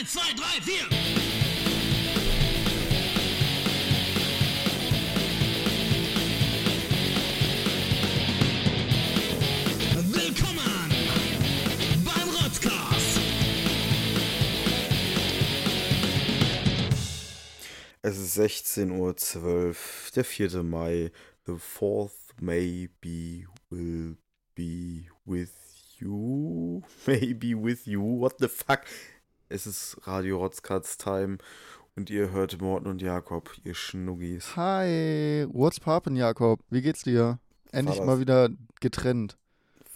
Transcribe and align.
Eins, 0.00 0.12
zwei, 0.12 0.32
drei, 0.34 0.60
vier. 0.62 0.86
Willkommen 10.06 10.90
beim 12.02 12.28
Rotzcast. 12.30 13.20
Es 18.00 18.16
ist 18.16 18.38
16.12 18.38 19.42
Uhr, 19.42 19.74
der 20.16 20.24
4. 20.24 20.62
Mai. 20.62 21.12
The 21.44 21.52
4th 21.52 22.12
maybe 22.40 23.46
will 23.68 24.16
be 24.54 25.08
with 25.26 25.52
you. 25.98 26.82
Maybe 27.06 27.54
with 27.54 27.86
you. 27.86 28.00
What 28.00 28.38
the 28.38 28.48
fuck? 28.48 28.86
Es 29.52 29.66
ist 29.66 29.96
Radio 30.04 30.38
Rotzkatz 30.38 30.96
Time 30.96 31.38
und 31.96 32.08
ihr 32.08 32.30
hört 32.30 32.60
Morten 32.60 32.86
und 32.86 33.02
Jakob, 33.02 33.50
ihr 33.64 33.74
Schnuggis. 33.74 34.54
Hi, 34.54 35.44
what's 35.50 35.80
poppin', 35.80 36.14
Jakob? 36.16 36.60
Wie 36.70 36.82
geht's 36.82 37.02
dir? 37.02 37.40
Endlich 37.72 37.96
das- 37.98 38.06
mal 38.06 38.20
wieder 38.20 38.48
getrennt. 38.80 39.36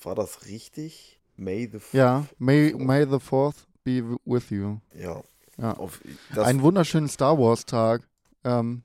War 0.02 0.16
das 0.16 0.46
richtig? 0.46 1.20
May 1.36 1.68
the 1.70 1.76
f- 1.76 1.94
Ja, 1.94 2.26
may, 2.38 2.74
may 2.76 3.04
the 3.08 3.20
4th 3.20 3.66
be 3.84 4.18
with 4.24 4.50
you. 4.50 4.78
Ja. 4.98 5.22
Ja. 5.56 5.74
Auf, 5.76 6.00
das, 6.34 6.46
Ein 6.48 6.60
wunderschönen 6.62 7.08
Star 7.08 7.38
Wars 7.38 7.64
Tag. 7.64 8.02
Ähm, 8.42 8.82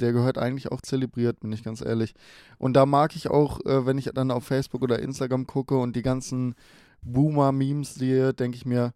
der 0.00 0.12
gehört 0.12 0.38
eigentlich 0.38 0.72
auch 0.72 0.80
zelebriert, 0.80 1.40
bin 1.40 1.52
ich 1.52 1.62
ganz 1.62 1.82
ehrlich. 1.82 2.14
Und 2.58 2.72
da 2.72 2.86
mag 2.86 3.14
ich 3.16 3.28
auch, 3.28 3.60
äh, 3.66 3.84
wenn 3.84 3.98
ich 3.98 4.10
dann 4.14 4.30
auf 4.30 4.44
Facebook 4.44 4.80
oder 4.82 4.98
Instagram 4.98 5.46
gucke 5.46 5.76
und 5.76 5.94
die 5.94 6.02
ganzen 6.02 6.54
Boomer-Memes 7.02 7.94
sehe, 7.94 8.32
denke 8.32 8.56
ich 8.56 8.64
mir, 8.66 8.92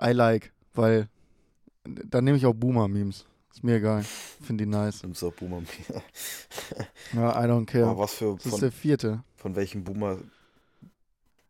I 0.00 0.10
like, 0.12 0.52
weil 0.76 1.08
dann 1.84 2.24
nehme 2.24 2.36
ich 2.36 2.46
auch 2.46 2.54
Boomer-Memes. 2.54 3.26
Ist 3.52 3.64
mir 3.64 3.76
egal. 3.76 4.02
Finde 4.42 4.64
die 4.64 4.70
nice. 4.70 5.02
nimmst 5.02 5.22
du 5.22 5.28
auch 5.28 5.32
Boomer 5.32 5.62
Ja, 7.14 7.42
I 7.42 7.48
don't 7.48 7.64
care. 7.66 7.86
Aber 7.86 8.00
was 8.00 8.14
für, 8.14 8.34
Das 8.36 8.44
ist 8.46 8.50
von, 8.50 8.60
der 8.60 8.72
vierte. 8.72 9.22
von 9.36 9.56
welchem 9.56 9.82
Boomer 9.84 10.18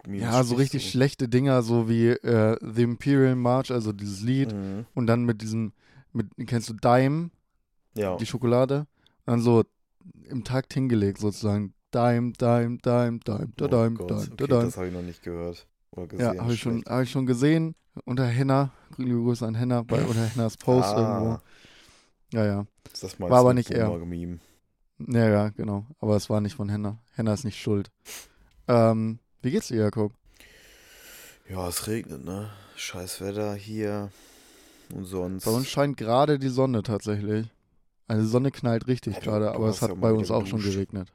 Memes 0.06 0.22
Ja, 0.22 0.44
so 0.44 0.54
richtig 0.54 0.84
du? 0.84 0.90
schlechte 0.90 1.28
Dinger, 1.28 1.62
so 1.62 1.88
wie 1.88 2.08
äh, 2.08 2.56
The 2.62 2.82
Imperial 2.82 3.34
March, 3.34 3.70
also 3.72 3.92
dieses 3.92 4.20
Lied. 4.22 4.52
Mhm. 4.52 4.86
Und 4.94 5.06
dann 5.08 5.24
mit 5.24 5.42
diesem, 5.42 5.72
mit, 6.12 6.28
kennst 6.46 6.68
du 6.68 6.74
Dime, 6.74 7.30
Ja. 7.94 8.16
die 8.16 8.26
Schokolade? 8.26 8.80
Und 9.24 9.26
dann 9.26 9.40
so 9.40 9.64
im 10.28 10.44
Takt 10.44 10.74
hingelegt 10.74 11.18
sozusagen. 11.18 11.72
Dime, 11.92 12.32
Dime, 12.32 12.78
Dime, 12.84 13.18
Dime, 13.20 13.20
da 13.56 13.64
Oh 13.64 13.68
Dime, 13.68 13.94
Gott, 13.94 14.10
Dime, 14.10 14.20
okay, 14.20 14.34
da 14.36 14.46
Dime. 14.46 14.62
das 14.64 14.76
habe 14.76 14.86
ich 14.88 14.92
noch 14.92 15.02
nicht 15.02 15.22
gehört. 15.22 15.66
Ja, 16.18 16.36
habe 16.38 16.52
ich, 16.52 16.60
schon- 16.60 16.84
hab 16.86 17.02
ich 17.02 17.10
schon 17.10 17.26
gesehen. 17.26 17.74
Unter 18.04 18.26
Henna. 18.26 18.70
Liebe 18.98 19.18
Grüße 19.22 19.46
an 19.46 19.54
Henna, 19.54 19.82
bei 19.82 20.02
unter 20.04 20.26
Hennas 20.26 20.56
Post 20.56 20.88
Ah. 20.88 20.98
irgendwo. 21.18 21.38
Ja, 22.32 22.44
ja. 22.44 22.66
Das 23.00 23.18
War 23.20 23.32
aber 23.32 23.54
nicht 23.54 23.70
er. 23.70 23.88
Meme. 23.98 24.38
Ja, 24.98 25.28
ja, 25.28 25.48
genau. 25.50 25.86
Aber 26.00 26.16
es 26.16 26.28
war 26.28 26.40
nicht 26.40 26.56
von 26.56 26.68
Henna. 26.68 26.98
Henna 27.14 27.32
ist 27.34 27.44
nicht 27.44 27.60
schuld. 27.60 27.90
Ähm, 28.68 29.18
wie 29.42 29.50
geht's 29.50 29.68
dir, 29.68 29.76
Jakob? 29.76 30.12
Ja, 31.48 31.68
es 31.68 31.86
regnet, 31.86 32.24
ne? 32.24 32.50
Scheiß 32.76 33.20
Wetter 33.20 33.54
hier 33.54 34.10
und 34.92 35.04
sonst. 35.04 35.44
Bei 35.44 35.50
uns 35.52 35.68
scheint 35.68 35.96
gerade 35.96 36.38
die 36.38 36.48
Sonne 36.48 36.82
tatsächlich. 36.82 37.46
Also 38.08 38.22
die 38.22 38.28
Sonne 38.28 38.50
knallt 38.50 38.86
richtig 38.86 39.20
gerade, 39.20 39.52
aber 39.52 39.68
es 39.68 39.80
ja 39.80 39.88
hat 39.88 40.00
bei 40.00 40.12
uns 40.12 40.30
auch 40.30 40.46
schon 40.46 40.60
geregnet. 40.62 41.12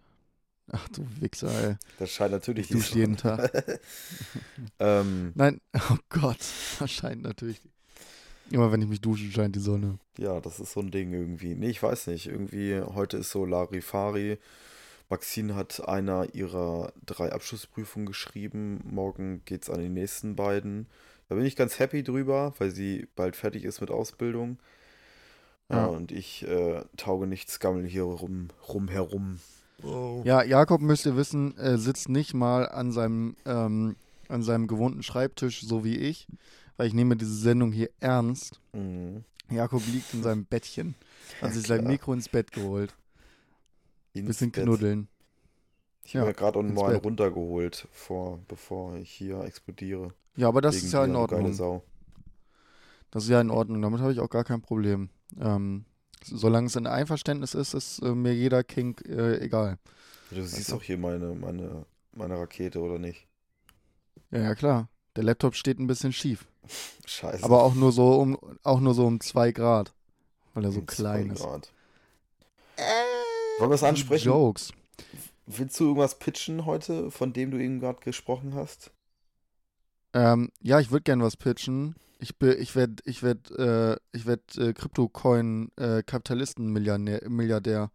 Ach 0.73 0.87
du 0.89 1.05
Wichser, 1.19 1.51
ey. 1.69 1.75
das 1.99 2.11
scheint 2.11 2.31
natürlich 2.31 2.71
Ich 2.71 2.77
dusche 2.77 2.97
jeden 2.97 3.17
Sonne. 3.17 3.51
ähm, 4.79 5.33
Nein, 5.35 5.59
oh 5.73 5.97
Gott, 6.09 6.39
das 6.79 6.91
scheint 6.91 7.23
natürlich. 7.23 7.61
Immer 8.51 8.71
wenn 8.71 8.81
ich 8.81 8.87
mich 8.87 9.01
dusche, 9.01 9.29
scheint 9.31 9.55
die 9.55 9.59
Sonne. 9.59 9.97
ja, 10.17 10.39
das 10.39 10.59
ist 10.59 10.73
so 10.73 10.79
ein 10.81 10.91
Ding 10.91 11.13
irgendwie. 11.13 11.55
Nee, 11.55 11.69
ich 11.69 11.81
weiß 11.81 12.07
nicht. 12.07 12.27
Irgendwie, 12.27 12.81
heute 12.81 13.17
ist 13.17 13.31
so 13.31 13.45
Larifari. 13.45 14.39
Maxine 15.09 15.55
hat 15.55 15.87
einer 15.87 16.33
ihrer 16.33 16.93
drei 17.05 17.31
Abschlussprüfungen 17.31 18.05
geschrieben. 18.05 18.81
Morgen 18.85 19.41
geht's 19.45 19.69
an 19.69 19.81
die 19.81 19.89
nächsten 19.89 20.35
beiden. 20.35 20.87
Da 21.27 21.35
bin 21.35 21.45
ich 21.45 21.55
ganz 21.55 21.79
happy 21.79 22.03
drüber, 22.03 22.53
weil 22.59 22.71
sie 22.71 23.07
bald 23.15 23.35
fertig 23.35 23.63
ist 23.65 23.81
mit 23.81 23.91
Ausbildung. 23.91 24.57
Ja. 25.69 25.77
Ja. 25.77 25.85
und 25.85 26.11
ich 26.11 26.45
äh, 26.45 26.81
tauge 26.97 27.27
nichts, 27.27 27.59
gammel 27.59 27.85
hier 27.85 28.03
rum, 28.03 28.49
rum 28.67 28.89
herum. 28.89 29.39
Ja, 30.23 30.43
Jakob, 30.43 30.81
müsst 30.81 31.05
ihr 31.05 31.15
wissen, 31.15 31.57
äh, 31.57 31.77
sitzt 31.77 32.09
nicht 32.09 32.33
mal 32.33 32.69
an 32.69 32.91
seinem, 32.91 33.35
ähm, 33.45 33.95
an 34.29 34.43
seinem 34.43 34.67
gewohnten 34.67 35.03
Schreibtisch, 35.03 35.61
so 35.61 35.83
wie 35.83 35.97
ich, 35.97 36.27
weil 36.77 36.87
ich 36.87 36.93
nehme 36.93 37.15
diese 37.15 37.35
Sendung 37.35 37.71
hier 37.71 37.89
ernst. 37.99 38.59
Mhm. 38.73 39.23
Jakob 39.49 39.81
liegt 39.91 40.13
in 40.13 40.23
seinem 40.23 40.45
Bettchen, 40.45 40.95
hat 41.41 41.49
Ja, 41.49 41.55
sich 41.55 41.67
sein. 41.67 41.85
Mikro 41.85 42.13
ins 42.13 42.29
Bett 42.29 42.51
geholt. 42.51 42.93
Ins 44.13 44.27
Bisschen 44.27 44.51
Bett. 44.51 44.63
knuddeln. 44.63 45.07
Ich 46.05 46.15
habe 46.15 46.25
Ja, 46.25 46.31
mir 46.31 46.35
gerade 46.35 46.59
auch 46.59 46.63
ins 46.63 46.75
mal 46.75 46.95
runtergeholt, 46.95 47.87
vor, 47.91 48.39
bevor 48.47 48.95
ich 48.95 49.11
hier 49.11 49.43
explodiere. 49.43 50.13
Ja, 50.35 50.47
aber 50.47 50.61
das 50.61 50.75
Wegen 50.75 50.85
ist 50.87 50.93
ja 50.93 51.05
in 51.05 51.15
Ordnung. 51.15 51.53
Sau. 51.53 51.83
Das 53.11 53.23
ist 53.23 53.29
ja 53.29 53.41
in 53.41 53.49
Ordnung, 53.49 53.81
damit 53.81 53.99
habe 53.99 54.11
ich 54.13 54.19
auch 54.19 54.29
gar 54.29 54.43
kein 54.43 54.61
Problem. 54.61 55.09
Ähm, 55.39 55.85
solange 56.23 56.67
es 56.67 56.75
in 56.75 56.87
Einverständnis 56.87 57.53
ist, 57.53 57.73
ist 57.73 57.99
äh, 57.99 58.13
mir 58.13 58.33
jeder 58.33 58.63
Kink 58.63 59.01
äh, 59.07 59.37
egal. 59.39 59.77
Du 60.31 60.43
siehst 60.45 60.69
du? 60.69 60.75
doch 60.75 60.83
hier 60.83 60.97
meine, 60.97 61.33
meine, 61.35 61.85
meine 62.13 62.39
Rakete, 62.39 62.79
oder 62.79 62.99
nicht? 62.99 63.27
Ja, 64.31 64.39
ja, 64.39 64.55
klar. 64.55 64.89
Der 65.15 65.23
Laptop 65.23 65.55
steht 65.55 65.79
ein 65.79 65.87
bisschen 65.87 66.13
schief. 66.13 66.45
Scheiße. 67.05 67.43
Aber 67.43 67.63
auch 67.63 67.73
nur 67.75 67.91
so 67.91 68.13
um, 68.19 68.37
auch 68.63 68.79
nur 68.79 68.93
so 68.93 69.05
um 69.05 69.19
zwei 69.19 69.51
Grad. 69.51 69.93
Weil 70.53 70.65
er 70.65 70.71
so 70.71 70.79
Um 70.79 70.87
zwei 70.87 70.95
klein 70.95 71.29
ist. 71.31 71.41
Grad. 71.41 71.71
Wollen 73.59 73.71
wir 73.71 73.75
es 73.75 73.83
ansprechen? 73.83 74.25
Jokes. 74.25 74.73
Willst 75.45 75.79
du 75.79 75.85
irgendwas 75.85 76.17
pitchen 76.17 76.65
heute, 76.65 77.11
von 77.11 77.33
dem 77.33 77.51
du 77.51 77.57
eben 77.57 77.79
gerade 77.79 77.99
gesprochen 77.99 78.55
hast? 78.55 78.91
Ähm, 80.13 80.51
ja, 80.61 80.79
ich 80.79 80.91
würde 80.91 81.03
gerne 81.03 81.23
was 81.23 81.37
pitchen. 81.37 81.95
Ich, 82.21 82.37
be- 82.37 82.53
ich 82.53 82.75
werde 82.75 82.95
ich 83.05 83.23
werd, 83.23 83.49
äh, 83.51 83.97
ich 84.13 84.25
werd, 84.25 84.57
äh, 84.57 84.73
Kryptocoin-Kapitalisten-Milliardär. 84.73 87.29
Milliardär. 87.29 87.91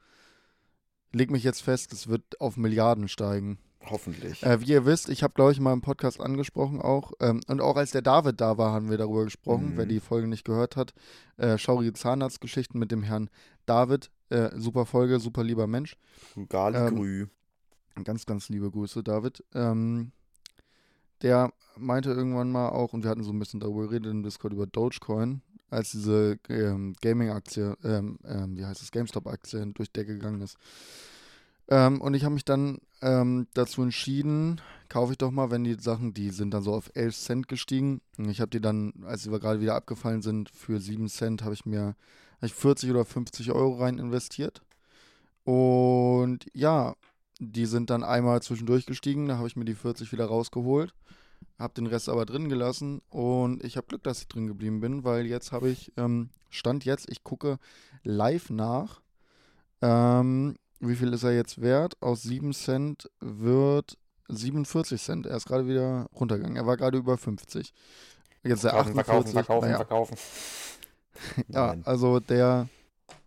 Leg 1.13 1.31
mich 1.31 1.45
jetzt 1.45 1.63
fest, 1.63 1.93
es 1.93 2.09
wird 2.09 2.41
auf 2.41 2.57
Milliarden 2.57 3.07
steigen. 3.09 3.59
Hoffentlich. 3.89 4.43
Äh, 4.43 4.61
wie 4.61 4.73
ihr 4.73 4.85
wisst, 4.85 5.09
ich 5.09 5.23
habe, 5.23 5.35
glaube 5.35 5.53
ich, 5.53 5.61
mal 5.61 5.73
im 5.73 5.81
Podcast 5.81 6.21
angesprochen 6.21 6.83
auch, 6.83 7.13
ähm, 7.21 7.41
und 7.47 7.61
auch 7.61 7.77
als 7.77 7.93
der 7.93 8.03
David 8.03 8.41
da 8.41 8.59
war, 8.59 8.73
haben 8.73 8.91
wir 8.91 8.99
darüber 8.99 9.23
gesprochen. 9.25 9.75
Mhm. 9.75 9.77
Wer 9.77 9.87
die 9.87 10.01
Folge 10.01 10.27
nicht 10.27 10.45
gehört 10.45 10.75
hat, 10.75 10.93
äh, 11.37 11.57
schaurige 11.57 11.93
Zahnarztgeschichten 11.93 12.81
mit 12.81 12.91
dem 12.91 13.05
Herrn 13.05 13.31
David. 13.65 14.11
Äh, 14.29 14.51
super 14.59 14.87
Folge, 14.87 15.21
super 15.21 15.45
lieber 15.45 15.69
Mensch. 15.69 15.97
Galigrü. 16.49 17.29
Ganz, 18.03 18.27
ganz 18.27 18.49
liebe 18.49 18.73
Grüße, 18.73 19.05
David. 19.05 19.45
Ähm, 19.55 20.11
der 21.23 21.53
meinte 21.77 22.11
irgendwann 22.11 22.51
mal 22.51 22.69
auch, 22.71 22.93
und 22.93 23.03
wir 23.03 23.11
hatten 23.11 23.25
so 23.25 23.33
ein 23.33 23.39
bisschen 23.39 23.61
darüber 23.61 23.83
geredet 23.83 24.11
im 24.11 24.23
Discord 24.23 24.53
über 24.53 24.67
Dogecoin, 24.67 25.43
als 25.71 25.91
diese 25.91 26.39
ähm, 26.49 26.95
Gaming-Aktie, 27.01 27.77
ähm, 27.85 28.19
ähm, 28.25 28.57
wie 28.57 28.65
heißt 28.65 28.83
es, 28.83 28.91
GameStop-Aktie 28.91 29.67
durch 29.75 29.91
die 29.91 30.01
Decke 30.01 30.15
gegangen 30.15 30.41
ist. 30.41 30.57
Ähm, 31.69 32.01
und 32.01 32.15
ich 32.15 32.25
habe 32.25 32.35
mich 32.35 32.45
dann 32.45 32.79
ähm, 33.03 33.49
dazu 33.55 33.83
entschieden, 33.83 34.61
kaufe 34.89 35.13
ich 35.13 35.19
doch 35.19 35.31
mal, 35.31 35.51
wenn 35.51 35.65
die 35.65 35.75
Sachen, 35.75 36.15
die 36.15 36.31
sind 36.31 36.55
dann 36.55 36.63
so 36.63 36.73
auf 36.73 36.91
11 36.95 37.17
Cent 37.17 37.49
gestiegen. 37.49 38.01
Und 38.19 38.29
ich 38.29 38.41
habe 38.41 38.51
die 38.51 38.61
dann, 38.61 38.93
als 39.05 39.25
sie 39.25 39.31
gerade 39.31 39.61
wieder 39.61 39.75
abgefallen 39.75 40.23
sind, 40.23 40.49
für 40.51 40.81
7 40.81 41.09
Cent 41.09 41.43
habe 41.43 41.55
ich 41.55 41.67
mir 41.67 41.97
hab 42.37 42.45
ich 42.45 42.55
40 42.55 42.91
oder 42.91 43.05
50 43.05 43.51
Euro 43.53 43.75
rein 43.83 43.99
investiert. 43.99 44.63
Und 45.45 46.47
ja, 46.53 46.95
die 47.39 47.67
sind 47.67 47.91
dann 47.91 48.03
einmal 48.03 48.43
zwischendurch 48.43 48.87
gestiegen, 48.87 49.29
da 49.29 49.37
habe 49.39 49.49
ich 49.49 49.57
mir 49.57 49.65
die 49.65 49.75
40 49.75 50.13
wieder 50.13 50.27
rausgeholt, 50.27 50.95
habe 51.59 51.75
den 51.75 51.87
Rest 51.87 52.09
aber 52.09 52.25
drin 52.25 52.49
gelassen 52.49 53.03
und 53.11 53.63
ich 53.65 53.77
habe 53.77 53.87
Glück, 53.87 54.03
dass 54.03 54.21
ich 54.21 54.29
drin 54.29 54.47
geblieben 54.47 54.81
bin, 54.81 55.05
weil 55.05 55.27
jetzt 55.27 55.53
habe 55.53 55.69
ich, 55.69 55.93
ähm, 55.97 56.31
Stand 56.51 56.85
jetzt, 56.85 57.11
ich 57.11 57.23
gucke 57.23 57.59
live 58.03 58.51
nach, 58.51 59.01
ähm, 59.83 60.57
wie 60.81 60.97
viel 60.97 61.13
ist 61.13 61.23
er 61.23 61.35
jetzt 61.35 61.61
wert? 61.61 62.01
Aus 62.01 62.23
7 62.23 62.53
Cent 62.53 63.11
wird 63.21 63.99
47 64.29 65.03
Cent. 65.03 65.27
Er 65.27 65.37
ist 65.37 65.47
gerade 65.47 65.67
wieder 65.67 66.09
runtergegangen. 66.15 66.57
Er 66.57 66.67
war 66.67 66.77
gerade 66.77 66.99
über 66.99 67.17
50. 67.17 67.73
Jetzt 68.43 68.65
er 68.65 68.71
Verkaufen, 68.71 68.99
48. 68.99 69.33
verkaufen, 69.33 69.33
verkaufen, 69.33 69.65
naja. 69.65 69.77
verkaufen. 69.77 70.17
Ja, 71.49 71.77
also 71.85 72.21
der, 72.21 72.69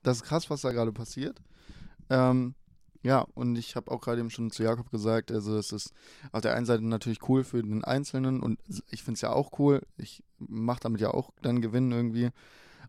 das 0.03 0.17
ist 0.17 0.23
krass, 0.23 0.47
was 0.51 0.61
da 0.61 0.71
gerade 0.71 0.91
passiert. 0.91 1.41
Ähm, 2.11 2.53
ja, 3.01 3.25
und 3.33 3.55
ich 3.55 3.75
habe 3.75 3.91
auch 3.91 4.01
gerade 4.01 4.19
eben 4.19 4.29
schon 4.29 4.51
zu 4.51 4.63
Jakob 4.63 4.91
gesagt, 4.91 5.31
also 5.31 5.57
es 5.57 5.71
ist 5.71 5.93
auf 6.31 6.41
der 6.41 6.55
einen 6.55 6.65
Seite 6.65 6.83
natürlich 6.83 7.27
cool 7.29 7.43
für 7.43 7.61
den 7.61 7.83
Einzelnen 7.83 8.41
und 8.41 8.59
ich 8.89 9.03
finde 9.03 9.15
es 9.15 9.21
ja 9.21 9.31
auch 9.31 9.57
cool. 9.59 9.81
Ich 9.97 10.23
mache 10.37 10.81
damit 10.81 10.99
ja 10.99 11.11
auch 11.11 11.31
dann 11.41 11.61
Gewinn 11.61 11.91
irgendwie. 11.91 12.29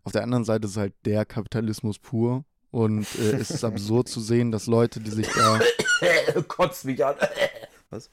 Auf 0.03 0.11
der 0.11 0.23
anderen 0.23 0.43
Seite 0.43 0.67
ist 0.67 0.77
halt 0.77 0.93
der 1.05 1.25
Kapitalismus 1.25 1.99
pur 1.99 2.43
und 2.71 3.07
äh, 3.19 3.37
es 3.37 3.51
ist 3.51 3.63
absurd 3.63 4.09
zu 4.09 4.19
sehen, 4.19 4.51
dass 4.51 4.67
Leute, 4.67 4.99
die 4.99 5.11
sich 5.11 5.27
da 5.27 5.59
Kotzt 6.47 6.85
mich 6.85 7.03
an. 7.05 7.15
Was? 7.89 8.09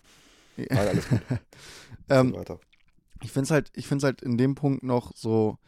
Nein, 0.56 0.68
alles 0.70 1.08
gut. 1.08 1.20
ähm, 2.08 2.34
weiter. 2.34 2.60
ich 3.22 3.32
finde 3.32 3.44
es 3.44 3.50
halt, 3.50 3.70
ich 3.74 3.90
halt 3.90 4.22
in 4.22 4.36
dem 4.36 4.54
Punkt 4.54 4.82
noch 4.82 5.12
so 5.14 5.58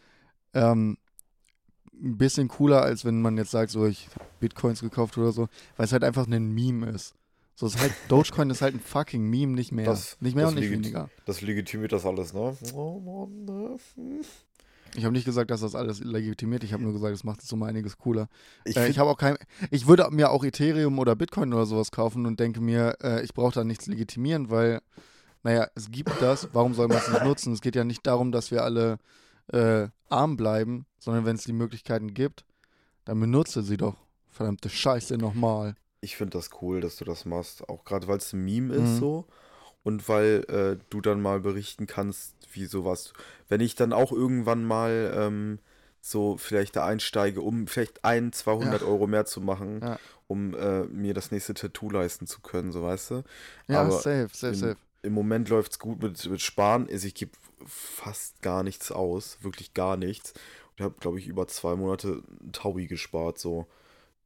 ähm, 0.55 0.99
ein 2.03 2.17
bisschen 2.19 2.49
cooler, 2.49 2.83
als 2.83 3.05
wenn 3.05 3.21
man 3.23 3.37
jetzt 3.37 3.51
sagt, 3.51 3.71
so 3.71 3.87
ich 3.87 4.09
hab 4.15 4.41
Bitcoins 4.41 4.81
gekauft 4.81 5.17
oder 5.19 5.33
so, 5.33 5.49
weil 5.77 5.85
es 5.87 5.93
halt 5.93 6.05
einfach 6.05 6.27
ein 6.27 6.53
Meme 6.55 6.89
ist. 6.91 7.15
So, 7.55 7.67
ist 7.67 7.79
halt, 7.79 7.93
Dogecoin 8.09 8.49
ist 8.51 8.63
halt 8.63 8.75
ein 8.75 8.81
fucking 8.81 9.23
Meme, 9.29 9.53
nicht 9.53 9.71
mehr. 9.73 9.85
Das- 9.85 10.17
nicht 10.21 10.35
mehr 10.35 10.49
und 10.49 10.55
nicht 10.55 10.71
weniger. 10.71 11.11
Das 11.27 11.41
legitimiert 11.43 11.93
das 11.93 12.07
alles, 12.07 12.33
ne? 12.33 12.57
Oh 12.75 12.99
Mann, 13.01 13.45
ne? 13.45 13.77
Ich 14.97 15.05
habe 15.05 15.13
nicht 15.13 15.25
gesagt, 15.25 15.51
dass 15.53 15.61
das 15.61 15.75
alles 15.77 16.01
legitimiert. 16.03 16.65
Ich 16.65 16.73
habe 16.73 16.83
nur 16.83 16.93
gesagt, 16.93 17.15
es 17.15 17.23
macht 17.23 17.43
es 17.45 17.53
um 17.53 17.63
einiges 17.63 17.97
cooler. 17.97 18.29
Ich, 18.65 18.77
äh, 18.77 18.89
ich 18.89 18.99
habe 18.99 19.09
auch 19.11 19.19
kein. 19.19 19.37
Ich 19.71 19.87
würde 19.87 20.09
mir 20.11 20.31
auch 20.31 20.43
Ethereum 20.43 20.99
oder 20.99 21.15
Bitcoin 21.15 21.53
oder 21.55 21.65
sowas 21.67 21.93
kaufen 21.93 22.27
und 22.27 22.41
denke 22.41 22.61
mir, 22.61 22.97
äh, 23.03 23.23
ich 23.23 23.33
brauche 23.33 23.53
da 23.55 23.63
nichts 23.63 23.87
legitimieren, 23.87 24.51
weil, 24.51 24.81
naja, 25.45 25.69
es 25.77 25.91
gibt 25.93 26.11
das. 26.21 26.49
Warum 26.55 26.75
soll 26.75 26.89
man 26.89 26.97
es 26.97 27.09
nicht 27.09 27.23
nutzen? 27.25 27.53
Es 27.53 27.61
geht 27.61 27.77
ja 27.77 27.85
nicht 27.85 28.05
darum, 28.05 28.33
dass 28.33 28.51
wir 28.51 28.65
alle 28.65 28.99
äh, 29.53 29.89
arm 30.09 30.37
bleiben, 30.37 30.87
sondern 30.99 31.25
wenn 31.25 31.37
es 31.37 31.45
die 31.45 31.53
Möglichkeiten 31.53 32.15
gibt, 32.15 32.45
dann 33.05 33.21
benutze 33.21 33.63
sie 33.63 33.77
doch. 33.77 33.97
Verdammte 34.29 34.69
Scheiße 34.71 35.19
nochmal. 35.19 35.75
ich 36.01 36.17
finde 36.17 36.39
das 36.39 36.51
cool, 36.63 36.81
dass 36.81 36.97
du 36.97 37.05
das 37.05 37.25
machst. 37.25 37.69
Auch 37.69 37.85
gerade, 37.85 38.07
weil 38.09 38.19
es 38.19 38.33
ein 38.33 38.45
Meme 38.45 38.75
Mhm. 38.75 38.85
ist 38.85 38.99
so. 38.99 39.27
Und 39.83 40.09
weil 40.09 40.45
äh, 40.49 40.85
du 40.91 41.01
dann 41.01 41.21
mal 41.23 41.41
berichten 41.41 41.87
kannst, 41.87 42.35
wie 42.53 42.67
sowas. 42.67 43.13
Wenn 43.49 43.61
ich 43.61 43.75
dann 43.75 43.93
auch 43.93 44.13
irgendwann 44.13 44.65
mal 44.65 45.13
ähm, 45.17 45.59
so 46.03 46.37
vielleicht 46.37 46.77
da 46.77 46.85
einsteige, 46.87 47.41
um 47.41 47.67
vielleicht 47.67 48.05
ein, 48.05 48.33
200 48.33 48.83
Ja. 48.83 48.87
Euro 48.89 49.07
mehr 49.07 49.25
zu 49.25 49.41
machen, 49.41 49.81
Ja. 49.83 49.99
um 50.27 50.55
äh, 50.55 50.85
mir 50.85 51.15
das 51.15 51.31
nächste 51.31 51.55
Tattoo 51.55 51.91
leisten 51.91 52.27
zu 52.27 52.41
können, 52.41 52.73
so 52.73 52.83
weißt 52.83 53.11
du. 53.11 53.23
Ja, 53.69 53.81
Aber 53.83 53.91
safe, 53.93 54.29
safe, 54.33 54.55
safe. 54.55 54.77
Im 55.03 55.13
Moment 55.13 55.49
läuft 55.49 55.73
es 55.73 55.79
gut 55.79 56.03
mit, 56.03 56.25
mit 56.29 56.41
Sparen. 56.41 56.89
Also 56.91 57.07
ich 57.07 57.15
gebe 57.15 57.33
fast 57.67 58.43
gar 58.43 58.63
nichts 58.63 58.91
aus, 58.93 59.39
wirklich 59.43 59.75
gar 59.75 59.97
nichts. 59.97 60.35
Und 60.79 60.85
habe, 60.85 60.95
glaube 61.01 61.19
ich, 61.19 61.27
über 61.27 61.47
zwei 61.49 61.75
Monate 61.77 62.23
ein 62.43 62.53
Taui 62.53 62.87
gespart. 62.87 63.39
So. 63.39 63.67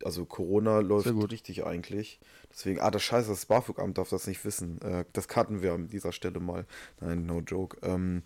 Also 0.05 0.25
Corona 0.25 0.81
läuft 0.81 1.07
richtig 1.31 1.65
eigentlich. 1.65 2.21
Deswegen, 2.51 2.81
ah, 2.81 2.91
das 2.91 3.03
Scheiße, 3.03 3.29
das 3.31 3.47
BAföG-Amt 3.47 3.99
darf 3.99 4.11
das 4.11 4.27
nicht 4.27 4.45
wissen. 4.45 4.81
Äh, 4.83 5.05
das 5.13 5.29
cutten 5.29 5.63
wir 5.63 5.73
an 5.73 5.89
dieser 5.89 6.13
Stelle 6.13 6.41
mal. 6.41 6.67
Nein, 7.01 7.27
no 7.27 7.41
joke. 7.41 7.79
Ähm, 7.83 8.23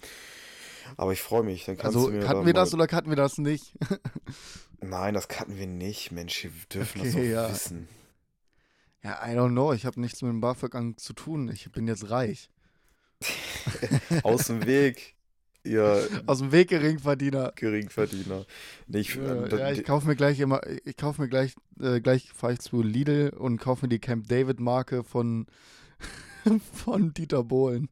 aber 0.96 1.12
ich 1.12 1.22
freue 1.22 1.42
mich. 1.42 1.64
Dann 1.66 1.76
kannst 1.76 1.96
Also, 1.96 2.10
du 2.10 2.16
mir 2.16 2.28
hatten 2.28 2.40
da 2.40 2.46
wir 2.46 2.54
das 2.54 2.74
oder 2.74 2.86
hatten 2.90 3.08
wir 3.10 3.16
das 3.16 3.38
nicht? 3.38 3.74
Nein, 4.80 5.14
das 5.14 5.28
cutten 5.28 5.56
wir 5.56 5.66
nicht. 5.66 6.12
Mensch, 6.12 6.44
wir 6.44 6.50
dürfen 6.72 7.02
das 7.02 7.14
Okay, 7.14 7.28
doch 7.28 7.42
ja. 7.42 7.50
wissen. 7.50 7.88
Ja, 9.04 9.24
I 9.26 9.30
don't 9.36 9.50
know. 9.50 9.72
Ich 9.72 9.86
habe 9.86 10.00
nichts 10.00 10.22
mit 10.22 10.30
dem 10.30 10.40
BAföG 10.40 10.94
zu 10.98 11.12
tun. 11.12 11.48
Ich 11.48 11.70
bin 11.70 11.86
jetzt 11.86 12.10
reich. 12.10 12.50
Aus 14.22 14.46
dem 14.46 14.64
Weg, 14.66 15.16
ihr 15.64 16.08
Aus 16.26 16.38
dem 16.38 16.52
Weg 16.52 16.68
Geringverdiener. 16.68 17.52
Geringverdiener. 17.56 18.44
Nee, 18.86 18.98
ich, 19.00 19.14
Ja, 19.14 19.44
äh, 19.44 19.58
ja, 19.58 19.70
ich 19.72 19.84
kaufe 19.84 20.06
mir 20.06 20.16
gleich 20.16 20.38
immer, 20.40 20.60
ich 20.84 20.96
kaufe 20.96 21.22
mir 21.22 21.28
gleich, 21.28 21.54
äh, 21.80 22.00
gleich 22.00 22.32
fahre 22.32 22.54
ich 22.54 22.60
zu 22.60 22.82
Lidl 22.82 23.30
und 23.36 23.58
kaufe 23.58 23.84
mir 23.86 23.88
die 23.88 23.98
Camp 23.98 24.28
David 24.28 24.60
Marke 24.60 25.02
von, 25.04 25.46
von 26.72 27.12
Dieter 27.14 27.44
Bohlen. 27.44 27.88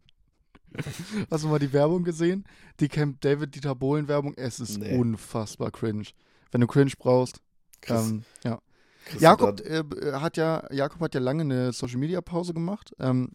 Hast 1.30 1.44
du 1.44 1.48
mal 1.48 1.58
die 1.58 1.72
Werbung 1.72 2.04
gesehen? 2.04 2.44
Die 2.80 2.88
Camp 2.88 3.20
David 3.22 3.54
Dieter 3.54 3.74
Bohlen 3.74 4.08
Werbung, 4.08 4.34
es 4.36 4.60
ist 4.60 4.78
Nee. 4.78 4.96
unfassbar 4.96 5.70
cringe. 5.70 6.06
Wenn 6.52 6.60
du 6.60 6.66
cringe 6.66 6.92
brauchst, 6.98 7.40
Chris, 7.80 8.08
ähm, 8.08 8.24
ja. 8.44 8.58
Jakob 9.18 9.60
äh, 9.60 9.82
hat 10.12 10.36
ja, 10.36 10.64
Jakob 10.72 11.00
hat 11.00 11.14
ja 11.14 11.20
lange 11.20 11.42
eine 11.42 11.72
Social 11.72 11.98
Media 11.98 12.20
Pause 12.20 12.54
gemacht. 12.54 12.94
Ähm, 12.98 13.30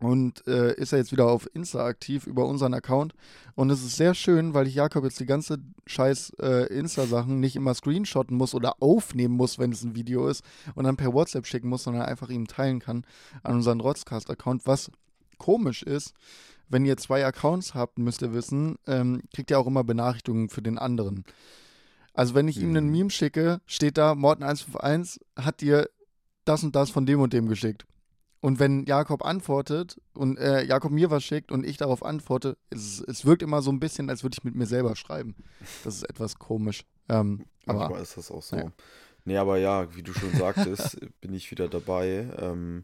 und 0.00 0.46
äh, 0.46 0.74
ist 0.74 0.92
ja 0.92 0.98
jetzt 0.98 1.12
wieder 1.12 1.26
auf 1.26 1.48
Insta 1.54 1.84
aktiv 1.84 2.26
über 2.26 2.46
unseren 2.46 2.74
Account. 2.74 3.14
Und 3.54 3.70
es 3.70 3.82
ist 3.82 3.96
sehr 3.96 4.14
schön, 4.14 4.54
weil 4.54 4.66
ich 4.66 4.74
Jakob 4.74 5.04
jetzt 5.04 5.18
die 5.18 5.26
ganze 5.26 5.58
scheiß 5.86 6.34
äh, 6.40 6.72
Insta-Sachen 6.72 7.40
nicht 7.40 7.56
immer 7.56 7.74
screenshotten 7.74 8.36
muss 8.36 8.54
oder 8.54 8.80
aufnehmen 8.80 9.34
muss, 9.34 9.58
wenn 9.58 9.72
es 9.72 9.82
ein 9.82 9.96
Video 9.96 10.28
ist 10.28 10.44
und 10.74 10.84
dann 10.84 10.96
per 10.96 11.12
WhatsApp 11.12 11.46
schicken 11.46 11.68
muss, 11.68 11.82
sondern 11.82 12.04
einfach 12.04 12.28
ihm 12.28 12.46
teilen 12.46 12.78
kann 12.78 13.04
an 13.42 13.56
unseren 13.56 13.80
Rotzcast-Account. 13.80 14.66
Was 14.66 14.90
komisch 15.38 15.82
ist, 15.82 16.14
wenn 16.68 16.84
ihr 16.84 16.96
zwei 16.96 17.24
Accounts 17.24 17.74
habt, 17.74 17.98
müsst 17.98 18.22
ihr 18.22 18.32
wissen, 18.32 18.76
ähm, 18.86 19.22
kriegt 19.34 19.50
ihr 19.50 19.58
auch 19.58 19.66
immer 19.66 19.84
Benachrichtigungen 19.84 20.48
für 20.48 20.62
den 20.62 20.78
anderen. 20.78 21.24
Also 22.18 22.34
wenn 22.34 22.48
ich 22.48 22.58
ihm 22.60 22.70
einen 22.70 22.86
Mhm. 22.86 22.92
Meme 22.92 23.10
schicke, 23.10 23.60
steht 23.64 23.96
da, 23.96 24.10
Morten151 24.12 25.20
hat 25.36 25.60
dir 25.60 25.88
das 26.44 26.64
und 26.64 26.74
das 26.74 26.90
von 26.90 27.06
dem 27.06 27.20
und 27.20 27.32
dem 27.32 27.46
geschickt. 27.48 27.86
Und 28.40 28.58
wenn 28.58 28.84
Jakob 28.86 29.24
antwortet 29.24 30.00
und 30.14 30.36
äh, 30.36 30.64
Jakob 30.64 30.90
mir 30.90 31.10
was 31.12 31.22
schickt 31.22 31.52
und 31.52 31.64
ich 31.64 31.76
darauf 31.76 32.04
antworte, 32.04 32.56
es, 32.70 33.00
es 33.00 33.24
wirkt 33.24 33.42
immer 33.42 33.62
so 33.62 33.70
ein 33.70 33.78
bisschen, 33.78 34.10
als 34.10 34.24
würde 34.24 34.34
ich 34.36 34.42
mit 34.42 34.56
mir 34.56 34.66
selber 34.66 34.96
schreiben. 34.96 35.36
Das 35.84 35.94
ist 35.94 36.10
etwas 36.10 36.40
komisch. 36.40 36.84
Ähm, 37.08 37.44
aber 37.66 37.80
Manchmal 37.80 38.02
ist 38.02 38.16
das 38.16 38.32
auch 38.32 38.42
so. 38.42 38.56
naja. 38.56 38.72
Nee, 39.24 39.36
aber 39.36 39.58
ja, 39.58 39.94
wie 39.94 40.02
du 40.02 40.12
schon 40.12 40.32
sagtest, 40.34 40.98
bin 41.20 41.34
ich 41.34 41.52
wieder 41.52 41.68
dabei. 41.68 42.28
Ähm, 42.36 42.82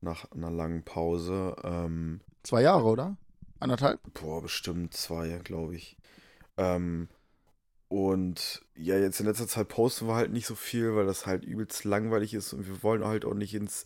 nach 0.00 0.30
einer 0.32 0.50
langen 0.50 0.82
Pause. 0.82 1.56
Ähm, 1.62 2.20
zwei 2.42 2.62
Jahre, 2.62 2.84
oder? 2.84 3.18
Anderthalb? 3.60 4.00
boah, 4.14 4.40
bestimmt 4.40 4.94
zwei, 4.94 5.40
glaube 5.44 5.76
ich. 5.76 5.98
Ähm, 6.56 7.08
und 7.92 8.62
ja, 8.74 8.96
jetzt 8.96 9.20
in 9.20 9.26
letzter 9.26 9.46
Zeit 9.46 9.68
posten 9.68 10.08
wir 10.08 10.14
halt 10.14 10.32
nicht 10.32 10.46
so 10.46 10.54
viel, 10.54 10.96
weil 10.96 11.04
das 11.04 11.26
halt 11.26 11.44
übelst 11.44 11.84
langweilig 11.84 12.32
ist 12.32 12.54
und 12.54 12.66
wir 12.66 12.82
wollen 12.82 13.04
halt 13.04 13.26
auch 13.26 13.34
nicht 13.34 13.52
ins, 13.54 13.84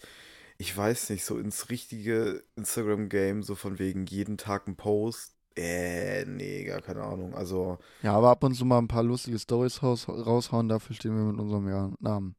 ich 0.58 0.76
weiß 0.76 1.10
nicht, 1.10 1.24
so 1.24 1.36
ins 1.38 1.70
richtige 1.70 2.44
Instagram-Game, 2.54 3.42
so 3.42 3.56
von 3.56 3.80
wegen 3.80 4.06
jeden 4.06 4.38
Tag 4.38 4.68
ein 4.68 4.76
Post. 4.76 5.34
Äh, 5.56 6.24
nee, 6.24 6.62
gar 6.62 6.82
keine 6.82 7.02
Ahnung. 7.02 7.34
Also, 7.34 7.78
Ja, 8.00 8.12
aber 8.12 8.30
ab 8.30 8.44
und 8.44 8.54
zu 8.54 8.64
mal 8.64 8.78
ein 8.78 8.86
paar 8.86 9.02
lustige 9.02 9.40
Stories 9.40 9.82
raus, 9.82 10.08
raushauen, 10.08 10.68
dafür 10.68 10.94
stehen 10.94 11.16
wir 11.16 11.24
mit 11.24 11.40
unserem 11.40 11.96
Namen. 11.98 12.36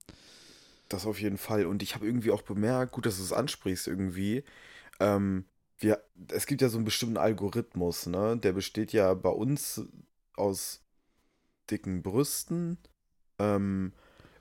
Das 0.87 1.05
auf 1.05 1.19
jeden 1.19 1.37
Fall. 1.37 1.65
Und 1.65 1.83
ich 1.83 1.95
habe 1.95 2.05
irgendwie 2.05 2.31
auch 2.31 2.43
bemerkt, 2.43 2.93
gut, 2.93 3.05
dass 3.05 3.17
du 3.17 3.23
es 3.23 3.33
ansprichst 3.33 3.87
irgendwie. 3.87 4.45
Ähm, 5.01 5.43
wir, 5.79 6.01
es 6.31 6.45
gibt 6.45 6.61
ja 6.61 6.69
so 6.69 6.77
einen 6.77 6.85
bestimmten 6.85 7.17
Algorithmus, 7.17 8.05
ne? 8.05 8.37
Der 8.37 8.53
besteht 8.53 8.93
ja 8.93 9.13
bei 9.15 9.31
uns 9.31 9.81
aus 10.37 10.86
dicken 11.71 12.01
Brüsten, 12.01 12.77
ähm, 13.39 13.93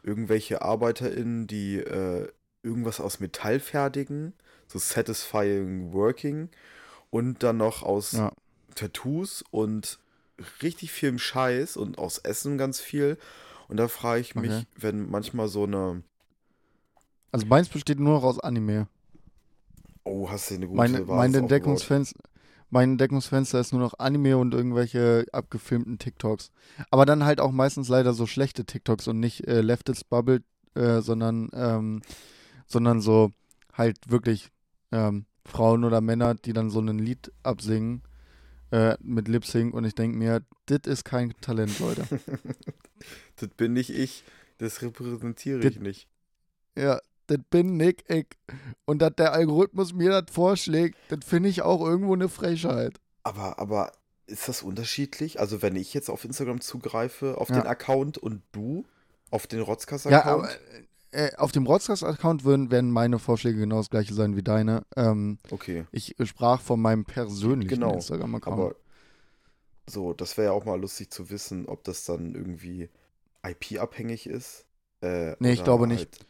irgendwelche 0.02 0.62
ArbeiterInnen, 0.62 1.46
die 1.46 1.76
äh, 1.78 2.28
irgendwas 2.62 3.00
aus 3.00 3.20
Metall 3.20 3.60
fertigen, 3.60 4.32
so 4.68 4.78
satisfying 4.78 5.92
working, 5.92 6.48
und 7.10 7.42
dann 7.42 7.58
noch 7.58 7.82
aus 7.82 8.12
Ja. 8.12 8.32
Tattoos 8.74 9.42
und 9.50 9.98
richtig 10.62 10.92
viel 10.92 11.18
Scheiß 11.18 11.76
und 11.76 11.98
aus 11.98 12.18
Essen 12.18 12.58
ganz 12.58 12.80
viel. 12.80 13.18
Und 13.68 13.78
da 13.78 13.88
frage 13.88 14.20
ich 14.20 14.34
mich, 14.34 14.50
Okay. 14.52 14.66
wenn 14.76 15.08
manchmal 15.10 15.48
so 15.48 15.64
eine 15.64 16.02
Also 17.32 17.46
meins 17.46 17.68
besteht 17.68 18.00
nur 18.00 18.14
noch 18.14 18.24
aus 18.24 18.40
Anime. 18.40 18.88
Oh, 20.04 20.28
hast 20.30 20.50
du 20.50 20.54
eine 20.54 20.66
gute 20.68 20.78
Mein, 20.78 20.92
Basis 21.06 21.40
mein, 21.40 21.44
aufgebaut. 21.44 21.92
Mein 22.70 22.92
Entdeckungsfenster 22.92 23.60
ist 23.60 23.72
nur 23.72 23.80
noch 23.80 23.98
Anime 23.98 24.36
und 24.38 24.52
irgendwelche 24.54 25.24
abgefilmten 25.32 25.98
TikToks. 25.98 26.50
Aber 26.90 27.06
dann 27.06 27.24
halt 27.24 27.40
auch 27.40 27.52
meistens 27.52 27.88
leider 27.88 28.12
so 28.12 28.26
schlechte 28.26 28.64
TikToks 28.64 29.06
und 29.08 29.20
nicht 29.20 29.46
äh, 29.46 29.60
Leftist 29.60 30.08
Bubble, 30.08 30.42
äh, 30.74 31.00
sondern, 31.00 31.48
ähm, 31.54 32.02
sondern 32.66 33.00
so 33.00 33.32
halt 33.72 33.98
wirklich 34.10 34.50
ähm, 34.92 35.26
Frauen 35.44 35.84
oder 35.84 36.00
Männer, 36.00 36.34
die 36.34 36.52
dann 36.52 36.70
so 36.70 36.80
ein 36.80 36.98
Lied 36.98 37.30
absingen 37.44 38.02
äh, 38.72 38.96
mit 39.00 39.28
Lip 39.28 39.44
Sync 39.44 39.72
und 39.74 39.84
ich 39.84 39.94
denke 39.94 40.18
mir, 40.18 40.42
das 40.66 40.80
ist 40.86 41.04
kein 41.04 41.34
Talent, 41.40 41.78
Leute. 41.78 42.04
Das 43.36 43.50
bin 43.50 43.74
nicht 43.74 43.90
ich, 43.90 44.24
das 44.58 44.80
repräsentiere 44.82 45.60
Das- 45.60 45.72
ich 45.72 45.80
nicht. 45.80 46.08
Ja, 46.76 46.98
das 47.26 47.38
bin 47.50 47.76
Nick 47.76 48.04
ich. 48.08 48.26
Und 48.84 49.00
dass 49.02 49.14
der 49.16 49.32
Algorithmus 49.32 49.92
mir 49.92 50.10
das 50.10 50.32
vorschlägt, 50.34 50.96
das 51.08 51.20
finde 51.24 51.48
ich 51.48 51.62
auch 51.62 51.80
irgendwo 51.84 52.14
eine 52.14 52.28
Frechheit. 52.28 53.00
Aber, 53.22 53.58
aber 53.58 53.92
ist 54.26 54.48
das 54.48 54.62
unterschiedlich? 54.62 55.40
Also 55.40 55.62
wenn 55.62 55.76
ich 55.76 55.94
jetzt 55.94 56.08
auf 56.10 56.24
Instagram 56.24 56.60
zugreife, 56.60 57.38
auf 57.38 57.48
Ja. 57.48 57.60
den 57.60 57.66
Account 57.66 58.18
und 58.18 58.42
du 58.52 58.84
auf 59.30 59.46
den 59.46 59.58
Ja, 59.60 59.64
Rotzkas-Account? 59.64 60.26
aber 60.26 60.50
äh, 61.12 61.34
auf 61.36 61.50
dem 61.52 61.66
Rotzcast-Account 61.66 62.44
würden, 62.44 62.70
werden 62.70 62.90
meine 62.90 63.18
Vorschläge 63.18 63.58
genau 63.60 63.78
das 63.78 63.90
gleiche 63.90 64.12
sein 64.14 64.36
wie 64.36 64.42
deine. 64.42 64.84
Ähm, 64.96 65.38
okay, 65.50 65.86
ich 65.92 66.14
sprach 66.24 66.60
von 66.60 66.80
meinem 66.80 67.04
persönlichen 67.04 67.68
Genau, 67.80 67.94
Instagram-Account. 67.94 68.58
aber 68.60 68.74
so, 69.88 70.12
das 70.12 70.36
wäre 70.36 70.48
ja 70.48 70.52
auch 70.52 70.64
mal 70.64 70.78
lustig 70.80 71.10
zu 71.10 71.30
wissen, 71.30 71.66
ob 71.68 71.84
das 71.84 72.04
dann 72.04 72.34
irgendwie 72.34 72.88
IP-abhängig 73.44 74.26
ist. 74.26 74.66
Äh, 75.00 75.36
Nee, 75.38 75.52
ich 75.52 75.64
glaube 75.64 75.86
nicht. 75.86 76.00
halt- 76.00 76.18
Ey, 76.20 76.26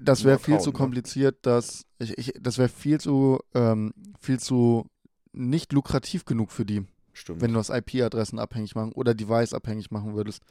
das 0.00 0.20
im 0.20 0.26
wäre 0.26 0.38
viel 0.38 0.58
zu 0.60 0.70
ne? 0.70 0.76
kompliziert, 0.76 1.38
dass 1.42 1.86
ich, 1.98 2.16
ich 2.18 2.34
das 2.40 2.58
wäre 2.58 2.68
viel 2.68 3.00
zu 3.00 3.40
ähm, 3.54 3.92
viel 4.20 4.38
zu 4.40 4.86
nicht 5.32 5.72
lukrativ 5.72 6.24
genug 6.24 6.50
für 6.50 6.64
die, 6.64 6.84
Stimmt. 7.12 7.40
wenn 7.40 7.52
du 7.52 7.58
das 7.58 7.70
IP-Adressen 7.70 8.38
abhängig 8.38 8.74
machen 8.74 8.92
oder 8.92 9.14
Device 9.14 9.54
abhängig 9.54 9.90
machen 9.90 10.14
würdest. 10.14 10.42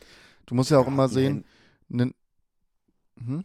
Du 0.46 0.56
musst 0.56 0.72
ja 0.72 0.80
auch 0.80 0.88
Ja, 0.88 0.92
immer 0.92 1.10
sehen, 1.10 1.46
nen, 1.90 2.14
hm? 3.18 3.44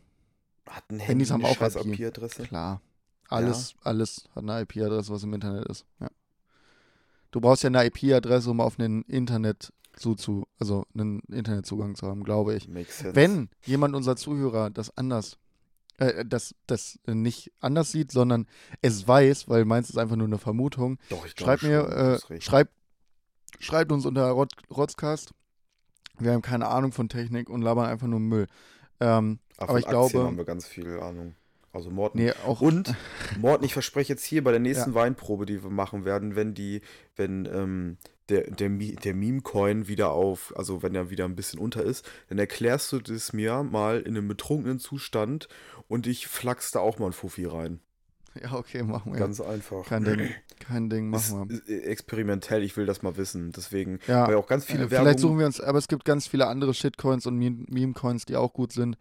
Hat 0.67 0.85
ein 0.91 0.99
Handy 0.99 1.07
Handys 1.07 1.31
haben 1.31 1.45
auch 1.45 1.57
scheiß 1.57 1.77
IP. 1.77 1.99
IP-Adresse? 1.99 2.45
Klar. 2.45 2.81
Alles, 3.29 3.75
alles 3.83 4.29
hat 4.35 4.45
eine 4.45 4.61
IP-Adresse, 4.63 5.13
was 5.13 5.23
im 5.23 5.35
Internet 5.35 5.67
ist. 5.67 5.87
Ja. 6.01 6.09
Du 7.31 7.41
brauchst 7.41 7.65
ja 7.65 7.69
eine 7.69 7.85
IP-Adresse, 7.87 8.51
um 8.51 8.61
auf 8.61 8.79
ein 8.79 9.03
Internet 9.03 9.73
so 9.97 10.15
zu, 10.15 10.47
also 10.59 10.87
einen 10.95 11.21
Internetzugang 11.31 11.95
zu 11.95 12.07
haben, 12.07 12.25
glaube 12.25 12.55
ich. 12.55 12.69
Wenn 13.03 13.49
jemand 13.65 13.95
unserer 13.95 14.17
Zuhörer 14.17 14.71
das 14.71 14.97
anders, 14.97 15.39
äh, 15.99 16.25
das, 16.25 16.55
das 16.67 16.99
nicht 17.07 17.53
anders 17.61 17.93
sieht, 17.93 18.11
sondern 18.13 18.47
es 18.83 19.07
weiß, 19.07 19.49
weil 19.49 19.65
meins 19.65 19.91
ist 19.91 19.99
einfach 19.99 20.17
nur 20.17 20.27
eine 20.27 20.39
Vermutung, 20.39 20.99
Doch, 21.09 21.25
ich 21.27 21.33
schreibt 21.39 21.63
glaube 21.63 21.67
mir, 21.67 22.19
schon, 22.19 22.29
du 22.29 22.35
äh, 22.35 22.41
schreibt, 22.41 22.73
schreibt 23.61 23.93
uns 23.93 24.07
unter 24.07 24.29
Rot 24.31 24.53
Rotzcast. 24.71 25.33
Wir 26.19 26.33
haben 26.33 26.43
keine 26.43 26.69
Ahnung 26.69 26.93
von 26.93 27.09
Technik 27.09 27.51
und 27.51 27.63
labern 27.63 27.87
einfach 27.87 28.07
nur 28.07 28.21
Müll. 28.21 28.47
Ähm, 29.01 29.41
Aber 29.57 29.63
aber 29.63 29.73
von 29.73 29.79
ich 29.81 29.87
Aktien 29.89 30.09
glaube- 30.11 30.27
haben 30.27 30.37
wir 30.37 30.45
ganz 30.45 30.67
viel 30.67 31.01
Ahnung. 31.01 31.35
Also 31.75 31.91
Morten. 31.91 32.19
nee, 32.19 32.33
auch 32.47 32.61
Und 32.61 32.95
Morten, 33.41 33.65
ich 33.65 33.73
verspreche 33.73 34.13
jetzt 34.13 34.25
hier 34.25 34.45
bei 34.45 34.51
der 34.53 34.61
nächsten 34.61 34.95
Weinprobe, 34.95 35.45
die 35.47 35.63
wir 35.63 35.71
machen 35.71 36.05
werden, 36.05 36.37
wenn 36.37 36.55
die, 36.55 36.81
wenn 37.17 37.47
ähm, 37.47 37.97
der, 38.29 38.51
der, 38.51 38.69
der 38.71 39.15
Meme-Coin 39.15 39.89
wieder 39.89 40.13
auf, 40.13 40.55
also 40.57 40.83
wenn 40.83 40.95
er 40.95 41.11
wieder 41.11 41.25
ein 41.25 41.37
bisschen 41.37 41.59
unter 41.59 41.83
ist, 41.83 42.09
dann 42.29 42.39
erklärst 42.39 42.93
du 42.93 43.01
das 43.01 43.33
mir 43.33 43.63
mal 43.65 44.01
in 44.01 44.17
einem 44.17 44.29
betrunkenen 44.29 44.79
Zustand 44.79 45.49
und 45.89 46.07
ich 46.07 46.27
flachs 46.29 46.71
da 46.71 46.79
auch 46.81 46.99
mal 46.99 47.07
ein 47.07 47.13
Fuffi 47.13 47.45
rein. 47.45 47.81
ja, 48.43 48.53
okay, 48.55 48.83
machen 48.83 49.13
wir. 49.13 49.19
Ganz 49.19 49.41
einfach. 49.41 49.85
Kein 49.85 50.05
Ding, 50.05 50.31
kein 50.61 50.89
Ding, 50.89 51.13
Ist, 51.13 51.33
machen 51.33 51.51
wir. 51.51 51.57
ist 51.57 51.69
experimentell, 51.69 52.63
ich 52.63 52.77
will 52.77 52.87
das 52.87 53.03
mal 53.03 53.17
wissen. 53.17 53.53
Deswegen, 53.53 53.99
Ja, 54.07 54.27
weil 54.29 54.37
auch 54.37 54.47
ganz 54.47 54.65
viele 54.65 54.85
Äh, 54.85 54.91
Werbung. 54.91 55.07
Vielleicht 55.07 55.19
suchen 55.21 55.39
wir 55.41 55.47
uns, 55.47 55.61
aber 55.61 55.79
es 55.79 55.89
gibt 55.89 56.05
ganz 56.05 56.27
viele 56.29 56.47
andere 56.47 56.73
Shitcoins 56.73 57.27
und 57.27 57.37
Meme- 57.37 57.67
Meme-Coins, 57.69 58.25
die 58.25 58.37
auch 58.37 58.53
gut 58.53 58.73
sind. 58.73 58.97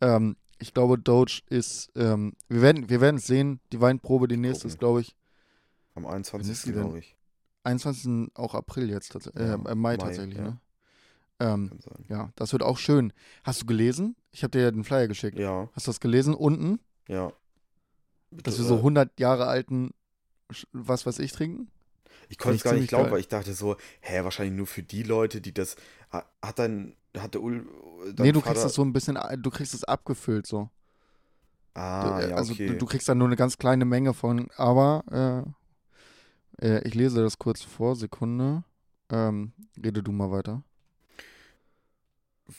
Ähm, 0.00 0.36
ich 0.58 0.74
glaube, 0.74 0.98
Doge 0.98 1.40
ist, 1.48 1.90
ähm, 1.96 2.32
wir 2.48 2.62
werden 2.62 2.88
wir 2.88 3.02
es 3.02 3.26
sehen. 3.26 3.60
Die 3.72 3.80
Weinprobe, 3.80 4.28
die 4.28 4.36
nächste 4.36 4.62
Gucken. 4.62 4.70
ist, 4.74 4.78
glaube 4.78 5.00
ich, 5.02 5.16
am 5.94 6.04
Wann 6.04 6.20
ist 6.22 6.32
21. 6.34 6.62
die 6.62 6.72
denn? 6.72 6.80
glaube 6.82 6.98
ich. 6.98 7.16
21. 7.64 8.30
auch 8.34 8.54
April 8.54 8.88
jetzt, 8.90 9.14
äh, 9.14 9.20
Ja, 9.36 9.54
äh, 9.54 9.56
Mai, 9.58 9.74
Mai, 9.74 9.96
tatsächlich, 9.96 10.38
ja. 10.38 10.44
ne? 10.44 10.60
Ähm, 11.40 11.70
ja, 12.08 12.32
das 12.34 12.52
wird 12.52 12.62
auch 12.64 12.78
schön. 12.78 13.12
Hast 13.44 13.62
du 13.62 13.66
gelesen? 13.66 14.16
Ich 14.32 14.42
habe 14.42 14.50
dir 14.50 14.62
ja 14.62 14.70
den 14.72 14.82
Flyer 14.84 15.06
geschickt. 15.06 15.38
Ja, 15.38 15.68
Hast 15.72 15.86
du 15.86 15.90
das 15.90 16.00
gelesen? 16.00 16.34
Unten, 16.34 16.80
ja. 17.06 17.32
dass 18.30 18.58
wir 18.58 18.64
Äh, 18.64 18.68
so 18.68 18.76
100 18.78 19.20
Jahre 19.20 19.46
alten, 19.46 19.90
was 20.72 21.06
weiß 21.06 21.20
ich, 21.20 21.30
trinken? 21.32 21.70
Ich 22.28 22.38
konnte 22.38 22.56
es 22.56 22.62
gar 22.62 22.74
nicht 22.74 22.88
glauben, 22.88 23.04
geil. 23.04 23.12
weil 23.14 23.20
ich 23.20 23.28
dachte 23.28 23.54
so, 23.54 23.76
hä, 24.00 24.22
wahrscheinlich 24.24 24.56
nur 24.56 24.66
für 24.66 24.82
die 24.82 25.02
Leute, 25.02 25.40
die 25.40 25.52
das. 25.52 25.76
ha- 26.12 26.26
Hat 26.42 26.58
dann. 26.58 26.94
Hatte 27.16 27.40
Ul. 27.40 27.66
Dein 28.14 28.26
nee, 28.26 28.32
du 28.32 28.40
Vater, 28.40 28.52
kriegst 28.52 28.64
das 28.66 28.74
so 28.74 28.82
ein 28.82 28.92
bisschen, 28.92 29.16
a- 29.16 29.36
du 29.36 29.50
kriegst 29.50 29.74
es 29.74 29.84
abgefüllt 29.84 30.46
so. 30.46 30.68
Ah, 31.74 32.20
Du- 32.20 32.28
ja, 32.28 32.36
also 32.36 32.52
okay. 32.52 32.66
du, 32.68 32.74
du 32.76 32.86
kriegst 32.86 33.08
da 33.08 33.14
nur 33.14 33.28
eine 33.28 33.36
ganz 33.36 33.56
kleine 33.56 33.84
Menge 33.84 34.14
von, 34.14 34.48
aber 34.56 35.44
äh, 36.60 36.66
äh, 36.66 36.86
ich 36.86 36.94
lese 36.94 37.22
das 37.22 37.38
kurz 37.38 37.62
vor, 37.62 37.96
Sekunde. 37.96 38.64
Ähm, 39.10 39.52
rede 39.82 40.02
du 40.02 40.12
mal 40.12 40.30
weiter. 40.30 40.62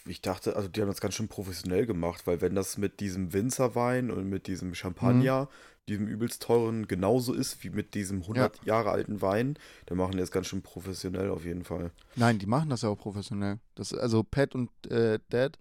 Ich 0.05 0.21
dachte, 0.21 0.55
also 0.55 0.67
die 0.67 0.81
haben 0.81 0.87
das 0.87 1.01
ganz 1.01 1.15
schön 1.15 1.27
professionell 1.27 1.85
gemacht, 1.85 2.27
weil 2.27 2.41
wenn 2.41 2.55
das 2.55 2.77
mit 2.77 2.99
diesem 2.99 3.33
Winzerwein 3.33 4.11
und 4.11 4.29
mit 4.29 4.47
diesem 4.47 4.75
Champagner, 4.75 5.43
Mhm. 5.45 5.47
diesem 5.87 6.07
übelst 6.07 6.43
teuren, 6.43 6.87
genauso 6.87 7.33
ist 7.33 7.63
wie 7.63 7.71
mit 7.71 7.95
diesem 7.95 8.21
100 8.21 8.63
Jahre 8.65 8.91
alten 8.91 9.21
Wein, 9.23 9.57
dann 9.87 9.97
machen 9.97 10.11
die 10.11 10.19
das 10.19 10.29
ganz 10.31 10.45
schön 10.47 10.61
professionell 10.61 11.31
auf 11.31 11.43
jeden 11.45 11.63
Fall. 11.63 11.91
Nein, 12.15 12.37
die 12.37 12.45
machen 12.45 12.69
das 12.69 12.83
ja 12.83 12.89
auch 12.89 12.97
professionell. 12.99 13.57
Das, 13.73 13.93
also 13.93 14.21
Pat 14.23 14.53
und 14.53 14.69
äh, 14.91 15.17
Dad, 15.29 15.57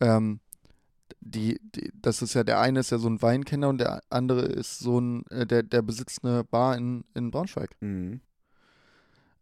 ähm, 0.00 0.40
die, 1.20 1.60
die, 1.74 1.92
das 2.00 2.22
ist 2.22 2.32
ja, 2.32 2.44
der 2.44 2.60
eine 2.60 2.80
ist 2.80 2.90
ja 2.90 2.98
so 2.98 3.08
ein 3.10 3.20
Weinkenner 3.20 3.68
und 3.68 3.78
der 3.78 4.02
andere 4.08 4.42
ist 4.42 4.78
so 4.78 4.98
ein, 4.98 5.26
äh, 5.26 5.46
der, 5.46 5.62
der 5.62 5.82
besitzt 5.82 6.24
eine 6.24 6.44
Bar 6.44 6.78
in, 6.78 7.04
in 7.14 7.30
Braunschweig. 7.30 7.70
Mhm. 7.80 8.20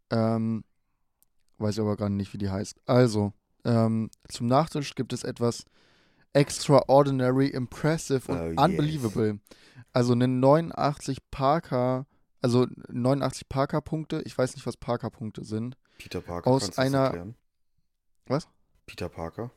Ähm, 0.09 0.63
weiß 1.59 1.75
ich 1.75 1.81
aber 1.81 1.95
gerade 1.95 2.13
nicht, 2.13 2.33
wie 2.33 2.37
die 2.37 2.49
heißt. 2.49 2.81
Also, 2.85 3.31
ähm, 3.65 4.09
zum 4.29 4.47
Nachtisch 4.47 4.95
gibt 4.95 5.13
es 5.13 5.23
etwas 5.23 5.65
extraordinary, 6.33 7.47
impressive 7.47 8.31
und 8.31 8.37
Oh, 8.39 8.49
yes. 8.51 8.57
unbelievable. 8.57 9.39
Also 9.93 10.13
eine 10.13 10.27
89 10.27 11.17
Parker, 11.31 12.05
also 12.41 12.67
89 12.89 13.49
Parker-Punkte. 13.49 14.21
Ich 14.25 14.37
weiß 14.37 14.55
nicht, 14.55 14.65
was 14.67 14.77
Parker-Punkte 14.77 15.43
sind. 15.43 15.75
Peter 15.97 16.21
Parker, 16.21 16.49
Aus 16.49 16.77
einer-? 16.77 17.33
Was? 18.27 18.47
Peter 18.85 19.09
Parker? 19.09 19.51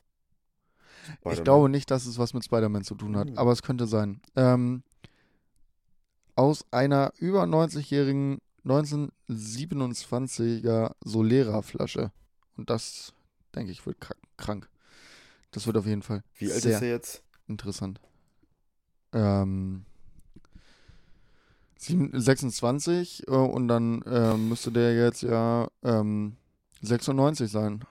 Ich 1.30 1.42
glaube 1.44 1.68
nicht, 1.68 1.90
dass 1.90 2.06
es 2.06 2.18
was 2.18 2.32
mit 2.32 2.44
Spider-Man 2.44 2.84
zu 2.84 2.94
tun 2.94 3.16
hat, 3.16 3.28
Oh. 3.32 3.36
aber 3.36 3.52
es 3.52 3.62
könnte 3.62 3.86
sein. 3.86 4.22
Ähm, 4.36 4.82
aus 6.36 6.64
einer 6.70 7.12
über 7.18 7.42
90-jährigen 7.44 8.38
1927er 8.64 10.94
Solera-Flasche. 11.04 12.12
Und 12.56 12.70
das, 12.70 13.12
denke 13.54 13.72
ich, 13.72 13.84
wird 13.86 13.98
kra- 14.00 14.16
krank. 14.36 14.68
Das 15.50 15.66
wird 15.66 15.76
auf 15.76 15.86
jeden 15.86 16.02
Fall 16.02 16.22
Wie 16.38 16.50
alt 16.52 16.64
ist 16.64 16.80
er 16.82 16.88
jetzt? 16.88 17.22
interessant. 17.46 18.00
Ähm, 19.12 19.84
sieben- 21.76 22.18
26 22.18 23.28
äh, 23.28 23.30
und 23.30 23.68
dann 23.68 24.02
äh, 24.02 24.36
müsste 24.36 24.72
der 24.72 24.94
jetzt 24.94 25.22
ja 25.22 25.68
ähm, 25.82 26.36
96 26.80 27.50
sein. 27.50 27.84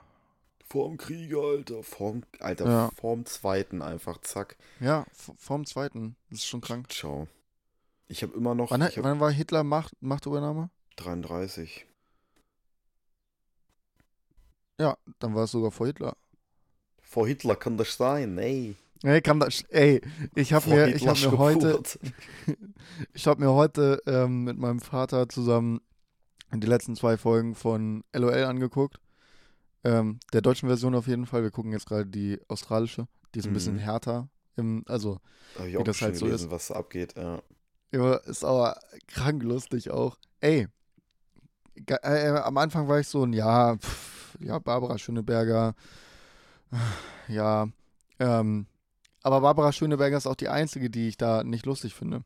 Vorm 0.65 0.97
Krieg, 0.97 1.33
Alter. 1.35 1.83
Vorm, 1.83 2.23
Alter, 2.39 2.65
Ja. 2.65 2.89
vorm 2.95 3.25
zweiten 3.25 3.81
einfach, 3.81 4.19
zack. 4.21 4.55
Ja, 4.79 5.05
vorm 5.37 5.65
zweiten. 5.65 6.15
Das 6.29 6.39
ist 6.39 6.45
schon 6.47 6.61
krank. 6.61 6.91
Ciao. 6.91 7.27
Ich 8.07 8.23
habe 8.23 8.33
immer 8.35 8.55
noch 8.55 8.71
Wann, 8.71 8.81
ich 8.81 8.97
hab 8.97 9.03
wann 9.03 9.19
war 9.19 9.31
Hitler 9.31 9.63
Macht, 9.63 9.93
Machtübernahme? 10.01 10.69
33. 10.95 11.85
Ja, 14.81 14.97
dann 15.19 15.35
war 15.35 15.43
es 15.43 15.51
sogar 15.51 15.69
vor 15.69 15.85
Hitler. 15.85 16.17
Vor 17.03 17.27
Hitler 17.27 17.55
kann 17.55 17.77
das 17.77 17.95
sein, 17.95 18.35
ey. 18.39 18.75
Ey, 19.03 19.21
kann 19.21 19.39
das, 19.39 19.63
ey, 19.69 20.01
ich 20.33 20.53
habe 20.53 20.69
mir, 20.69 20.87
ich 20.95 21.07
hab 21.07 21.19
mir 21.21 21.37
heute, 21.37 21.81
ich 23.13 23.27
habe 23.27 23.41
mir 23.41 23.51
heute 23.51 24.01
ähm, 24.07 24.43
mit 24.43 24.57
meinem 24.57 24.79
Vater 24.79 25.29
zusammen 25.29 25.81
die 26.51 26.65
letzten 26.67 26.95
zwei 26.95 27.17
Folgen 27.17 27.53
von 27.53 28.03
LOL 28.11 28.43
angeguckt. 28.43 28.99
Ähm, 29.83 30.19
der 30.33 30.41
deutschen 30.41 30.67
Version 30.67 30.95
auf 30.95 31.05
jeden 31.07 31.27
Fall. 31.27 31.43
Wir 31.43 31.51
gucken 31.51 31.71
jetzt 31.71 31.85
gerade 31.87 32.07
die 32.07 32.39
australische. 32.47 33.07
Die 33.35 33.39
ist 33.39 33.45
ein 33.45 33.53
bisschen 33.53 33.75
Mhm. 33.75 33.79
härter. 33.79 34.29
Im, 34.55 34.83
also, 34.87 35.19
Hab 35.57 35.65
ich 35.67 35.73
wie 35.73 35.77
auch 35.77 35.83
das 35.83 36.01
halt 36.01 36.17
so 36.17 36.25
gelesen, 36.25 36.49
was 36.49 36.67
da 36.67 36.75
abgeht. 36.75 37.15
Ja. 37.17 37.41
ja, 37.91 38.15
ist 38.15 38.43
aber 38.43 38.79
krank 39.07 39.43
lustig 39.43 39.91
auch. 39.91 40.17
Ey, 40.39 40.67
äh, 41.87 42.29
am 42.29 42.57
Anfang 42.57 42.87
war 42.87 42.99
ich 42.99 43.07
so 43.07 43.23
ein, 43.23 43.33
ja, 43.33 43.77
pff, 43.77 44.20
ja, 44.43 44.59
Barbara 44.59 44.97
Schöneberger, 44.97 45.75
ja, 47.27 47.67
ähm, 48.19 48.65
aber 49.23 49.41
Barbara 49.41 49.71
Schöneberger 49.71 50.17
ist 50.17 50.27
auch 50.27 50.35
die 50.35 50.49
einzige, 50.49 50.89
die 50.89 51.07
ich 51.07 51.17
da 51.17 51.43
nicht 51.43 51.65
lustig 51.65 51.93
finde. 51.93 52.23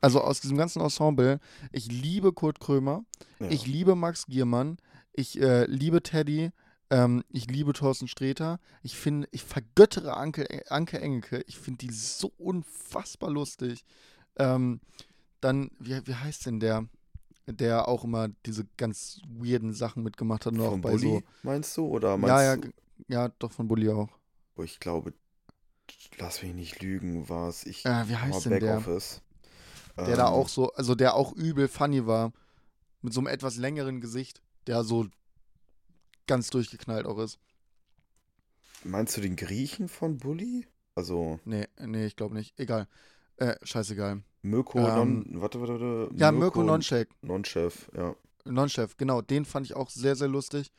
Also 0.00 0.20
aus 0.20 0.40
diesem 0.40 0.56
ganzen 0.56 0.80
Ensemble, 0.80 1.40
ich 1.72 1.90
liebe 1.90 2.32
Kurt 2.32 2.60
Krömer, 2.60 3.04
Ja. 3.40 3.48
ich 3.48 3.66
liebe 3.66 3.94
Max 3.94 4.26
Giermann, 4.26 4.78
ich 5.12 5.40
äh, 5.40 5.64
liebe 5.66 6.02
Teddy, 6.02 6.50
ähm, 6.90 7.24
ich 7.30 7.48
liebe 7.50 7.72
Thorsten 7.72 8.08
Sträter, 8.08 8.60
ich 8.82 8.96
finde, 8.96 9.28
ich 9.32 9.42
vergöttere 9.42 10.16
Anke, 10.16 10.46
Anke 10.70 11.00
Engelke, 11.00 11.42
ich 11.46 11.58
finde 11.58 11.78
die 11.86 11.92
so 11.92 12.32
unfassbar 12.38 13.30
lustig. 13.30 13.84
Ähm, 14.36 14.80
dann, 15.40 15.70
wie, 15.80 16.06
wie 16.06 16.14
heißt 16.14 16.46
denn 16.46 16.60
der, 16.60 16.86
der 17.48 17.88
auch 17.88 18.04
immer 18.04 18.28
diese 18.46 18.66
ganz 18.76 19.20
weirden 19.28 19.72
Sachen 19.72 20.02
mitgemacht 20.02 20.46
hat, 20.46 20.54
nur 20.54 20.68
auch 20.68 20.70
Von 20.72 20.80
bei 20.80 20.90
Bulli, 20.90 20.98
so. 20.98 21.24
meinst 21.42 21.76
du? 21.76 21.86
Oder 21.86 22.16
meinst 22.16 22.44
Ja, 22.44 22.54
ja, 22.54 22.56
du? 22.56 22.72
ja, 23.08 23.28
doch 23.38 23.52
von 23.52 23.68
Bulli 23.68 23.88
auch. 23.90 24.08
Ich 24.62 24.78
glaube, 24.78 25.14
lass 26.18 26.42
mich 26.42 26.54
nicht 26.54 26.82
lügen, 26.82 27.28
war 27.28 27.48
es. 27.48 27.64
Ich 27.66 27.84
Äh, 27.84 28.08
wie 28.08 28.16
heißt 28.16 28.44
denn 28.46 28.58
der? 28.60 28.82
Der 30.06 30.16
da 30.16 30.26
Ähm, 30.26 30.28
auch 30.28 30.48
so, 30.48 30.72
also 30.72 30.94
der 30.94 31.14
auch 31.14 31.32
übel 31.32 31.68
funny 31.68 32.06
war, 32.06 32.32
mit 33.02 33.14
so 33.14 33.20
einem 33.20 33.28
etwas 33.28 33.56
längeren 33.56 34.00
Gesicht, 34.00 34.42
der 34.66 34.84
so 34.84 35.08
ganz 36.26 36.50
durchgeknallt 36.50 37.06
auch 37.06 37.18
ist. 37.18 37.38
Meinst 38.82 39.16
du 39.16 39.20
den 39.20 39.36
Griechen 39.36 39.86
von 39.88 40.18
Bulli? 40.18 40.66
Also 40.96 41.38
Nee, 41.44 41.66
nee, 41.78 42.06
ich 42.06 42.16
glaube 42.16 42.34
nicht. 42.34 42.58
Egal. 42.58 42.86
Äh, 43.36 43.56
scheißegal. 43.62 44.22
Mirko 44.48 44.78
Ähm, 44.78 45.24
Non. 45.28 45.40
Warte, 45.40 45.60
warte, 45.60 45.80
warte. 45.80 46.14
Ja, 46.16 46.32
Mirko 46.32 46.62
Nonchek. 46.62 47.08
Nonchef, 47.22 47.90
ja. 47.96 48.14
Nonchef, 48.44 48.96
genau, 48.96 49.20
den 49.20 49.44
fand 49.44 49.66
ich 49.66 49.76
auch 49.76 49.90
sehr, 49.90 50.16
sehr 50.16 50.28
lustig. 50.28 50.70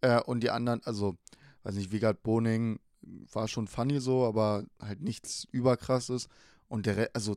Äh, 0.00 0.20
und 0.22 0.40
die 0.42 0.50
anderen, 0.50 0.80
also, 0.84 1.16
weiß 1.62 1.74
nicht, 1.76 1.92
Wiegald 1.92 2.22
Boning 2.22 2.80
war 3.32 3.48
schon 3.48 3.66
funny 3.68 4.00
so, 4.00 4.24
aber 4.24 4.64
halt 4.80 5.00
nichts 5.00 5.46
überkrasses. 5.52 6.28
Und 6.68 6.86
der, 6.86 6.96
Re- 6.96 7.10
also, 7.14 7.36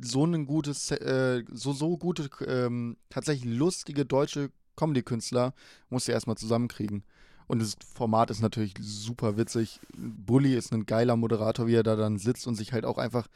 so 0.00 0.24
ein 0.24 0.46
gutes, 0.46 0.90
äh, 0.90 1.44
so, 1.52 1.72
so 1.72 1.96
gute, 1.98 2.28
ähm, 2.46 2.96
tatsächlich 3.10 3.52
lustige 3.58 4.04
deutsche 4.06 4.50
Comedy-Künstler 4.76 5.52
musst 5.90 6.08
du 6.08 6.12
erstmal 6.12 6.36
zusammenkriegen. 6.36 7.04
Und 7.46 7.60
das 7.60 7.76
Format 7.94 8.30
ist 8.30 8.40
natürlich 8.40 8.72
super 8.80 9.36
witzig. 9.36 9.80
Bully 9.94 10.54
ist 10.56 10.72
ein 10.72 10.86
geiler 10.86 11.16
Moderator, 11.16 11.66
wie 11.66 11.74
er 11.74 11.82
da 11.82 11.96
dann 11.96 12.16
sitzt 12.16 12.46
und 12.46 12.54
sich 12.54 12.72
halt 12.72 12.86
auch 12.86 12.96
einfach 12.96 13.28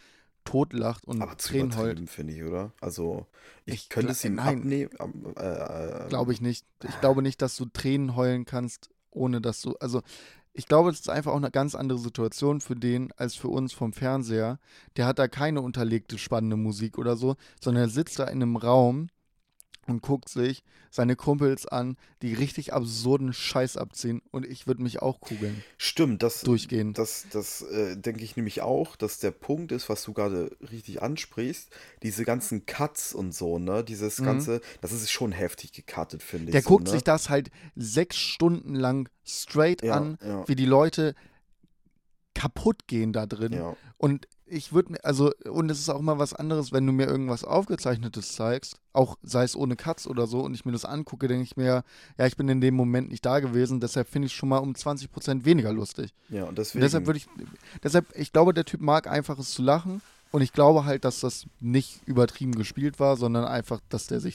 totlacht 0.46 1.04
und 1.06 1.20
Aber 1.20 1.36
zu 1.36 1.50
Tränen 1.50 1.76
heult. 1.76 2.08
finde 2.08 2.32
ich, 2.32 2.42
oder? 2.42 2.72
Also, 2.80 3.26
ich, 3.66 3.74
Ich 3.74 3.88
könnte 3.90 4.12
es 4.12 4.24
ihm 4.24 4.36
nein. 4.36 4.60
abnehmen. 4.60 4.90
Äh, 5.36 5.42
äh, 5.42 6.08
Glaube 6.08 6.32
ich 6.32 6.40
nicht. 6.40 6.64
Ich 6.82 6.98
glaube 7.00 7.20
nicht, 7.20 7.42
dass 7.42 7.56
du 7.56 7.66
Tränen 7.66 8.16
heulen 8.16 8.46
kannst, 8.46 8.88
ohne 9.10 9.40
dass 9.42 9.60
du. 9.60 9.74
Also, 9.80 10.02
ich 10.54 10.66
glaube, 10.66 10.88
es 10.88 11.00
ist 11.00 11.10
einfach 11.10 11.32
auch 11.32 11.36
eine 11.36 11.50
ganz 11.50 11.74
andere 11.74 11.98
Situation 11.98 12.62
für 12.62 12.76
den 12.76 13.12
als 13.18 13.34
für 13.34 13.48
uns 13.48 13.74
vom 13.74 13.92
Fernseher. 13.92 14.58
Der 14.96 15.04
hat 15.04 15.18
da 15.18 15.28
keine 15.28 15.60
unterlegte 15.60 16.16
spannende 16.16 16.56
Musik 16.56 16.96
oder 16.96 17.16
so, 17.16 17.36
sondern 17.60 17.84
er 17.84 17.90
sitzt 17.90 18.18
da 18.18 18.24
in 18.24 18.42
einem 18.42 18.56
Raum 18.56 19.08
und 19.86 20.02
guckt 20.02 20.28
sich 20.28 20.62
seine 20.90 21.16
Kumpels 21.16 21.66
an, 21.66 21.96
die 22.22 22.34
richtig 22.34 22.72
absurden 22.72 23.32
Scheiß 23.32 23.76
abziehen 23.76 24.22
und 24.30 24.46
ich 24.46 24.66
würde 24.66 24.82
mich 24.82 25.02
auch 25.02 25.20
kugeln. 25.20 25.62
Stimmt, 25.78 26.22
das, 26.22 26.40
Durchgehend. 26.42 26.98
das, 26.98 27.26
das 27.32 27.62
äh, 27.62 27.96
denke 27.96 28.24
ich 28.24 28.36
nämlich 28.36 28.62
auch, 28.62 28.96
dass 28.96 29.18
der 29.18 29.30
Punkt 29.30 29.72
ist, 29.72 29.88
was 29.88 30.02
du 30.04 30.12
gerade 30.12 30.56
richtig 30.70 31.02
ansprichst, 31.02 31.68
diese 32.02 32.24
ganzen 32.24 32.66
Cuts 32.66 33.14
und 33.14 33.32
so, 33.34 33.58
ne, 33.58 33.84
dieses 33.84 34.20
Mhm. 34.20 34.24
ganze, 34.24 34.60
das 34.80 34.92
ist 34.92 35.10
schon 35.10 35.32
heftig 35.32 35.72
gecuttet, 35.72 36.22
finde 36.22 36.46
ich. 36.46 36.52
Der 36.52 36.62
so, 36.62 36.68
guckt 36.70 36.84
ne? 36.84 36.90
sich 36.90 37.04
das 37.04 37.28
halt 37.28 37.50
sechs 37.74 38.16
Stunden 38.16 38.74
lang 38.74 39.08
straight 39.24 39.82
Ja, 39.82 39.94
an, 39.94 40.18
ja. 40.24 40.46
wie 40.48 40.56
die 40.56 40.66
Leute 40.66 41.14
kaputt 42.34 42.86
gehen 42.86 43.12
da 43.12 43.26
drin. 43.26 43.52
Ja, 43.52 43.76
Und 43.96 44.28
ich 44.46 44.72
würde 44.72 44.92
mir, 44.92 45.04
also, 45.04 45.32
und 45.48 45.70
es 45.70 45.78
ist 45.80 45.88
auch 45.88 46.00
mal 46.00 46.18
was 46.18 46.32
anderes, 46.32 46.72
wenn 46.72 46.86
du 46.86 46.92
mir 46.92 47.06
irgendwas 47.06 47.44
Aufgezeichnetes 47.44 48.34
zeigst, 48.34 48.78
auch 48.92 49.16
sei 49.22 49.44
es 49.44 49.56
ohne 49.56 49.76
Cuts 49.76 50.06
oder 50.06 50.26
so, 50.26 50.40
und 50.40 50.54
ich 50.54 50.64
mir 50.64 50.72
das 50.72 50.84
angucke, 50.84 51.28
denke 51.28 51.42
ich 51.42 51.56
mir, 51.56 51.84
ja, 52.18 52.26
ich 52.26 52.36
bin 52.36 52.48
in 52.48 52.60
dem 52.60 52.74
Moment 52.74 53.10
nicht 53.10 53.26
da 53.26 53.40
gewesen, 53.40 53.80
deshalb 53.80 54.08
finde 54.08 54.26
ich 54.26 54.32
es 54.32 54.36
schon 54.36 54.48
mal 54.48 54.58
um 54.58 54.72
20% 54.72 55.44
weniger 55.44 55.72
lustig. 55.72 56.14
ja, 56.28 56.42
und 56.42 56.50
Und 56.50 56.58
deswegen. 56.58 56.82
deshalb 56.82 57.06
würde 57.06 57.18
ich, 57.18 57.26
deshalb, 57.82 58.06
ich 58.16 58.32
glaube, 58.32 58.54
der 58.54 58.64
Typ 58.64 58.80
mag 58.80 59.06
einfach 59.06 59.38
es 59.38 59.52
zu 59.52 59.62
lachen, 59.62 60.00
und 60.32 60.42
ich 60.42 60.52
glaube 60.52 60.84
halt, 60.84 61.04
dass 61.04 61.20
das 61.20 61.46
nicht 61.60 62.00
übertrieben 62.04 62.54
gespielt 62.56 62.98
war, 63.00 63.16
sondern 63.16 63.44
einfach, 63.44 63.80
dass 63.88 64.06
der 64.06 64.20
sich 64.20 64.34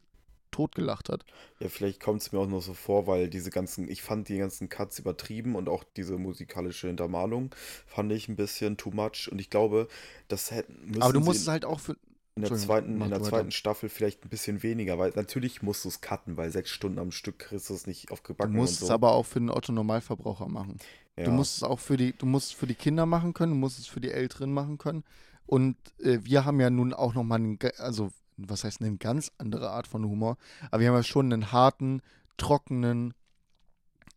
totgelacht 0.61 1.09
hat. 1.09 1.25
Ja, 1.59 1.69
vielleicht 1.69 1.99
kommt 1.99 2.21
es 2.21 2.31
mir 2.31 2.39
auch 2.39 2.47
nur 2.47 2.61
so 2.61 2.73
vor, 2.73 3.07
weil 3.07 3.29
diese 3.29 3.49
ganzen, 3.49 3.89
ich 3.89 4.01
fand 4.01 4.29
die 4.29 4.37
ganzen 4.37 4.69
Cuts 4.69 4.99
übertrieben 4.99 5.55
und 5.55 5.69
auch 5.69 5.83
diese 5.95 6.17
musikalische 6.17 6.87
Hintermalung 6.87 7.53
fand 7.87 8.11
ich 8.11 8.27
ein 8.27 8.35
bisschen 8.35 8.77
too 8.77 8.91
much 8.91 9.29
und 9.31 9.39
ich 9.39 9.49
glaube, 9.49 9.87
das 10.27 10.51
hätten 10.51 11.01
Aber 11.01 11.13
du 11.13 11.19
musst 11.19 11.41
es 11.41 11.47
halt 11.47 11.65
auch 11.65 11.79
für, 11.79 11.97
in 12.35 12.43
der 12.43 12.53
zweiten, 12.53 13.01
in 13.01 13.09
der 13.09 13.19
du 13.19 13.25
zweiten 13.25 13.51
Staffel 13.51 13.89
vielleicht 13.89 14.23
ein 14.23 14.29
bisschen 14.29 14.63
weniger, 14.63 14.99
weil 14.99 15.11
natürlich 15.15 15.61
musst 15.61 15.83
du 15.83 15.89
es 15.89 16.01
cutten, 16.01 16.37
weil 16.37 16.51
sechs 16.51 16.69
Stunden 16.69 16.99
am 16.99 17.11
Stück 17.11 17.39
kriegst 17.39 17.69
du 17.69 17.73
es 17.73 17.87
nicht 17.87 18.11
du 18.11 18.13
aufgebacken 18.13 18.55
musst 18.55 18.73
und 18.73 18.79
so. 18.79 18.85
es 18.85 18.91
aber 18.91 19.13
auch 19.13 19.25
für 19.25 19.39
den 19.39 19.49
Otto-Normalverbraucher 19.49 20.47
machen. 20.47 20.77
ja. 21.17 21.25
Du 21.25 21.31
musst 21.31 21.57
es 21.57 21.63
auch 21.63 21.79
für 21.79 21.97
die, 21.97 22.13
du 22.13 22.25
musst 22.25 22.49
es 22.49 22.53
für 22.53 22.67
die 22.67 22.75
Kinder 22.75 23.05
machen 23.05 23.33
können, 23.33 23.53
du 23.53 23.57
musst 23.57 23.79
es 23.79 23.87
für 23.87 23.99
die 23.99 24.11
Älteren 24.11 24.53
machen 24.53 24.77
können. 24.77 25.03
Und 25.45 25.75
äh, 25.99 26.19
wir 26.23 26.45
haben 26.45 26.61
ja 26.61 26.69
nun 26.69 26.93
auch 26.93 27.13
nochmal 27.13 27.57
also 27.77 28.11
was 28.49 28.63
heißt 28.63 28.81
eine 28.81 28.97
ganz 28.97 29.31
andere 29.37 29.69
Art 29.71 29.87
von 29.87 30.03
Humor, 30.05 30.37
aber 30.69 30.81
wir 30.81 30.89
haben 30.89 30.95
ja 30.95 31.03
schon 31.03 31.31
einen 31.31 31.51
harten, 31.51 32.01
trockenen, 32.37 33.13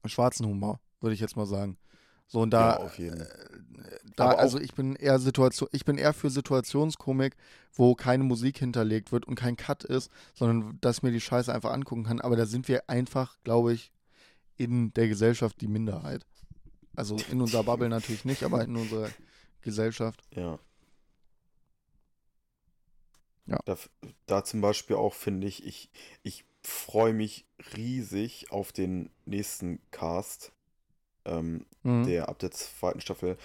schwarzen 0.04 0.46
Humor, 0.46 0.80
würde 1.00 1.14
ich 1.14 1.20
jetzt 1.20 1.36
mal 1.36 1.46
sagen. 1.46 1.76
So 2.26 2.40
und 2.40 2.50
da, 2.50 2.70
ja, 2.70 2.76
auf 2.78 2.98
jeden 2.98 3.18
Fall. 3.18 4.00
da 4.16 4.30
also 4.30 4.58
ich 4.58 4.74
bin 4.74 4.96
eher 4.96 5.18
Situation, 5.18 5.68
ich 5.72 5.84
bin 5.84 5.98
eher 5.98 6.12
für 6.12 6.30
Situationskomik, 6.30 7.36
wo 7.72 7.94
keine 7.94 8.24
Musik 8.24 8.58
hinterlegt 8.58 9.12
wird 9.12 9.26
und 9.26 9.34
kein 9.34 9.56
Cut 9.56 9.84
ist, 9.84 10.10
sondern 10.34 10.78
dass 10.80 11.02
mir 11.02 11.12
die 11.12 11.20
Scheiße 11.20 11.52
einfach 11.52 11.72
angucken 11.72 12.04
kann. 12.04 12.20
Aber 12.20 12.36
da 12.36 12.46
sind 12.46 12.68
wir 12.68 12.88
einfach, 12.88 13.36
glaube 13.44 13.74
ich, 13.74 13.92
in 14.56 14.92
der 14.94 15.08
Gesellschaft 15.08 15.60
die 15.60 15.68
Minderheit. 15.68 16.24
Also 16.96 17.16
in 17.30 17.40
unserer 17.40 17.64
Bubble 17.64 17.88
natürlich 17.88 18.24
nicht, 18.24 18.44
aber 18.44 18.64
in 18.64 18.76
unserer 18.76 19.10
Gesellschaft. 19.62 20.22
Ja. 20.34 20.58
Ja. 23.46 23.58
Da, 23.64 23.76
da 24.26 24.44
zum 24.44 24.60
Beispiel 24.60 24.96
auch 24.96 25.14
finde 25.14 25.46
ich, 25.46 25.66
ich, 25.66 25.90
ich 26.22 26.44
freue 26.62 27.12
mich 27.12 27.46
riesig 27.76 28.50
auf 28.50 28.72
den 28.72 29.10
nächsten 29.26 29.80
Cast, 29.90 30.52
ähm, 31.24 31.66
Mhm. 31.82 32.06
der 32.06 32.28
ab 32.30 32.38
der 32.38 32.50
zweiten 32.50 33.00
Staffel. 33.00 33.36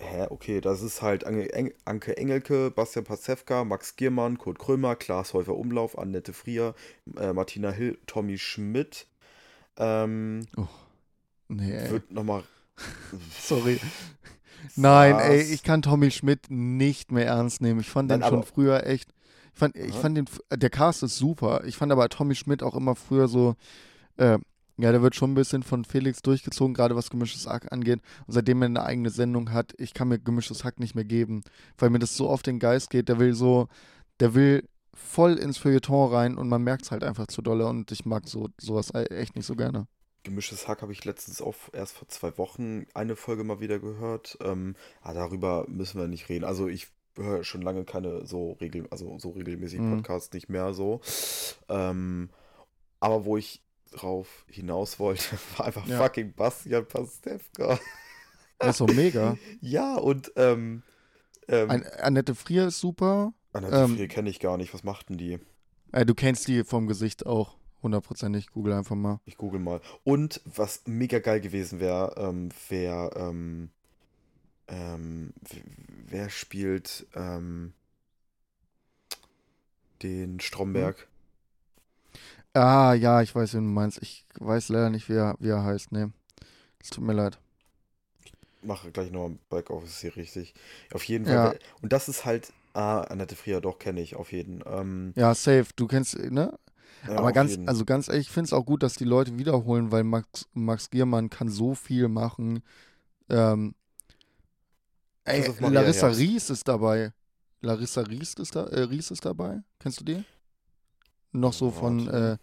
Hä, 0.00 0.26
okay, 0.30 0.60
das 0.60 0.82
ist 0.82 1.00
halt 1.02 1.24
Ange, 1.24 1.52
Eng, 1.52 1.72
Anke 1.84 2.16
Engelke, 2.16 2.72
Bastian 2.72 3.04
Pastewka, 3.04 3.62
Max 3.64 3.94
Giermann, 3.94 4.36
Kurt 4.38 4.58
Krömer, 4.58 4.96
Klaas 4.96 5.32
Häufer 5.32 5.54
Umlauf, 5.54 5.96
Annette 5.96 6.32
Frier, 6.32 6.74
äh, 7.16 7.32
Martina 7.32 7.70
Hill, 7.70 7.98
Tommy 8.06 8.36
Schmidt. 8.38 9.06
Ähm, 9.76 10.44
Nee, 11.48 11.72
ey. 11.72 11.90
wird 11.90 12.10
nochmal. 12.10 12.42
Sorry. 13.40 13.78
Nein, 14.76 15.16
ey, 15.18 15.42
ich 15.42 15.62
kann 15.62 15.82
Tommy 15.82 16.10
Schmidt 16.10 16.46
nicht 16.50 17.12
mehr 17.12 17.26
ernst 17.26 17.60
nehmen. 17.60 17.80
Ich 17.80 17.88
fand 17.90 18.10
den 18.10 18.20
Nein, 18.20 18.28
schon 18.28 18.38
aber- 18.38 18.46
früher 18.46 18.86
echt. 18.86 19.12
Ich 19.54 19.58
fand, 19.58 19.76
ich 19.76 19.94
fand 19.94 20.16
den, 20.16 20.24
der 20.54 20.70
Cast 20.70 21.02
ist 21.02 21.16
super. 21.18 21.62
Ich 21.66 21.76
fand 21.76 21.92
aber 21.92 22.08
Tommy 22.08 22.34
Schmidt 22.34 22.62
auch 22.62 22.74
immer 22.74 22.94
früher 22.94 23.28
so, 23.28 23.54
äh, 24.16 24.38
ja, 24.78 24.90
der 24.92 25.02
wird 25.02 25.14
schon 25.14 25.32
ein 25.32 25.34
bisschen 25.34 25.62
von 25.62 25.84
Felix 25.84 26.22
durchgezogen, 26.22 26.72
gerade 26.72 26.96
was 26.96 27.10
gemischtes 27.10 27.46
Hack 27.46 27.70
angeht. 27.70 28.00
Und 28.26 28.32
seitdem 28.32 28.62
er 28.62 28.66
eine 28.66 28.82
eigene 28.82 29.10
Sendung 29.10 29.52
hat, 29.52 29.74
ich 29.76 29.92
kann 29.92 30.08
mir 30.08 30.18
gemischtes 30.18 30.64
Hack 30.64 30.80
nicht 30.80 30.94
mehr 30.94 31.04
geben, 31.04 31.42
weil 31.76 31.90
mir 31.90 31.98
das 31.98 32.16
so 32.16 32.30
auf 32.30 32.42
den 32.42 32.58
Geist 32.58 32.88
geht. 32.88 33.10
Der 33.10 33.18
will 33.18 33.34
so, 33.34 33.68
der 34.20 34.34
will 34.34 34.66
voll 34.94 35.34
ins 35.34 35.58
Feuilleton 35.58 36.10
rein 36.12 36.36
und 36.38 36.48
man 36.48 36.62
merkt 36.62 36.84
es 36.84 36.90
halt 36.90 37.04
einfach 37.04 37.26
zu 37.26 37.42
dolle 37.42 37.66
und 37.66 37.92
ich 37.92 38.06
mag 38.06 38.26
so 38.28 38.48
sowas 38.58 38.90
e- 38.94 39.04
echt 39.04 39.36
nicht 39.36 39.46
so 39.46 39.54
gerne. 39.54 39.86
Gemischtes 40.22 40.68
Hack 40.68 40.82
habe 40.82 40.92
ich 40.92 41.04
letztens 41.04 41.42
auch 41.42 41.54
erst 41.72 41.96
vor 41.96 42.08
zwei 42.08 42.36
Wochen 42.38 42.86
eine 42.94 43.16
Folge 43.16 43.44
mal 43.44 43.60
wieder 43.60 43.78
gehört. 43.78 44.38
Ähm, 44.42 44.76
ah, 45.00 45.12
darüber 45.14 45.66
müssen 45.68 46.00
wir 46.00 46.08
nicht 46.08 46.28
reden. 46.28 46.44
Also 46.44 46.68
ich 46.68 46.88
höre 47.16 47.44
schon 47.44 47.62
lange 47.62 47.84
keine 47.84 48.24
so 48.26 48.52
regel, 48.52 48.86
also 48.90 49.18
so 49.18 49.30
regelmäßig 49.30 49.80
Mhm. 49.80 49.96
Podcasts 49.96 50.32
nicht 50.32 50.48
mehr 50.48 50.72
so. 50.74 51.00
Ähm, 51.68 52.30
aber 53.00 53.24
wo 53.24 53.36
ich 53.36 53.62
drauf 53.90 54.44
hinaus 54.48 54.98
wollte, 54.98 55.24
war 55.58 55.66
einfach 55.66 55.86
Ja. 55.86 55.98
fucking 55.98 56.32
Bastian 56.34 56.86
Pastewka. 56.86 57.78
Das 58.58 58.70
ist 58.70 58.78
so 58.78 58.86
mega. 58.94 59.36
Ja, 59.60 59.96
und 59.96 60.32
ähm, 60.36 60.82
ähm, 61.48 61.82
Annette 61.98 62.34
Frier 62.34 62.68
ist 62.68 62.78
super. 62.80 63.34
Annette 63.52 63.74
ähm, 63.76 63.96
Frier 63.96 64.08
kenne 64.08 64.30
ich 64.30 64.38
gar 64.40 64.56
nicht. 64.56 64.72
Was 64.72 64.84
machten 64.84 65.18
die? 65.18 65.38
Äh, 65.90 66.06
du 66.06 66.14
kennst 66.14 66.46
die 66.48 66.64
vom 66.64 66.86
Gesicht 66.86 67.26
auch 67.26 67.56
hundertprozentig. 67.82 68.50
Google 68.50 68.74
einfach 68.74 68.96
mal. 68.96 69.20
Ich 69.24 69.36
google 69.36 69.60
mal. 69.60 69.80
Und 70.04 70.40
was 70.44 70.82
mega 70.86 71.18
geil 71.18 71.40
gewesen 71.40 71.80
wäre, 71.80 72.14
ähm, 72.16 72.50
wäre, 72.68 73.10
ähm, 73.16 73.70
ähm, 74.68 75.32
wer 76.08 76.30
spielt 76.30 77.06
ähm, 77.14 77.72
den 80.02 80.40
Stromberg? 80.40 81.08
Ah, 82.54 82.92
ja, 82.94 83.22
ich 83.22 83.34
weiß, 83.34 83.54
wen 83.54 83.64
du 83.64 83.70
meinst. 83.70 84.00
Ich 84.02 84.26
weiß 84.38 84.68
leider 84.68 84.90
nicht, 84.90 85.08
wie 85.08 85.14
er, 85.14 85.36
wie 85.38 85.48
er 85.48 85.64
heißt. 85.64 85.92
Nee. 85.92 86.06
Es 86.82 86.90
tut 86.90 87.04
mir 87.04 87.14
leid. 87.14 87.38
Mache 88.62 88.92
gleich 88.92 89.10
nochmal 89.10 89.38
Back 89.50 89.70
Office 89.70 90.00
hier 90.00 90.16
richtig. 90.16 90.54
Auf 90.92 91.04
jeden 91.04 91.26
Fall. 91.26 91.54
Ja. 91.54 91.58
Und 91.80 91.92
das 91.92 92.08
ist 92.08 92.24
halt, 92.24 92.52
ah, 92.74 93.00
Annette 93.02 93.34
Frier, 93.36 93.60
doch 93.60 93.78
kenne 93.78 94.00
ich, 94.00 94.14
auf 94.14 94.32
jeden. 94.32 94.62
Ähm, 94.66 95.12
Ja, 95.16 95.34
safe. 95.34 95.66
Du 95.74 95.86
kennst, 95.86 96.16
ne? 96.18 96.58
Ja, 97.06 97.16
Aber 97.18 97.32
ganz, 97.32 97.52
jeden. 97.52 97.68
also 97.68 97.84
ganz 97.84 98.08
ehrlich, 98.08 98.26
ich 98.28 98.32
finde 98.32 98.46
es 98.46 98.52
auch 98.52 98.64
gut, 98.64 98.82
dass 98.82 98.94
die 98.94 99.04
Leute 99.04 99.38
wiederholen, 99.38 99.90
weil 99.92 100.04
Max, 100.04 100.46
Max 100.54 100.90
Giermann 100.90 101.30
kann 101.30 101.48
so 101.48 101.74
viel 101.74 102.08
machen. 102.08 102.62
Ähm, 103.28 103.74
ey, 105.24 105.46
Larissa 105.60 106.06
Herbst. 106.08 106.20
Ries 106.20 106.50
ist 106.50 106.68
dabei. 106.68 107.12
Larissa 107.60 108.02
Ries 108.02 108.34
ist, 108.34 108.56
da, 108.56 108.66
äh, 108.66 108.82
Ries 108.82 109.10
ist 109.10 109.24
dabei. 109.24 109.62
Kennst 109.78 110.00
du 110.00 110.04
die? 110.04 110.24
Noch 111.32 111.52
so 111.52 111.70
von, 111.70 112.08
äh, 112.08 112.36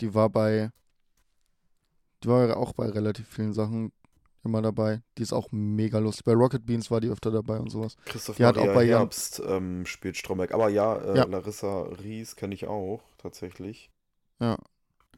die 0.00 0.14
war 0.14 0.30
bei, 0.30 0.70
die 2.22 2.28
war 2.28 2.46
ja 2.48 2.56
auch 2.56 2.72
bei 2.72 2.88
relativ 2.88 3.28
vielen 3.28 3.52
Sachen 3.52 3.92
immer 4.44 4.62
dabei. 4.62 5.02
Die 5.18 5.22
ist 5.22 5.32
auch 5.32 5.48
mega 5.52 5.98
lustig. 5.98 6.24
Bei 6.24 6.32
Rocket 6.32 6.66
Beans 6.66 6.90
war 6.90 7.00
die 7.00 7.08
öfter 7.08 7.30
dabei 7.30 7.58
und 7.58 7.70
sowas. 7.70 7.96
Christoph 8.06 8.36
die 8.36 8.44
hat 8.44 8.58
auch 8.58 8.74
bei 8.74 8.86
Herbst 8.86 9.40
ähm, 9.46 9.86
spielt 9.86 10.16
Stromberg. 10.16 10.52
Aber 10.52 10.68
ja, 10.68 10.96
äh, 10.96 11.18
Ja. 11.18 11.24
Larissa 11.26 11.82
Ries 11.82 12.34
kenne 12.36 12.54
ich 12.54 12.66
auch, 12.66 13.02
tatsächlich. 13.18 13.91
Ja. 14.42 14.58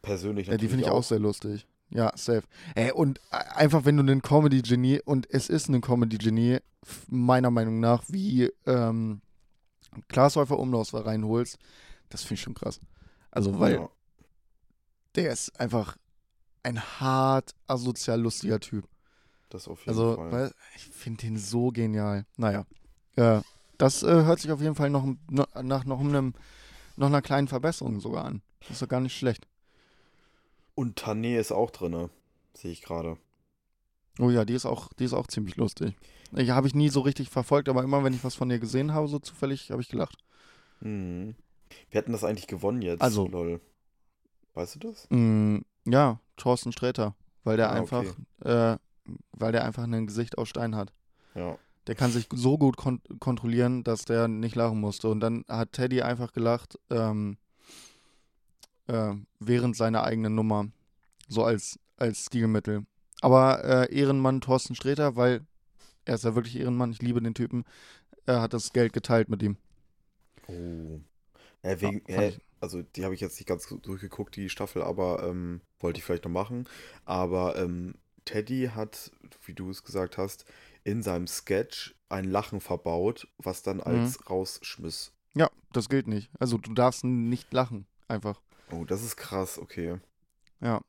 Persönlich 0.02 0.48
Ja, 0.48 0.56
die 0.58 0.68
finde 0.68 0.82
natürlich 0.82 0.87
ich 0.87 0.98
auch 0.98 1.02
sehr 1.02 1.18
lustig. 1.18 1.66
Ja, 1.90 2.12
safe. 2.16 2.42
Ey, 2.74 2.92
und 2.92 3.20
einfach, 3.30 3.84
wenn 3.84 3.96
du 3.96 4.02
einen 4.02 4.20
Comedy-Genie, 4.20 5.00
und 5.04 5.28
es 5.30 5.48
ist 5.48 5.68
ein 5.68 5.80
Comedy-Genie, 5.80 6.58
meiner 7.08 7.50
Meinung 7.50 7.80
nach, 7.80 8.02
wie 8.08 8.50
ähm, 8.66 9.22
Klaas 10.08 10.37
Häufer 10.37 10.58
Umlauf 10.58 10.92
reinholst, 10.92 11.58
das 12.10 12.22
finde 12.22 12.34
ich 12.34 12.40
schon 12.42 12.54
krass. 12.54 12.80
Also, 13.30 13.58
weil 13.58 13.74
Ja. 13.74 13.88
der 15.14 15.32
ist 15.32 15.58
einfach 15.58 15.96
ein 16.62 16.80
hart 17.00 17.54
asozial 17.66 18.20
lustiger 18.20 18.60
Typ. 18.60 18.87
Das 19.48 19.68
auf 19.68 19.80
jeden 19.80 19.90
Also, 19.90 20.16
Fall. 20.16 20.32
weil, 20.32 20.52
ich 20.76 20.82
finde 20.82 21.22
den 21.26 21.38
so 21.38 21.70
genial. 21.70 22.26
Naja, 22.37 22.66
äh, 23.16 23.40
das 23.78 24.02
äh, 24.02 24.06
hört 24.06 24.40
sich 24.40 24.50
auf 24.52 24.60
jeden 24.60 24.74
Fall 24.74 24.90
noch 24.90 25.06
nach 25.30 25.84
noch, 25.84 26.00
einem, 26.00 26.34
noch 26.96 27.06
einer 27.06 27.22
kleinen 27.22 27.48
Verbesserung 27.48 28.00
sogar 28.00 28.24
an. 28.24 28.42
Das 28.68 28.72
ist 28.72 28.83
doch 28.83 28.88
gar 28.88 29.00
nicht 29.00 29.16
schlecht. 29.16 29.46
Und 30.74 31.00
Tané 31.00 31.38
ist 31.38 31.53
auch 31.53 31.70
drinne, 31.70 32.11
sehe 32.55 32.72
ich 32.72 32.83
gerade. 32.83 33.16
Oh 34.18 34.31
ja, 34.31 34.44
die 34.44 34.55
ist 34.55 34.66
auch, 34.66 34.92
die 34.92 35.05
ist 35.05 35.12
auch 35.12 35.27
ziemlich 35.27 35.57
lustig. 35.57 35.94
Ich 36.37 36.50
habe 36.50 36.66
ich 36.66 36.74
nie 36.74 36.88
so 36.88 37.00
richtig 37.00 37.31
verfolgt, 37.31 37.68
aber 37.68 37.83
immer 37.83 38.03
wenn 38.05 38.14
ich 38.14 38.24
was 38.24 38.35
von 38.35 38.50
ihr 38.50 38.59
gesehen 38.59 38.92
habe, 38.92 39.09
so 39.09 39.18
zufällig, 39.18 39.70
habe 39.70 39.83
ich 39.83 39.88
gelacht. 39.88 40.18
Mhm. 40.81 41.35
Wir 41.90 41.98
hätten 42.00 42.12
das 42.12 42.24
eigentlich 42.24 42.46
gewonnen 42.46 42.83
jetzt. 42.83 43.03
Also- 43.03 43.27
Lol. 43.29 43.61
Weißt 44.55 44.77
du 44.77 44.79
das? 44.90 45.09
Mm, 45.11 45.59
ja, 45.85 46.20
Thorsten 46.37 46.70
Sträter, 46.70 47.16
weil 47.42 47.57
der 47.57 47.70
Ah, 47.70 47.74
einfach, 47.74 48.05
okay. 48.40 48.48
äh, 48.74 48.79
weil 49.33 49.50
der 49.50 49.64
einfach 49.64 49.83
ein 49.83 50.07
Gesicht 50.07 50.38
aus 50.38 50.48
Stein 50.48 50.77
hat. 50.77 50.92
Ja. 51.35 51.59
Der 51.88 51.96
kann 51.96 52.12
sich 52.12 52.29
so 52.33 52.57
gut 52.57 52.77
kon 52.77 53.00
kontrollieren, 53.18 53.83
dass 53.83 54.05
der 54.05 54.29
nicht 54.29 54.55
lachen 54.55 54.81
musste. 54.81 55.09
Und 55.09 55.18
dann 55.20 55.44
hat 55.48 55.72
Teddy 55.72 56.03
einfach 56.03 56.33
gelacht, 56.33 56.79
ähm, 56.88 57.37
äh, 58.87 59.14
während 59.40 59.77
seiner 59.77 60.05
eigenen 60.05 60.35
Nummer. 60.35 60.68
So 61.29 61.44
als, 61.44 61.79
als 61.97 62.27
Stilmittel. 62.27 62.87
Aber 63.20 63.64
äh, 63.64 63.94
Ehrenmann 63.94 64.40
Thorsten 64.40 64.75
Sträter, 64.75 65.16
weil 65.16 65.47
er 66.05 66.16
ist 66.16 66.25
ja 66.25 66.35
wirklich 66.35 66.57
Ehrenmann, 66.59 66.92
ich 66.92 67.01
liebe 67.01 67.23
den 67.23 67.35
Typen, 67.35 67.64
er 68.27 68.42
hat 68.42 68.53
das 68.53 68.73
Geld 68.73 68.92
geteilt 68.92 69.29
mit 69.29 69.42
ihm. 69.42 69.57
Oh. 70.47 71.01
Ja, 71.62 71.81
wegen, 71.81 72.01
fand 72.07 72.35
äh, 72.35 72.38
also 72.61 72.83
die 72.83 73.05
habe 73.05 73.14
ich 73.14 73.20
jetzt 73.20 73.38
nicht 73.38 73.47
ganz 73.47 73.66
durchgeguckt, 73.68 74.37
die 74.37 74.49
Staffel, 74.49 74.83
aber 74.83 75.23
ähm, 75.27 75.61
wollte 75.81 75.99
ich 75.99 76.05
vielleicht 76.05 76.25
noch 76.25 76.31
machen. 76.31 76.68
Aber 77.05 77.57
ähm, 77.57 77.94
Teddy 78.25 78.70
hat, 78.75 79.11
wie 79.44 79.55
du 79.55 79.70
es 79.70 79.83
gesagt 79.83 80.18
hast, 80.18 80.44
in 80.83 81.03
seinem 81.03 81.27
Sketch 81.27 81.94
ein 82.09 82.25
Lachen 82.25 82.61
verbaut, 82.61 83.29
was 83.38 83.62
dann 83.62 83.79
Mhm. 83.79 83.83
als 83.85 84.31
rausschmiss. 84.31 85.12
Ja, 85.35 85.51
das 85.73 85.88
gilt 85.88 86.07
nicht. 86.07 86.31
Also 86.38 86.59
du 86.59 86.75
darfst 86.75 87.05
nicht 87.05 87.53
lachen, 87.53 87.87
einfach. 88.09 88.40
Oh, 88.74 88.84
das 88.84 89.02
ist 89.02 89.16
krass, 89.16 89.58
okay. 89.58 89.98
Ja. 90.60 90.80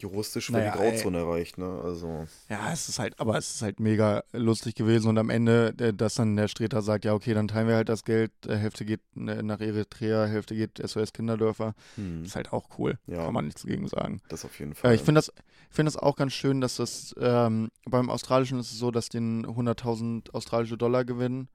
Juristisch 0.00 0.52
wird 0.52 0.64
die 0.64 0.68
Naja, 0.68 0.82
ey. 0.82 0.90
Grauzone 0.90 1.18
erreicht, 1.18 1.56
ne? 1.56 1.80
Also. 1.82 2.26
Ja, 2.50 2.72
es 2.72 2.88
ist 2.88 2.98
halt, 2.98 3.18
aber 3.20 3.38
es 3.38 3.54
ist 3.54 3.62
halt 3.62 3.78
mega 3.78 4.24
lustig 4.32 4.74
gewesen 4.74 5.08
und 5.08 5.18
am 5.18 5.30
Ende, 5.30 5.72
äh, 5.78 5.94
dass 5.94 6.16
dann 6.16 6.34
der 6.36 6.48
Streter 6.48 6.82
sagt, 6.82 7.04
ja, 7.04 7.14
okay, 7.14 7.32
dann 7.32 7.46
teilen 7.46 7.68
wir 7.68 7.76
halt 7.76 7.88
das 7.88 8.04
Geld, 8.04 8.32
äh, 8.46 8.56
Hälfte 8.56 8.84
geht 8.84 9.00
äh, 9.16 9.42
nach 9.42 9.60
Eritrea, 9.60 10.26
Hälfte 10.26 10.56
geht 10.56 10.78
SOS 10.84 11.12
Kinderdörfer, 11.12 11.74
Hm, 11.94 12.24
ist 12.24 12.34
halt 12.34 12.52
auch 12.52 12.76
cool, 12.78 12.98
ja, 13.06 13.24
kann 13.24 13.34
man 13.34 13.44
nichts 13.46 13.62
gegen 13.64 13.86
sagen. 13.86 14.20
das 14.28 14.44
auf 14.44 14.58
jeden 14.58 14.74
Fall. 14.74 14.94
Ich 14.96 15.00
finde 15.02 15.20
das, 15.20 15.28
ich 15.70 15.74
finde 15.76 15.92
das 15.92 15.96
auch 15.96 16.16
ganz 16.16 16.32
schön, 16.32 16.60
dass 16.60 16.76
das, 16.76 17.14
ähm, 17.18 17.70
beim 17.84 18.10
Australischen 18.10 18.58
ist 18.58 18.72
es 18.72 18.78
so, 18.78 18.90
dass 18.90 19.08
den 19.08 19.46
100.000 19.46 20.34
australische 20.34 20.76
Dollar 20.76 21.04
gewinnen 21.04 21.48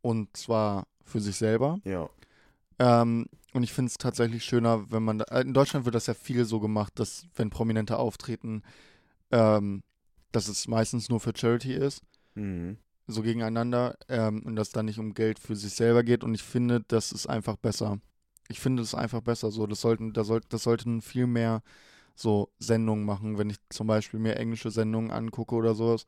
und 0.00 0.34
zwar 0.36 0.86
für 1.04 1.20
sich 1.20 1.36
selber. 1.36 1.80
ja. 1.84 2.08
Ähm, 2.80 3.26
und 3.52 3.62
ich 3.62 3.72
finde 3.74 3.90
es 3.90 3.98
tatsächlich 3.98 4.42
schöner, 4.42 4.90
wenn 4.90 5.02
man, 5.02 5.18
da, 5.18 5.24
äh, 5.26 5.42
in 5.42 5.52
Deutschland 5.52 5.84
wird 5.84 5.94
das 5.94 6.06
ja 6.06 6.14
viel 6.14 6.46
so 6.46 6.60
gemacht, 6.60 6.94
dass 6.98 7.26
wenn 7.36 7.50
Prominente 7.50 7.98
auftreten, 7.98 8.62
ähm, 9.30 9.82
dass 10.32 10.48
es 10.48 10.66
meistens 10.66 11.10
nur 11.10 11.20
für 11.20 11.32
Charity 11.36 11.74
ist, 11.74 12.02
Mhm. 12.34 12.78
so 13.06 13.22
gegeneinander, 13.22 13.98
ähm, 14.08 14.42
und 14.46 14.56
dass 14.56 14.70
da 14.70 14.82
nicht 14.82 14.98
um 14.98 15.12
Geld 15.12 15.38
für 15.38 15.56
sich 15.56 15.74
selber 15.74 16.02
geht. 16.02 16.24
Und 16.24 16.34
ich 16.34 16.42
finde, 16.42 16.82
das 16.88 17.12
ist 17.12 17.26
einfach 17.26 17.56
besser. 17.56 17.98
Ich 18.48 18.60
finde 18.60 18.82
es 18.82 18.94
einfach 18.94 19.20
besser 19.20 19.50
so. 19.50 19.66
Das 19.66 19.80
sollten, 19.82 20.12
da 20.14 20.24
soll, 20.24 20.40
das 20.48 20.62
sollten 20.62 21.02
viel 21.02 21.26
mehr 21.26 21.62
so 22.14 22.50
Sendungen 22.58 23.04
machen, 23.04 23.36
wenn 23.36 23.50
ich 23.50 23.56
zum 23.68 23.88
Beispiel 23.88 24.20
mir 24.20 24.36
englische 24.36 24.70
Sendungen 24.70 25.10
angucke 25.10 25.54
oder 25.54 25.74
sowas. 25.74 26.06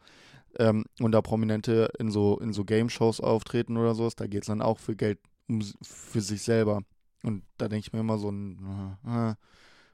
Ähm, 0.58 0.84
und 1.00 1.12
da 1.12 1.20
Prominente 1.20 1.90
in 1.98 2.10
so, 2.10 2.38
in 2.38 2.52
so 2.52 2.64
Game-Shows 2.64 3.20
auftreten 3.20 3.76
oder 3.76 3.94
sowas, 3.94 4.16
da 4.16 4.26
geht 4.26 4.42
es 4.42 4.46
dann 4.46 4.62
auch 4.62 4.78
für 4.78 4.96
Geld 4.96 5.18
um, 5.52 5.62
für 5.82 6.20
sich 6.20 6.42
selber. 6.42 6.82
Und 7.22 7.42
da 7.58 7.68
denke 7.68 7.86
ich 7.86 7.92
mir 7.92 8.00
immer 8.00 8.18
so, 8.18 8.30
ein, 8.30 8.96
äh, 9.06 9.30
äh, 9.30 9.34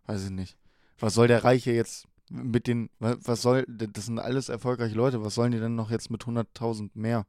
weiß 0.07 0.25
ich 0.25 0.31
nicht. 0.31 0.57
Was 0.99 1.15
soll 1.15 1.29
der 1.29 1.45
Reiche 1.45 1.73
jetzt 1.73 2.07
mit 2.31 2.67
den, 2.67 2.91
wa- 2.99 3.17
was 3.23 3.43
soll, 3.43 3.65
das 3.69 4.07
sind 4.07 4.19
alles 4.19 4.49
erfolgreiche 4.49 4.95
Leute, 4.95 5.23
was 5.25 5.35
sollen 5.35 5.53
die 5.53 5.59
denn 5.61 5.75
noch 5.75 5.91
jetzt 5.91 6.11
mit 6.11 6.25
100.000 6.27 6.97
mehr? 6.97 7.27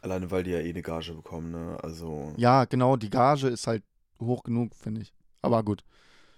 Alleine 0.00 0.30
weil 0.30 0.44
die 0.44 0.50
ja 0.50 0.58
eh 0.60 0.70
eine 0.70 0.82
Gage 0.82 1.14
bekommen, 1.14 1.50
ne? 1.50 1.78
Also. 1.82 2.32
Ja, 2.36 2.64
genau, 2.64 2.96
die 2.96 3.10
Gage 3.10 3.48
ist 3.48 3.66
halt 3.66 3.82
hoch 4.20 4.42
genug, 4.42 4.74
finde 4.74 5.00
ich. 5.02 5.12
Aber 5.42 5.62
gut. 5.62 5.84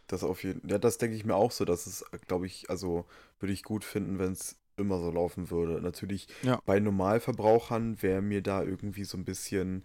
Das 0.09 0.23
auf 0.23 0.45
jeden 0.45 0.69
Ja, 0.69 0.79
das 0.79 0.99
denke 0.99 1.17
ich 1.17 1.25
mir 1.25 1.35
auch 1.35 1.51
so. 1.51 1.65
Das 1.65 1.87
ist, 1.87 2.05
glaube 2.29 2.47
ich, 2.47 2.71
also 2.71 3.07
würde 3.41 3.53
ich 3.53 3.63
gut 3.65 3.85
finden, 3.85 4.19
wenn 4.21 4.33
es 4.33 4.57
immer 4.77 4.99
so 5.01 5.11
laufen 5.11 5.51
würde. 5.51 5.81
Natürlich 5.81 6.29
Ja. 6.43 6.61
bei 6.65 6.79
Normalverbrauchern 6.81 8.03
wäre 8.03 8.23
mir 8.23 8.43
da 8.43 8.63
irgendwie 8.63 9.05
so 9.05 9.17
ein 9.17 9.25
bisschen. 9.25 9.85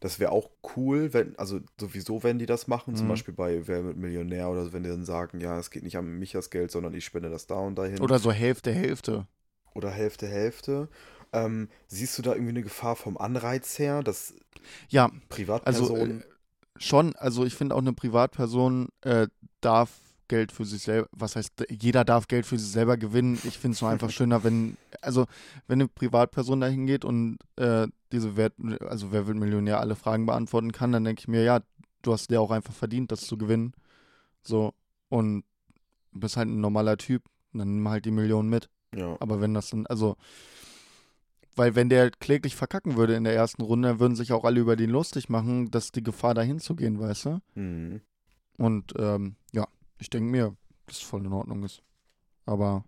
Das 0.00 0.18
wäre 0.18 0.32
auch 0.32 0.50
cool, 0.76 1.12
wenn, 1.12 1.38
also 1.38 1.60
sowieso, 1.78 2.22
wenn 2.22 2.38
die 2.38 2.46
das 2.46 2.66
machen, 2.66 2.96
zum 2.96 3.06
Mhm. 3.06 3.10
Beispiel 3.10 3.34
bei 3.34 3.66
Wer 3.66 3.84
wird 3.84 3.96
Millionär 3.98 4.48
oder 4.48 4.64
so, 4.64 4.72
wenn 4.72 4.82
die 4.82 4.88
dann 4.88 5.04
sagen, 5.04 5.40
ja, 5.40 5.58
es 5.58 5.70
geht 5.70 5.82
nicht 5.82 5.96
an 5.98 6.18
mich 6.18 6.32
das 6.32 6.50
Geld, 6.50 6.70
sondern 6.70 6.94
ich 6.94 7.04
spende 7.04 7.28
das 7.30 7.46
da 7.46 7.56
und 7.56 7.76
dahin. 7.76 8.00
Oder 8.00 8.18
so 8.18 8.32
Hälfte, 8.32 8.72
Hälfte. 8.72 9.26
Oder 9.74 9.90
Hälfte, 9.90 10.26
Hälfte. 10.26 10.88
Ähm, 11.32 11.68
siehst 11.86 12.18
du 12.18 12.22
da 12.22 12.32
irgendwie 12.32 12.50
eine 12.50 12.62
Gefahr 12.62 12.96
vom 12.96 13.16
Anreiz 13.16 13.78
her, 13.78 14.02
dass 14.02 14.34
Ja, 14.88 15.06
also 15.06 15.28
Privatpersonen. 15.28 16.20
äh, 16.22 16.24
schon, 16.78 17.14
also 17.16 17.44
ich 17.44 17.54
finde 17.54 17.74
auch 17.74 17.80
eine 17.80 17.92
Privatperson 17.92 18.88
äh, 19.02 19.28
darf 19.60 19.90
Geld 20.30 20.52
für 20.52 20.64
sich 20.64 20.82
selber, 20.82 21.08
was 21.10 21.34
heißt, 21.34 21.66
jeder 21.68 22.04
darf 22.04 22.28
Geld 22.28 22.46
für 22.46 22.56
sich 22.56 22.70
selber 22.70 22.96
gewinnen. 22.96 23.38
Ich 23.42 23.58
finde 23.58 23.74
es 23.74 23.80
nur 23.80 23.90
einfach 23.90 24.10
schöner, 24.10 24.44
wenn, 24.44 24.76
also 25.02 25.26
wenn 25.66 25.80
eine 25.80 25.88
Privatperson 25.88 26.60
da 26.60 26.68
hingeht 26.68 27.04
und 27.04 27.38
äh, 27.56 27.88
diese 28.12 28.36
Wert, 28.36 28.54
also 28.88 29.10
wer 29.10 29.26
wird 29.26 29.36
Millionär, 29.36 29.80
alle 29.80 29.96
Fragen 29.96 30.26
beantworten 30.26 30.70
kann, 30.70 30.92
dann 30.92 31.04
denke 31.04 31.20
ich 31.20 31.28
mir, 31.28 31.42
ja, 31.42 31.60
du 32.02 32.12
hast 32.12 32.30
dir 32.30 32.40
auch 32.40 32.52
einfach 32.52 32.72
verdient, 32.72 33.10
das 33.10 33.22
zu 33.22 33.36
gewinnen. 33.36 33.74
So, 34.42 34.72
und 35.08 35.44
du 36.12 36.20
bist 36.20 36.36
halt 36.36 36.48
ein 36.48 36.60
normaler 36.60 36.96
Typ, 36.96 37.24
dann 37.52 37.74
nimm 37.74 37.88
halt 37.88 38.04
die 38.04 38.12
Millionen 38.12 38.48
mit. 38.48 38.70
ja. 38.94 39.16
Aber 39.18 39.40
wenn 39.40 39.52
das 39.52 39.70
dann, 39.70 39.86
also, 39.88 40.16
weil 41.56 41.74
wenn 41.74 41.88
der 41.88 42.12
kläglich 42.12 42.54
verkacken 42.54 42.96
würde 42.96 43.16
in 43.16 43.24
der 43.24 43.34
ersten 43.34 43.62
Runde, 43.62 43.88
dann 43.88 43.98
würden 43.98 44.14
sich 44.14 44.32
auch 44.32 44.44
alle 44.44 44.60
über 44.60 44.76
den 44.76 44.90
lustig 44.90 45.28
machen, 45.28 45.72
dass 45.72 45.90
die 45.90 46.04
Gefahr 46.04 46.34
dahin 46.34 46.60
zu 46.60 46.76
gehen, 46.76 47.00
weißt 47.00 47.24
du? 47.24 47.40
Mhm. 47.56 48.00
Und 48.58 48.94
ähm, 48.96 49.34
ja, 49.52 49.66
ich 50.00 50.10
denke 50.10 50.30
mir, 50.30 50.56
dass 50.86 50.96
es 50.98 51.02
voll 51.02 51.24
in 51.26 51.32
Ordnung 51.32 51.64
ist. 51.64 51.82
Aber 52.46 52.84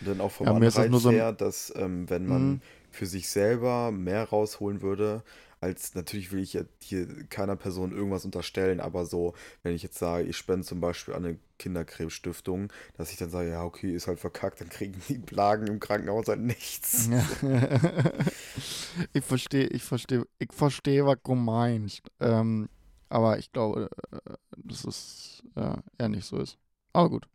Und 0.00 0.08
dann 0.08 0.20
auch 0.20 0.32
vom 0.32 0.48
Ja, 0.48 0.54
das 0.60 0.76
Anreiz 0.76 0.90
nur 0.90 1.00
so 1.00 1.10
her, 1.10 1.32
dass 1.32 1.72
ähm, 1.76 2.08
wenn 2.10 2.26
man 2.26 2.58
Mhm. 2.58 2.60
für 2.90 3.06
sich 3.06 3.28
selber 3.28 3.90
mehr 3.90 4.24
rausholen 4.28 4.82
würde, 4.82 5.22
als 5.60 5.94
natürlich 5.94 6.30
will 6.32 6.40
ich 6.42 6.52
ja 6.52 6.62
hier 6.82 7.06
keiner 7.28 7.56
Person 7.56 7.92
irgendwas 7.92 8.24
unterstellen, 8.26 8.80
aber 8.80 9.06
so, 9.06 9.34
wenn 9.62 9.74
ich 9.74 9.82
jetzt 9.82 9.98
sage, 9.98 10.24
ich 10.28 10.36
spende 10.36 10.66
zum 10.66 10.80
Beispiel 10.80 11.14
an 11.14 11.24
eine 11.24 11.38
Kinderkrebsstiftung, 11.58 12.70
dass 12.98 13.10
ich 13.12 13.16
dann 13.16 13.30
sage, 13.30 13.50
ja, 13.50 13.64
okay, 13.64 13.94
ist 13.94 14.06
halt 14.06 14.20
verkackt, 14.20 14.60
dann 14.60 14.68
kriegen 14.68 15.00
die 15.08 15.18
Plagen 15.18 15.66
im 15.66 15.80
Krankenhaus 15.80 16.28
halt 16.28 16.40
nichts. 16.40 17.08
ich 19.12 19.24
verstehe, 19.24 19.66
ich 19.68 19.82
verstehe, 19.82 20.24
ich 20.38 20.52
verstehe, 20.52 21.06
was 21.06 21.18
du 21.24 21.34
meinst. 21.34 22.02
Ähm, 22.20 22.68
aber 23.14 23.38
ich 23.38 23.52
glaube, 23.52 23.88
äh, 24.10 24.34
dass 24.56 24.84
es 24.84 25.44
äh, 25.54 25.76
eher 25.98 26.08
nicht 26.08 26.26
so 26.26 26.36
ist. 26.36 26.58
Aber 26.92 27.10
gut. 27.10 27.28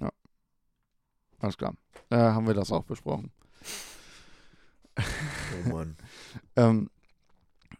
Ja. 0.00 0.10
Alles 1.38 1.58
klar. 1.58 1.74
Äh, 2.08 2.16
haben 2.16 2.46
wir 2.46 2.54
das 2.54 2.72
auch 2.72 2.84
besprochen. 2.84 3.30
Oh 5.64 5.68
Mann. 5.70 5.96
Ähm, 6.56 6.90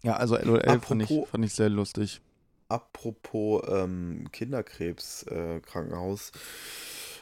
ja, 0.03 0.15
also 0.15 0.37
LOL 0.37 0.63
fand 0.81 1.03
ich, 1.03 1.29
fand 1.29 1.45
ich 1.45 1.53
sehr 1.53 1.69
lustig. 1.69 2.21
Apropos 2.69 3.63
ähm, 3.69 4.29
Kinderkrebskrankenhaus, 4.31 5.57
äh, 5.57 5.61
Krankenhaus, 5.61 6.33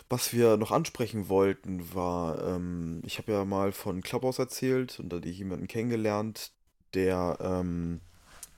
was 0.08 0.32
wir 0.32 0.56
noch 0.56 0.70
ansprechen 0.70 1.28
wollten, 1.28 1.94
war, 1.94 2.46
ähm, 2.46 3.00
ich 3.04 3.18
habe 3.18 3.32
ja 3.32 3.44
mal 3.44 3.72
von 3.72 4.02
Clubhouse 4.02 4.38
erzählt 4.38 5.00
und 5.00 5.08
da 5.08 5.16
hatte 5.16 5.28
ich 5.28 5.38
jemanden 5.38 5.66
kennengelernt, 5.66 6.52
der 6.96 7.38
ähm, 7.40 8.00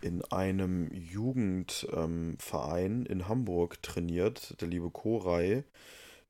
in 0.01 0.25
einem 0.33 0.91
Jugendverein 0.95 3.01
ähm, 3.01 3.07
in 3.07 3.29
Hamburg 3.29 3.83
trainiert, 3.83 4.59
der 4.61 4.69
liebe 4.69 4.91
Koray. 4.91 5.65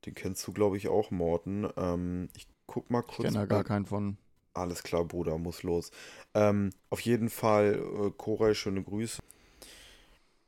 Den 0.07 0.14
kennst 0.14 0.44
du, 0.47 0.53
glaube 0.53 0.77
ich, 0.77 0.88
auch, 0.88 1.11
Morten. 1.12 1.68
Ähm, 1.77 2.29
ich 2.37 2.47
guck 2.66 2.90
mal 2.90 3.01
Ich 3.07 3.07
kurz. 3.07 3.27
kenne 3.27 3.38
da 3.40 3.47
gar 3.47 3.64
keinen 3.64 3.87
von. 3.87 4.16
alles 4.55 4.83
klar, 4.83 5.05
Bruder, 5.05 5.38
muss 5.38 5.62
los. 5.62 5.90
Ähm, 6.35 6.71
auf 6.90 7.01
jeden 7.01 7.31
Fall, 7.31 7.75
äh, 7.77 8.11
Koray, 8.16 8.55
schöne 8.55 8.83
Grüße. 8.83 9.23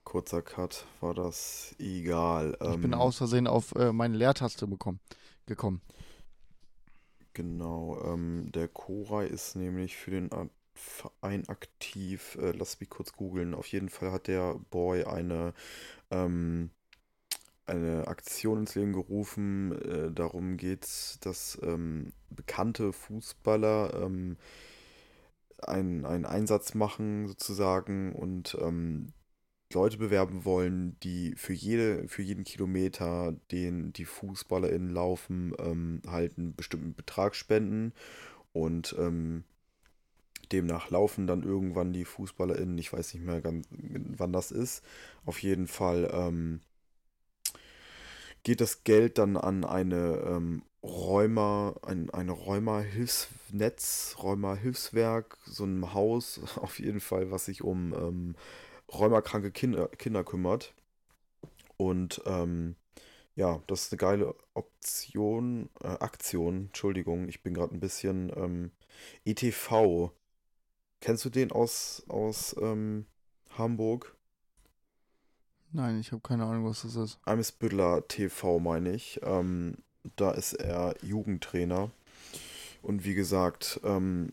Kurzer 0.05 0.42
Cut, 0.42 0.87
war 1.01 1.14
das 1.14 1.75
egal. 1.79 2.53
Ich 2.66 2.81
bin 2.81 2.92
Ähm, 2.92 2.94
aus 2.94 3.18
Versehen 3.18 3.46
auf 3.46 3.73
äh, 3.77 3.92
meine 3.92 4.16
Leertaste 4.16 4.66
bekommen, 4.66 4.99
gekommen. 5.46 5.81
Genau, 7.33 8.01
ähm, 8.05 8.51
der 8.53 8.68
Koray 8.68 9.29
ist 9.29 9.55
nämlich 9.57 9.96
für 9.96 10.11
den 10.11 10.31
Verein 10.81 11.49
aktiv. 11.49 12.38
Äh, 12.40 12.53
lass 12.53 12.81
mich 12.81 12.90
kurz 12.90 13.12
googeln. 13.12 13.55
Auf 13.55 13.66
jeden 13.69 13.88
Fall 13.88 14.12
hat 14.12 14.27
der 14.27 14.55
Boy 14.71 15.05
eine, 15.05 15.55
ähm, 16.11 16.71
eine 17.66 18.09
Aktion 18.09 18.61
ins 18.61 18.75
Leben 18.75 18.93
gerufen. 18.93 19.73
Äh, 19.83 20.12
darum 20.12 20.57
geht 20.57 20.85
es, 20.85 21.19
dass 21.21 21.59
ähm, 21.62 22.12
bekannte 22.31 22.93
Fußballer 22.93 24.03
ähm, 24.03 24.37
einen, 25.62 26.07
einen 26.07 26.25
Einsatz 26.25 26.75
machen, 26.75 27.29
sozusagen, 27.29 28.14
und 28.14 28.57
ähm, 28.61 29.12
Leute 29.73 29.99
bewerben 29.99 30.45
wollen, 30.45 30.97
die 31.01 31.35
für 31.37 31.53
jede, 31.53 32.09
für 32.09 32.23
jeden 32.23 32.45
Kilometer, 32.45 33.37
den 33.53 33.93
die 33.93 34.05
FußballerInnen 34.05 34.90
laufen, 34.90 35.55
ähm, 35.59 36.03
halt 36.09 36.38
einen 36.38 36.57
bestimmten 36.57 36.95
Betrag 36.95 37.37
spenden. 37.37 37.93
Und 38.53 38.97
ähm, 38.99 39.45
demnach 40.53 40.90
laufen 40.90 41.26
dann 41.26 41.42
irgendwann 41.42 41.92
die 41.92 42.05
FußballerInnen, 42.05 42.79
ich 42.79 42.92
weiß 42.92 43.14
nicht 43.14 43.24
mehr 43.24 43.40
ganz, 43.40 43.68
wann 43.70 44.33
das 44.33 44.50
ist. 44.50 44.83
Auf 45.26 45.42
jeden 45.42 45.66
Fall 45.66 46.11
ähm, 46.12 46.61
geht 48.42 48.61
das 48.61 48.85
Geld 48.85 49.18
dann 49.18 49.37
an 49.37 49.64
eine 49.64 50.22
ähm, 50.26 50.62
Rheuma, 50.83 51.74
ein, 51.83 52.11
ein 52.11 52.31
Rheuma-Hilfsnetz, 52.31 54.16
Rheuma-Hilfswerk, 54.22 55.37
so 55.44 55.64
ein 55.64 55.92
Haus 55.94 56.40
auf 56.57 56.79
jeden 56.79 57.00
Fall, 57.00 57.31
was 57.31 57.46
sich 57.46 57.62
um 57.62 57.92
ähm, 57.94 58.37
rheumakranke 58.92 59.50
Kinder, 59.53 59.88
Kinder 59.88 60.24
kümmert. 60.24 60.74
Und 61.76 62.22
ähm, 62.26 62.76
ja, 63.37 63.62
das 63.66 63.85
ist 63.85 63.92
eine 63.92 63.98
geile 63.98 64.35
Option, 64.55 65.70
äh, 65.83 65.88
Aktion, 65.88 66.66
Entschuldigung, 66.66 67.29
ich 67.29 67.42
bin 67.42 67.55
gerade 67.55 67.74
ein 67.74 67.81
bisschen 67.81 68.33
ähm, 68.37 68.72
ETV. 69.24 70.12
Kennst 71.01 71.25
du 71.25 71.31
den 71.31 71.51
aus, 71.51 72.03
aus 72.09 72.55
ähm, 72.61 73.07
Hamburg? 73.57 74.15
Nein, 75.73 76.01
ich 76.01 76.13
habe 76.13 76.21
keine 76.21 76.45
Ahnung, 76.45 76.67
was 76.67 76.83
das 76.83 76.97
ist. 76.97 77.19
Eimsbüttler 77.25 78.07
TV 78.09 78.59
meine 78.59 78.93
ich. 78.93 79.21
Ähm, 79.23 79.77
da 80.17 80.33
ist 80.33 80.55
er 80.55 80.95
Jugendtrainer. 81.03 81.91
Und 82.83 83.05
wie 83.05 83.15
gesagt, 83.15 83.81
ähm, 83.85 84.33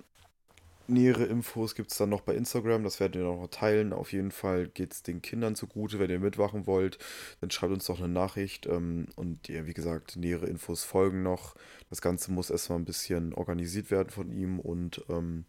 nähere 0.88 1.26
Infos 1.26 1.76
gibt 1.76 1.92
es 1.92 1.98
dann 1.98 2.10
noch 2.10 2.22
bei 2.22 2.34
Instagram. 2.34 2.84
Das 2.84 3.00
werden 3.00 3.14
wir 3.14 3.24
noch 3.24 3.48
teilen. 3.48 3.94
Auf 3.94 4.14
jeden 4.14 4.32
Fall 4.32 4.68
geht 4.68 4.94
es 4.94 5.04
den 5.04 5.22
Kindern 5.22 5.56
zugute. 5.56 6.00
Wenn 6.00 6.10
ihr 6.10 6.20
mitwachen 6.20 6.66
wollt, 6.66 6.98
dann 7.40 7.52
schreibt 7.52 7.74
uns 7.74 7.86
doch 7.86 8.00
eine 8.00 8.08
Nachricht. 8.08 8.66
Ähm, 8.66 9.08
und 9.16 9.48
ja, 9.48 9.66
wie 9.68 9.74
gesagt, 9.74 10.16
nähere 10.16 10.48
Infos 10.48 10.84
folgen 10.84 11.24
noch. 11.24 11.56
Das 11.90 12.02
Ganze 12.02 12.32
muss 12.32 12.50
erstmal 12.50 12.80
ein 12.80 12.86
bisschen 12.86 13.34
organisiert 13.34 13.92
werden 13.92 14.10
von 14.10 14.32
ihm. 14.32 14.60
Und 14.60 15.04
ähm, 15.10 15.46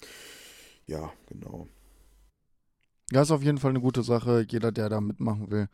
ja, 0.88 1.12
genau. 1.26 1.68
Ja, 3.10 3.22
ist 3.22 3.30
auf 3.30 3.42
jeden 3.42 3.58
Fall 3.58 3.70
eine 3.70 3.80
gute 3.80 4.02
Sache. 4.02 4.46
Jeder, 4.48 4.72
der 4.72 4.88
da 4.88 5.00
mitmachen 5.00 5.50
will, 5.50 5.68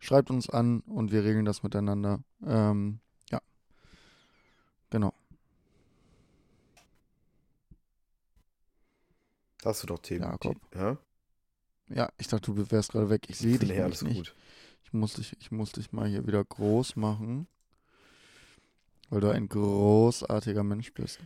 schreibt 0.00 0.30
uns 0.30 0.50
an 0.50 0.80
und 0.80 1.12
wir 1.12 1.24
regeln 1.24 1.44
das 1.46 1.62
miteinander. 1.62 2.22
Ähm, 2.46 3.00
ja. 3.30 3.40
Genau. 4.90 5.12
Hast 9.64 9.82
du 9.82 9.86
doch 9.86 9.98
Themen. 9.98 10.24
Jakob. 10.24 10.56
Hä? 10.74 10.96
Ja, 11.88 12.10
ich 12.18 12.28
dachte, 12.28 12.52
du 12.52 12.70
wärst 12.70 12.92
gerade 12.92 13.10
weg. 13.10 13.28
Ich 13.28 13.38
sehe 13.38 13.58
dich 13.58 13.70
Nee, 13.70 13.80
alles 13.80 14.02
nicht. 14.02 14.16
gut. 14.16 14.34
Ich 14.84 14.92
muss, 14.92 15.14
dich, 15.14 15.36
ich 15.40 15.50
muss 15.50 15.72
dich 15.72 15.92
mal 15.92 16.08
hier 16.08 16.26
wieder 16.26 16.44
groß 16.44 16.96
machen, 16.96 17.46
weil 19.10 19.20
du 19.20 19.30
ein 19.30 19.48
großartiger 19.48 20.62
Mensch 20.62 20.92
bist. 20.92 21.20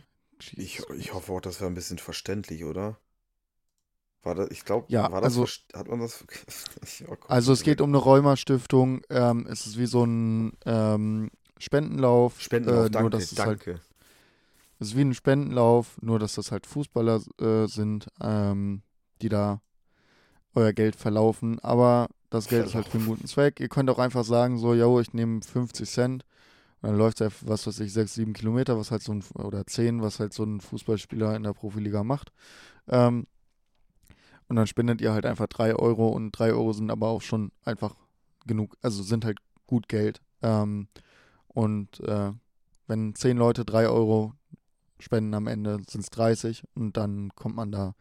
Ich, 0.55 0.81
ich 0.97 1.13
hoffe 1.13 1.31
auch, 1.33 1.41
das 1.41 1.61
war 1.61 1.67
ein 1.69 1.75
bisschen 1.75 1.97
verständlich, 1.97 2.63
oder? 2.63 2.97
War 4.23 4.35
das, 4.35 4.49
ich 4.51 4.65
glaube, 4.65 4.85
Ja, 4.89 5.11
war 5.11 5.21
das, 5.21 5.37
also- 5.37 5.47
hat 5.73 5.87
man 5.87 5.99
das, 5.99 6.23
oh 7.07 7.15
Also 7.27 7.53
es 7.53 7.63
geht 7.63 7.79
um 7.81 7.89
eine 7.89 7.97
Rheuma-Stiftung. 7.97 9.01
Ähm, 9.09 9.47
es 9.49 9.65
ist 9.65 9.77
wie 9.77 9.85
so 9.85 10.03
ein 10.03 10.53
ähm, 10.65 11.29
Spendenlauf. 11.57 12.39
Spendenlauf, 12.41 12.87
äh, 12.87 12.89
danke, 12.89 13.01
nur, 13.01 13.09
dass 13.09 13.31
es 13.31 13.39
halt, 13.39 13.65
danke. 13.65 13.79
es 14.79 14.87
ist 14.89 14.97
wie 14.97 15.01
ein 15.01 15.13
Spendenlauf, 15.13 15.97
nur 16.01 16.19
dass 16.19 16.35
das 16.35 16.51
halt 16.51 16.65
Fußballer 16.67 17.21
äh, 17.39 17.67
sind, 17.67 18.07
ähm, 18.21 18.81
die 19.21 19.29
da 19.29 19.61
euer 20.53 20.73
Geld 20.73 20.95
verlaufen. 20.95 21.59
Aber 21.59 22.07
das 22.29 22.47
Geld 22.47 22.65
ist 22.65 22.75
halt 22.75 22.87
für 22.87 22.97
einen 22.97 23.07
guten 23.07 23.27
Zweck. 23.27 23.59
Ihr 23.59 23.69
könnt 23.69 23.89
auch 23.89 23.99
einfach 23.99 24.25
sagen, 24.25 24.57
so, 24.57 24.73
yo, 24.73 24.99
ich 24.99 25.13
nehme 25.13 25.41
50 25.41 25.89
Cent. 25.89 26.25
Und 26.81 26.89
dann 26.89 26.97
läuft 26.97 27.21
er, 27.21 27.31
was 27.41 27.67
weiß 27.67 27.79
ich, 27.81 27.91
6, 27.91 28.13
7 28.13 28.33
Kilometer, 28.33 28.77
was 28.77 28.91
halt 28.91 29.01
so 29.01 29.13
ein, 29.13 29.23
oder 29.35 29.65
10, 29.65 30.01
was 30.01 30.19
halt 30.19 30.33
so 30.33 30.43
ein 30.43 30.61
Fußballspieler 30.61 31.35
in 31.35 31.43
der 31.43 31.53
Profiliga 31.53 32.03
macht. 32.03 32.31
Ähm, 32.87 33.27
und 34.49 34.55
dann 34.55 34.67
spendet 34.67 34.99
ihr 34.99 35.13
halt 35.13 35.25
einfach 35.25 35.47
3 35.47 35.75
Euro 35.75 36.09
und 36.09 36.31
3 36.31 36.51
Euro 36.51 36.73
sind 36.73 36.89
aber 36.89 37.07
auch 37.07 37.21
schon 37.21 37.51
einfach 37.63 37.95
genug, 38.45 38.75
also 38.81 39.03
sind 39.03 39.23
halt 39.23 39.37
gut 39.67 39.87
Geld. 39.87 40.21
Ähm, 40.41 40.87
und 41.47 41.99
äh, 42.01 42.31
wenn 42.87 43.13
10 43.13 43.37
Leute 43.37 43.63
3 43.63 43.87
Euro 43.87 44.33
spenden 44.99 45.35
am 45.35 45.45
Ende, 45.45 45.77
sind 45.87 46.01
es 46.01 46.09
30 46.09 46.63
und 46.73 46.97
dann 46.97 47.29
kommt 47.35 47.55
man 47.55 47.71
da 47.71 47.93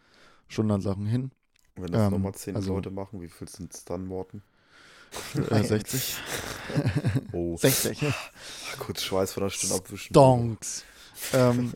schon 0.49 0.71
an 0.71 0.81
Sachen 0.81 1.05
hin. 1.05 1.33
Wenn 1.77 1.93
das 1.93 2.07
ähm, 2.07 2.13
nochmal 2.13 2.35
10 2.35 2.57
also- 2.57 2.75
Leute 2.75 2.91
machen, 2.91 3.21
wie 3.21 3.29
viel 3.29 3.49
sind 3.49 3.75
es 3.75 3.85
dann, 3.85 4.07
Morten? 4.07 4.43
Äh, 5.51 5.63
60. 5.63 6.17
Oh, 7.33 7.57
60. 7.59 8.05
kurz 8.79 9.03
Schweiß 9.03 9.33
von 9.33 9.43
der 9.45 9.51
Stunde 9.51 9.77
abwischen. 9.77 10.13
Donks. 10.13 10.85
ähm, 11.33 11.73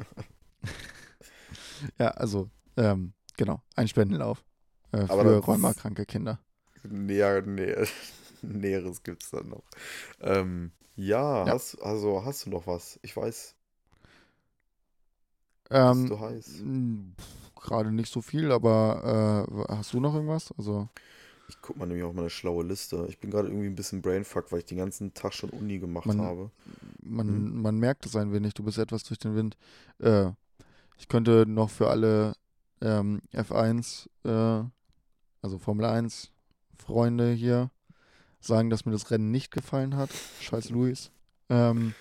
ja, 1.99 2.09
also, 2.09 2.51
ähm, 2.77 3.15
genau, 3.37 3.63
ein 3.75 3.89
Spendenlauf 3.89 4.45
äh, 4.93 5.07
für 5.07 5.39
rheumakranke 5.47 6.07
Kinder. 6.07 6.39
Näher, 6.85 7.43
näher, 7.43 7.87
Näheres 8.43 9.03
gibt 9.03 9.23
es 9.25 9.31
dann 9.31 9.49
noch. 9.49 9.63
Ähm, 10.21 10.73
ja, 10.97 11.47
Ja. 11.47 11.53
Hast, 11.55 11.81
also 11.83 12.25
hast 12.25 12.47
du 12.47 12.51
noch 12.51 12.67
was? 12.67 12.99
Ich 13.03 13.17
weiß, 13.17 13.55
Ähm, 15.71 16.01
bist 16.03 16.11
du 16.11 16.21
heiß? 16.21 16.63
Gerade 17.61 17.93
nicht 17.93 18.13
so 18.13 18.21
viel, 18.21 18.51
aber 18.53 19.47
äh, 19.69 19.75
hast 19.77 19.93
du 19.93 20.01
noch 20.01 20.15
irgendwas? 20.15 20.53
Also, 20.59 20.89
Ich 21.49 21.57
guck 21.63 21.77
mal 21.77 21.87
nämlich 21.87 22.05
auf 22.05 22.15
meine 22.15 22.29
schlaue 22.31 22.65
Liste. 22.65 23.07
Ich 23.09 23.21
bin 23.21 23.31
gerade 23.31 23.49
irgendwie 23.49 23.67
ein 23.69 23.75
bisschen 23.77 24.03
brainfuck, 24.03 24.51
weil 24.51 24.59
ich 24.61 24.65
den 24.65 24.79
ganzen 24.79 25.15
Tag 25.15 25.33
schon 25.33 25.51
Uni 25.51 25.79
gemacht 25.79 26.07
Man- 26.07 26.21
habe. 26.21 26.51
man, 27.03 27.27
Hm. 27.29 27.63
man 27.63 27.79
merkt 27.79 28.05
es 28.07 28.17
ein 28.17 28.33
wenig, 28.33 28.55
du 28.55 28.65
bist 28.65 28.79
etwas 28.79 29.05
durch 29.05 29.19
den 29.21 29.35
Wind. 29.37 29.57
Äh, 29.99 30.31
ich 30.99 31.09
könnte 31.09 31.47
noch 31.47 31.71
für 31.71 31.89
alle 31.89 32.35
ähm, 32.81 33.23
F1, 33.33 34.09
äh, 34.25 34.65
also 35.43 35.59
Formel 35.59 35.85
1 35.87 36.31
Freunde 36.79 37.33
hier 37.33 37.71
sagen, 38.41 38.71
dass 38.71 38.87
mir 38.87 38.93
das 38.93 39.11
Rennen 39.11 39.31
nicht 39.31 39.51
gefallen 39.51 39.97
hat. 39.97 40.11
Scheiß 40.41 40.71
Luis. 40.71 41.11
Ähm, 41.49 41.95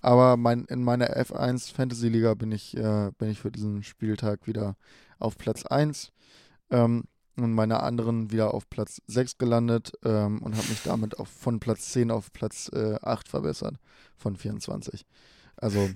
aber 0.00 0.36
mein, 0.36 0.64
in 0.66 0.82
meiner 0.82 1.16
F1 1.16 1.72
Fantasy 1.72 2.08
Liga 2.08 2.34
bin 2.34 2.52
ich, 2.52 2.76
äh, 2.76 3.10
bin 3.18 3.30
ich 3.30 3.40
für 3.40 3.50
diesen 3.52 3.82
Spieltag 3.82 4.46
wieder 4.46 4.76
auf 5.18 5.36
Platz 5.38 5.64
1. 5.66 6.12
Ähm, 6.70 7.04
und 7.36 7.52
meiner 7.52 7.82
anderen 7.82 8.30
wieder 8.30 8.54
auf 8.54 8.70
Platz 8.70 9.02
6 9.08 9.38
gelandet 9.38 9.92
ähm, 10.04 10.40
und 10.40 10.56
habe 10.56 10.68
mich 10.68 10.82
damit 10.84 11.18
auf, 11.18 11.28
von 11.28 11.58
Platz 11.58 11.90
10 11.90 12.12
auf 12.12 12.32
Platz 12.32 12.70
äh, 12.72 12.94
8 13.02 13.28
verbessert 13.28 13.76
von 14.16 14.36
24. 14.36 15.04
Also 15.56 15.90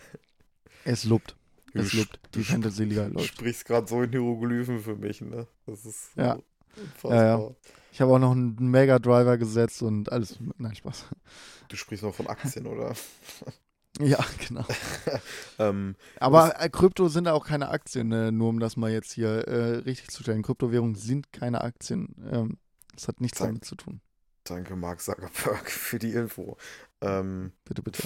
es 0.85 1.05
lobt. 1.05 1.37
Du 1.75 1.81
Es 1.81 1.93
lobt. 1.93 2.19
du 2.33 2.39
Die 2.41 2.45
Fantasy-Liga 2.45 3.07
Du 3.09 3.15
läuft. 3.15 3.29
sprichst 3.35 3.65
gerade 3.67 3.87
so 3.87 4.03
in 4.03 4.11
Hieroglyphen 4.11 4.81
für 4.81 4.97
mich, 4.97 5.21
ne? 5.21 5.47
Das 5.67 5.85
ist 5.85 6.11
Ja. 6.17 6.35
so 6.37 6.45
unfassbar. 6.48 6.48
Ja, 7.05 7.39
ja. 7.39 7.51
Ich 7.93 8.01
habe 8.01 8.13
auch 8.13 8.19
noch 8.19 8.33
einen 8.33 8.57
Mega-Driver 8.71 9.39
gesetzt 9.39 9.83
und 9.83 10.13
alles. 10.13 10.39
Nein, 10.59 10.75
Spaß. 10.75 11.07
Du 11.69 11.77
sprichst 11.77 12.05
noch 12.05 12.15
von 12.15 12.27
Aktien, 12.29 12.67
oder? 12.67 12.95
Ja, 14.01 14.25
genau. 14.47 14.65
ähm, 15.59 15.97
Aber 16.21 16.61
äh, 16.61 16.69
Krypto 16.69 17.09
sind 17.09 17.27
auch 17.27 17.45
keine 17.45 17.69
Aktien, 17.71 18.07
ne? 18.09 18.31
nur 18.31 18.51
um 18.51 18.61
das 18.61 18.77
mal 18.77 18.93
jetzt 18.93 19.13
hier 19.13 19.49
äh, 19.49 19.77
richtig 19.79 20.11
zu 20.11 20.23
stellen. 20.23 20.43
Kryptowährungen 20.43 20.95
sind 20.95 21.33
keine 21.33 21.63
Aktien. 21.63 22.15
Ähm, 22.31 22.59
das 22.95 23.09
hat 23.09 23.21
nichts 23.21 23.39
Sag- 23.39 23.49
damit 23.49 23.65
zu 23.65 23.75
tun. 23.75 24.01
danke, 24.45 24.77
Mark 24.77 25.01
Zuckerberg, 25.01 25.69
für 25.71 25.99
die 25.99 26.13
Info. 26.13 26.57
Ähm, 27.01 27.53
Bitte, 27.65 27.83
bitte. 27.83 28.03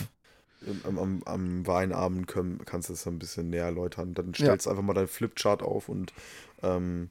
am, 0.84 0.98
am, 0.98 1.22
am 1.24 1.66
Weinabend 1.66 2.26
können, 2.26 2.64
kannst 2.64 2.88
du 2.88 2.94
es 2.94 3.06
ein 3.06 3.18
bisschen 3.18 3.50
näher 3.50 3.64
erläutern. 3.66 4.14
Dann 4.14 4.32
stellst 4.32 4.64
du 4.66 4.70
einfach 4.70 4.84
mal 4.84 4.94
deinen 4.94 5.08
Flipchart 5.08 5.62
auf 5.62 5.90
und 5.90 6.14
ähm, 6.62 7.10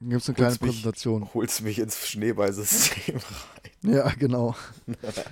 Gibt 0.00 0.22
es 0.22 0.28
eine 0.28 0.34
kleine 0.36 0.50
Holst 0.50 0.62
mich- 0.62 0.70
Präsentation. 0.70 1.28
holst 1.34 1.62
mich 1.62 1.78
ins 1.80 2.06
Schneeballsystem 2.08 3.16
rein. 3.84 3.94
Ja, 3.94 4.08
genau. 4.10 4.54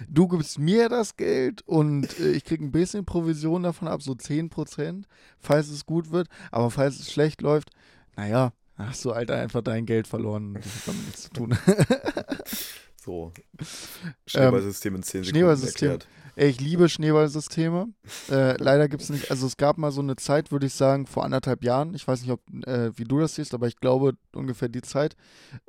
Du 0.08 0.26
gibst 0.28 0.58
mir 0.58 0.88
das 0.88 1.16
Geld 1.16 1.62
und 1.66 2.18
äh, 2.18 2.32
ich 2.32 2.44
kriege 2.44 2.64
ein 2.64 2.72
bisschen 2.72 3.04
Provision 3.04 3.62
davon 3.62 3.86
ab, 3.88 4.02
so 4.02 4.12
10%, 4.12 5.04
falls 5.38 5.68
es 5.68 5.86
gut 5.86 6.10
wird. 6.10 6.28
Aber 6.50 6.70
falls 6.70 6.98
es 6.98 7.12
schlecht 7.12 7.42
läuft, 7.42 7.70
naja, 8.16 8.52
hast 8.76 9.04
du 9.04 9.14
halt 9.14 9.30
einfach 9.30 9.62
dein 9.62 9.86
Geld 9.86 10.06
verloren. 10.08 10.54
Das 10.54 10.64
hat 10.64 10.88
damit 10.88 11.04
nichts 11.06 11.22
zu 11.22 11.30
tun. 11.30 11.58
So. 13.06 13.32
Schneeballsystem 14.26 14.96
in 14.96 15.02
10 15.04 15.24
Sekunden 15.24 15.28
Ähm, 15.28 15.30
Schneeballsystem. 15.40 15.90
erklärt. 15.90 16.08
Ey, 16.34 16.50
ich 16.50 16.60
liebe 16.60 16.88
Schneeballsysteme. 16.88 17.88
Äh, 18.28 18.60
leider 18.62 18.88
gibt 18.88 19.02
es 19.02 19.08
nicht, 19.10 19.30
also 19.30 19.46
es 19.46 19.56
gab 19.56 19.78
mal 19.78 19.90
so 19.92 20.02
eine 20.02 20.16
Zeit, 20.16 20.50
würde 20.52 20.66
ich 20.66 20.74
sagen, 20.74 21.06
vor 21.06 21.24
anderthalb 21.24 21.64
Jahren. 21.64 21.94
Ich 21.94 22.06
weiß 22.06 22.20
nicht, 22.20 22.30
ob, 22.30 22.42
äh, 22.66 22.90
wie 22.98 23.04
du 23.04 23.20
das 23.20 23.36
siehst, 23.36 23.54
aber 23.54 23.68
ich 23.68 23.76
glaube 23.76 24.16
ungefähr 24.34 24.68
die 24.68 24.82
Zeit. 24.82 25.16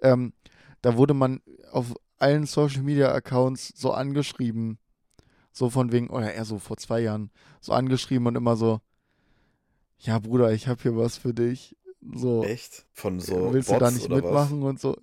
Ähm, 0.02 0.34
da 0.82 0.97
wurde 0.97 1.13
man 1.13 1.41
auf 1.71 1.93
allen 2.17 2.47
Social 2.47 2.82
Media 2.82 3.13
Accounts 3.13 3.71
so 3.76 3.91
angeschrieben, 3.91 4.80
so 5.52 5.69
von 5.69 5.91
wegen, 5.91 6.10
oder 6.10 6.34
eher 6.34 6.43
so 6.43 6.58
vor 6.60 6.78
zwei 6.78 7.00
Jahren, 7.02 7.30
so 7.62 7.71
angeschrieben 7.71 8.28
und 8.28 8.36
immer 8.36 8.58
so, 8.58 8.82
ja 10.00 10.19
Bruder, 10.19 10.52
ich 10.52 10.67
habe 10.67 10.82
hier 10.82 10.97
was 10.97 11.17
für 11.17 11.34
dich. 11.34 11.78
So, 12.13 12.43
Echt? 12.43 12.86
Von 12.93 13.19
so 13.19 13.54
willst 13.54 13.69
Bots 13.69 13.80
du 13.80 13.86
da 13.86 13.91
nicht 13.91 14.10
mitmachen 14.10 14.63
und 14.63 14.80
so. 14.80 14.97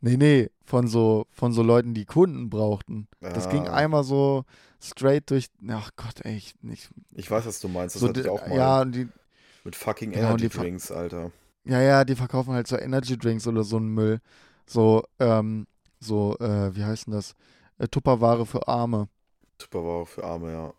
Nee, 0.00 0.16
nee, 0.16 0.50
von 0.64 0.88
so, 0.88 1.26
von 1.30 1.52
so 1.52 1.62
Leuten, 1.62 1.94
die 1.94 2.04
Kunden 2.04 2.50
brauchten. 2.50 3.08
Das 3.32 3.48
ging 3.48 3.68
Ah. 3.68 3.74
einmal 3.74 4.04
so 4.04 4.44
straight 4.80 5.30
durch. 5.30 5.48
Ach 5.68 5.90
Gott, 5.96 6.24
ey, 6.24 6.36
ich 6.36 6.54
nicht. 6.62 6.90
Ich 7.12 7.30
weiß, 7.30 7.46
was 7.46 7.60
du 7.60 7.68
meinst. 7.68 7.96
Das 7.96 8.02
So, 8.02 8.08
hatte 8.08 8.20
ich 8.20 8.28
auch 8.28 8.46
mal 8.46 8.56
ja, 8.56 8.82
und 8.82 8.92
die, 8.92 9.08
mit 9.64 9.76
fucking 9.76 10.12
genau, 10.12 10.36
Energy 10.36 10.48
Drinks, 10.48 10.90
Alter. 10.90 11.32
ja, 11.64 11.80
ja, 11.80 12.04
die 12.04 12.14
verkaufen 12.16 12.54
halt 12.54 12.66
so 12.66 12.76
Energy 12.78 13.18
Drinks 13.18 13.46
oder 13.46 13.64
so 13.64 13.76
einen 13.76 13.88
Müll. 13.94 14.20
So, 14.66 15.04
ähm, 15.18 15.66
so, 16.00 16.36
äh, 16.38 16.74
wie 16.76 16.84
heißt 16.84 17.06
denn 17.06 17.14
das? 17.14 17.34
Äh, 17.78 17.88
Tupperware 17.88 18.46
für 18.46 18.66
Arme. 18.68 19.08
Tupperware 19.58 20.06
für 20.06 20.24
Arme, 20.24 20.50
ja. 20.52 20.74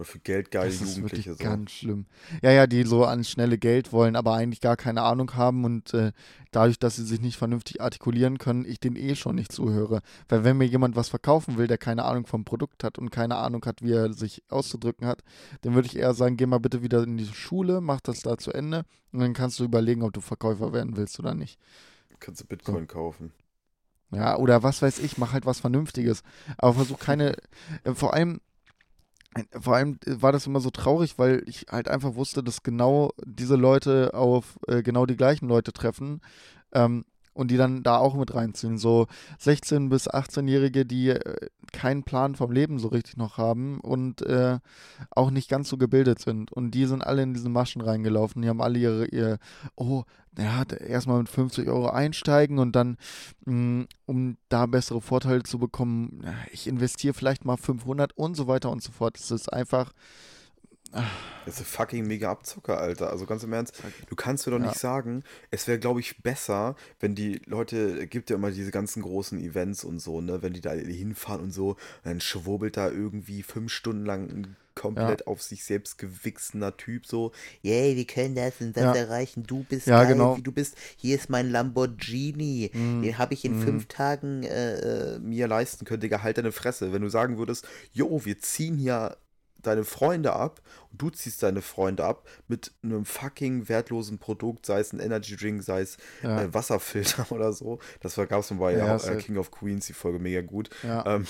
Oder 0.00 0.06
für 0.06 0.18
geldgeile 0.18 0.64
Das 0.70 0.80
ist 0.80 0.96
Jugendliche. 0.96 1.30
wirklich 1.32 1.38
So. 1.38 1.44
ganz 1.44 1.70
schlimm. 1.72 2.06
Ja, 2.40 2.50
ja, 2.52 2.66
die 2.66 2.84
so 2.84 3.04
an 3.04 3.22
schnelle 3.22 3.58
Geld 3.58 3.92
wollen, 3.92 4.16
aber 4.16 4.32
eigentlich 4.32 4.62
gar 4.62 4.78
keine 4.78 5.02
Ahnung 5.02 5.34
haben 5.34 5.66
und 5.66 5.92
äh, 5.92 6.12
dadurch, 6.52 6.78
dass 6.78 6.96
sie 6.96 7.04
sich 7.04 7.20
nicht 7.20 7.36
vernünftig 7.36 7.82
artikulieren 7.82 8.38
können, 8.38 8.64
ich 8.64 8.80
denen 8.80 8.96
eh 8.96 9.14
schon 9.14 9.34
nicht 9.34 9.52
zuhöre. 9.52 10.00
Weil 10.30 10.42
wenn 10.42 10.56
mir 10.56 10.64
jemand 10.64 10.96
was 10.96 11.10
verkaufen 11.10 11.58
will, 11.58 11.66
der 11.66 11.76
keine 11.76 12.06
Ahnung 12.06 12.24
vom 12.26 12.46
Produkt 12.46 12.82
hat 12.82 12.98
und 12.98 13.10
keine 13.10 13.36
Ahnung 13.36 13.62
hat, 13.66 13.82
wie 13.82 13.92
er 13.92 14.10
sich 14.14 14.42
auszudrücken 14.48 15.06
hat, 15.06 15.22
dann 15.60 15.74
würde 15.74 15.86
ich 15.86 15.96
eher 15.98 16.14
sagen, 16.14 16.38
geh 16.38 16.46
mal 16.46 16.60
bitte 16.60 16.82
wieder 16.82 17.02
in 17.02 17.18
die 17.18 17.26
Schule, 17.26 17.82
mach 17.82 18.00
das 18.00 18.20
da 18.22 18.38
zu 18.38 18.52
Ende 18.54 18.84
und 19.12 19.20
dann 19.20 19.34
kannst 19.34 19.60
du 19.60 19.64
überlegen, 19.64 20.02
ob 20.02 20.14
du 20.14 20.22
Verkäufer 20.22 20.72
werden 20.72 20.96
willst 20.96 21.18
oder 21.20 21.34
nicht. 21.34 21.58
Kannst 22.20 22.40
du 22.40 22.46
Bitcoin 22.46 22.86
kaufen. 22.86 23.32
Ja, 24.12 24.38
oder 24.38 24.62
was 24.62 24.80
weiß 24.80 24.98
ich, 25.00 25.18
mach 25.18 25.34
halt 25.34 25.44
was 25.44 25.60
Vernünftiges. 25.60 26.22
Aber 26.56 26.72
versuch 26.72 26.98
keine, 26.98 27.36
äh, 27.84 27.92
vor 27.92 28.14
allem, 28.14 28.40
vor 29.60 29.76
allem 29.76 29.98
äh, 30.06 30.20
war 30.22 30.32
das 30.32 30.46
immer 30.46 30.60
so 30.60 30.70
traurig, 30.70 31.18
weil 31.18 31.42
ich 31.46 31.66
halt 31.70 31.88
einfach 31.88 32.14
wusste, 32.14 32.42
dass 32.42 32.62
genau 32.62 33.12
diese 33.24 33.56
Leute 33.56 34.14
auf 34.14 34.58
äh, 34.66 34.82
genau 34.82 35.06
die 35.06 35.16
gleichen 35.16 35.48
Leute 35.48 35.72
treffen. 35.72 36.20
Ähm, 36.72 37.04
und 37.32 37.50
die 37.50 37.56
dann 37.56 37.82
da 37.82 37.98
auch 37.98 38.14
mit 38.14 38.34
reinziehen. 38.34 38.78
So 38.78 39.06
16- 39.40 39.88
bis 39.88 40.08
18-Jährige, 40.08 40.84
die 40.84 41.10
äh, 41.10 41.48
keinen 41.72 42.02
Plan 42.02 42.34
vom 42.34 42.50
Leben 42.50 42.78
so 42.78 42.88
richtig 42.88 43.16
noch 43.16 43.38
haben 43.38 43.80
und 43.80 44.22
äh, 44.22 44.58
auch 45.10 45.30
nicht 45.30 45.48
ganz 45.48 45.68
so 45.68 45.76
gebildet 45.76 46.18
sind. 46.18 46.52
Und 46.52 46.72
die 46.72 46.86
sind 46.86 47.06
alle 47.06 47.22
in 47.22 47.34
diese 47.34 47.48
Maschen 47.48 47.82
reingelaufen. 47.82 48.42
Die 48.42 48.48
haben 48.48 48.60
alle 48.60 48.78
ihre, 48.78 49.06
ihr, 49.06 49.38
oh, 49.76 50.04
ja, 50.38 50.64
erstmal 50.64 51.18
mit 51.18 51.28
50 51.28 51.68
Euro 51.68 51.88
einsteigen 51.88 52.58
und 52.58 52.74
dann, 52.76 52.96
mh, 53.44 53.86
um 54.06 54.36
da 54.48 54.66
bessere 54.66 55.00
Vorteile 55.00 55.42
zu 55.42 55.58
bekommen, 55.58 56.24
ich 56.52 56.66
investiere 56.66 57.14
vielleicht 57.14 57.44
mal 57.44 57.56
500 57.56 58.16
und 58.16 58.36
so 58.36 58.46
weiter 58.46 58.70
und 58.70 58.82
so 58.82 58.92
fort. 58.92 59.18
Es 59.18 59.30
ist 59.30 59.52
einfach, 59.52 59.92
Das 61.46 61.54
ist 61.54 61.60
ein 61.60 61.64
fucking 61.66 62.06
mega 62.06 62.30
Abzocker, 62.30 62.78
Alter. 62.78 63.10
Also 63.10 63.24
ganz 63.26 63.42
im 63.44 63.52
Ernst, 63.52 63.80
du 64.08 64.16
kannst 64.16 64.46
mir 64.46 64.52
doch 64.52 64.60
Ja. 64.60 64.66
nicht 64.66 64.78
sagen, 64.78 65.22
es 65.50 65.66
wäre, 65.66 65.78
glaube 65.78 66.00
ich, 66.00 66.22
besser, 66.22 66.76
wenn 67.00 67.14
die 67.14 67.40
Leute, 67.46 68.06
gibt 68.06 68.30
ja 68.30 68.36
immer 68.36 68.50
diese 68.50 68.70
ganzen 68.70 69.02
großen 69.02 69.38
Events 69.40 69.84
und 69.84 70.00
so, 70.00 70.20
ne, 70.20 70.42
wenn 70.42 70.52
die 70.52 70.60
da 70.60 70.72
hinfahren 70.72 71.40
und 71.42 71.52
so, 71.52 71.76
dann 72.04 72.20
schwurbelt 72.20 72.76
da 72.76 72.90
irgendwie 72.90 73.42
fünf 73.42 73.72
Stunden 73.72 74.04
lang 74.04 74.28
ein 74.30 74.56
komplett 74.74 75.26
auf 75.26 75.42
sich 75.42 75.64
selbst 75.64 75.98
gewichsener 75.98 76.74
Typ 76.76 77.04
so, 77.06 77.32
yay, 77.62 77.96
wir 77.96 78.06
können 78.06 78.34
das 78.34 78.54
und 78.60 78.76
das 78.76 78.84
Ja. 78.84 78.94
erreichen, 78.94 79.42
du 79.46 79.64
bist 79.64 79.86
Ja, 79.86 80.04
geil, 80.04 80.12
genau. 80.14 80.36
wie 80.38 80.42
du 80.42 80.52
bist, 80.52 80.74
hier 80.96 81.16
ist 81.16 81.28
mein 81.28 81.50
Lamborghini, 81.50 82.70
Mhm. 82.72 83.02
den 83.02 83.18
habe 83.18 83.34
ich 83.34 83.44
in 83.44 83.58
Mhm. 83.58 83.62
fünf 83.62 83.86
Tagen 83.88 84.42
äh, 84.44 85.14
äh, 85.16 85.18
mir 85.18 85.48
leisten 85.48 85.84
können, 85.84 86.00
Digga, 86.00 86.22
halt 86.22 86.38
deine 86.38 86.52
Fresse. 86.52 86.92
Wenn 86.92 87.02
du 87.02 87.08
sagen 87.08 87.36
würdest, 87.36 87.66
jo, 87.92 88.24
wir 88.24 88.38
ziehen 88.38 88.76
hier 88.78 89.16
deine 89.62 89.84
Freunde 89.84 90.32
ab 90.32 90.60
und 90.90 91.02
du 91.02 91.10
ziehst 91.10 91.42
deine 91.42 91.62
Freunde 91.62 92.04
ab 92.04 92.26
mit 92.48 92.72
einem 92.82 93.04
fucking 93.04 93.68
wertlosen 93.68 94.18
Produkt, 94.18 94.66
sei 94.66 94.80
es 94.80 94.92
ein 94.92 95.00
Energy 95.00 95.36
Drink, 95.36 95.62
sei 95.62 95.82
es 95.82 95.96
ja, 96.22 96.42
äh, 96.42 96.54
Wasserfilter 96.54 97.26
oder 97.30 97.52
so. 97.52 97.78
Das 98.00 98.14
gab 98.16 98.40
es 98.40 98.48
bei 98.56 98.76
Ja, 98.76 98.96
äh, 98.96 98.98
safe. 98.98 99.18
King 99.18 99.36
of 99.36 99.50
Queens, 99.50 99.86
die 99.86 99.92
Folge 99.92 100.18
mega 100.18 100.40
gut. 100.42 100.70
ja, 100.82 101.04
Ähm, 101.06 101.26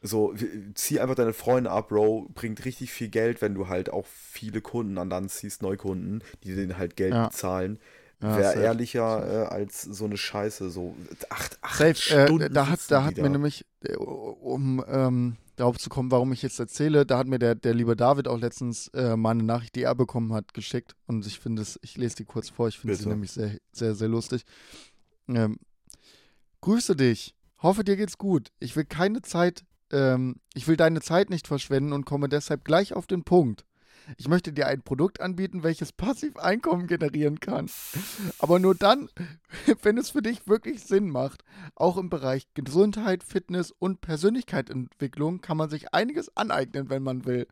so, 0.00 0.32
zieh 0.74 1.00
einfach 1.00 1.16
deine 1.16 1.32
Freunde 1.32 1.70
ab, 1.70 1.88
Bro. 1.88 2.28
Bringt 2.32 2.64
richtig 2.64 2.92
viel 2.92 3.08
Geld, 3.08 3.42
wenn 3.42 3.54
du 3.54 3.66
halt 3.68 3.90
auch 3.90 4.06
viele 4.06 4.60
Kunden 4.60 4.96
an 4.96 5.10
Land 5.10 5.32
ziehst, 5.32 5.60
Neukunden, 5.62 6.22
die 6.44 6.54
denen 6.54 6.78
halt 6.78 6.96
Geld 6.96 7.14
bezahlen. 7.30 7.80
ja, 8.22 8.36
Wäre 8.36 8.62
ehrlicher 8.62 9.44
äh, 9.44 9.46
als 9.48 9.82
so 9.82 10.04
eine 10.04 10.16
Scheiße. 10.16 10.70
So 10.70 10.94
acht, 11.30 11.58
acht 11.62 11.78
Safe, 11.78 11.94
Stunden 11.96 12.42
äh, 12.42 12.50
da 12.50 12.68
hat, 12.68 12.80
da 12.88 13.04
hat 13.04 13.16
mir 13.16 13.28
nämlich, 13.28 13.64
äh, 13.84 13.96
um 13.96 14.84
ähm, 14.88 15.36
darauf 15.58 15.78
zu 15.78 15.88
kommen, 15.90 16.10
warum 16.10 16.32
ich 16.32 16.42
jetzt 16.42 16.58
erzähle, 16.58 17.04
da 17.04 17.18
hat 17.18 17.26
mir 17.26 17.38
der, 17.38 17.54
der 17.54 17.74
liebe 17.74 17.96
David 17.96 18.28
auch 18.28 18.38
letztens 18.38 18.88
äh, 18.88 19.16
mal 19.16 19.32
eine 19.32 19.42
Nachricht, 19.42 19.74
die 19.74 19.82
er 19.82 19.94
bekommen 19.94 20.32
hat, 20.32 20.54
geschickt. 20.54 20.94
Und 21.06 21.26
ich 21.26 21.40
finde 21.40 21.62
es, 21.62 21.78
ich 21.82 21.96
lese 21.96 22.16
die 22.16 22.24
kurz 22.24 22.48
vor, 22.48 22.68
ich 22.68 22.78
finde 22.78 22.94
sie 22.94 23.08
nämlich 23.08 23.32
sehr, 23.32 23.58
sehr, 23.72 23.94
sehr 23.94 24.08
lustig. 24.08 24.44
Ähm, 25.28 25.58
grüße 26.60 26.96
dich. 26.96 27.34
Hoffe, 27.60 27.82
dir 27.82 27.96
geht's 27.96 28.18
gut. 28.18 28.52
Ich 28.60 28.76
will 28.76 28.84
keine 28.84 29.20
Zeit, 29.22 29.64
ähm, 29.90 30.36
ich 30.54 30.68
will 30.68 30.76
deine 30.76 31.00
Zeit 31.00 31.28
nicht 31.28 31.48
verschwenden 31.48 31.92
und 31.92 32.04
komme 32.04 32.28
deshalb 32.28 32.64
gleich 32.64 32.94
auf 32.94 33.06
den 33.06 33.24
Punkt. 33.24 33.64
Ich 34.16 34.28
möchte 34.28 34.52
dir 34.52 34.66
ein 34.66 34.82
Produkt 34.82 35.20
anbieten, 35.20 35.62
welches 35.62 35.92
passiv 35.92 36.36
Einkommen 36.36 36.86
generieren 36.86 37.40
kann. 37.40 37.70
Aber 38.38 38.58
nur 38.58 38.74
dann, 38.74 39.08
wenn 39.82 39.98
es 39.98 40.10
für 40.10 40.22
dich 40.22 40.46
wirklich 40.46 40.82
Sinn 40.82 41.10
macht. 41.10 41.44
Auch 41.74 41.96
im 41.96 42.08
Bereich 42.08 42.46
Gesundheit, 42.54 43.22
Fitness 43.22 43.70
und 43.70 44.00
Persönlichkeitsentwicklung 44.00 45.40
kann 45.40 45.56
man 45.56 45.68
sich 45.68 45.92
einiges 45.92 46.34
aneignen, 46.36 46.90
wenn 46.90 47.02
man 47.02 47.26
will. 47.26 47.46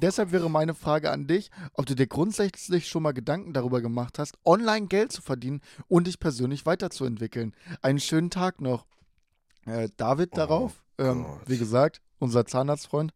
Deshalb 0.00 0.30
wäre 0.30 0.48
meine 0.48 0.74
Frage 0.74 1.10
an 1.10 1.26
dich, 1.26 1.50
ob 1.74 1.86
du 1.86 1.96
dir 1.96 2.06
grundsätzlich 2.06 2.88
schon 2.88 3.02
mal 3.02 3.12
Gedanken 3.12 3.52
darüber 3.52 3.80
gemacht 3.80 4.18
hast, 4.18 4.38
online 4.44 4.86
Geld 4.86 5.10
zu 5.10 5.22
verdienen 5.22 5.60
und 5.88 6.06
dich 6.06 6.20
persönlich 6.20 6.66
weiterzuentwickeln. 6.66 7.52
Einen 7.82 7.98
schönen 7.98 8.30
Tag 8.30 8.60
noch. 8.60 8.86
Äh, 9.66 9.88
David 9.96 10.30
Oh 10.32 10.36
darauf, 10.36 10.84
ähm, 10.98 11.26
wie 11.46 11.58
gesagt, 11.58 12.00
unser 12.20 12.46
Zahnarztfreund. 12.46 13.12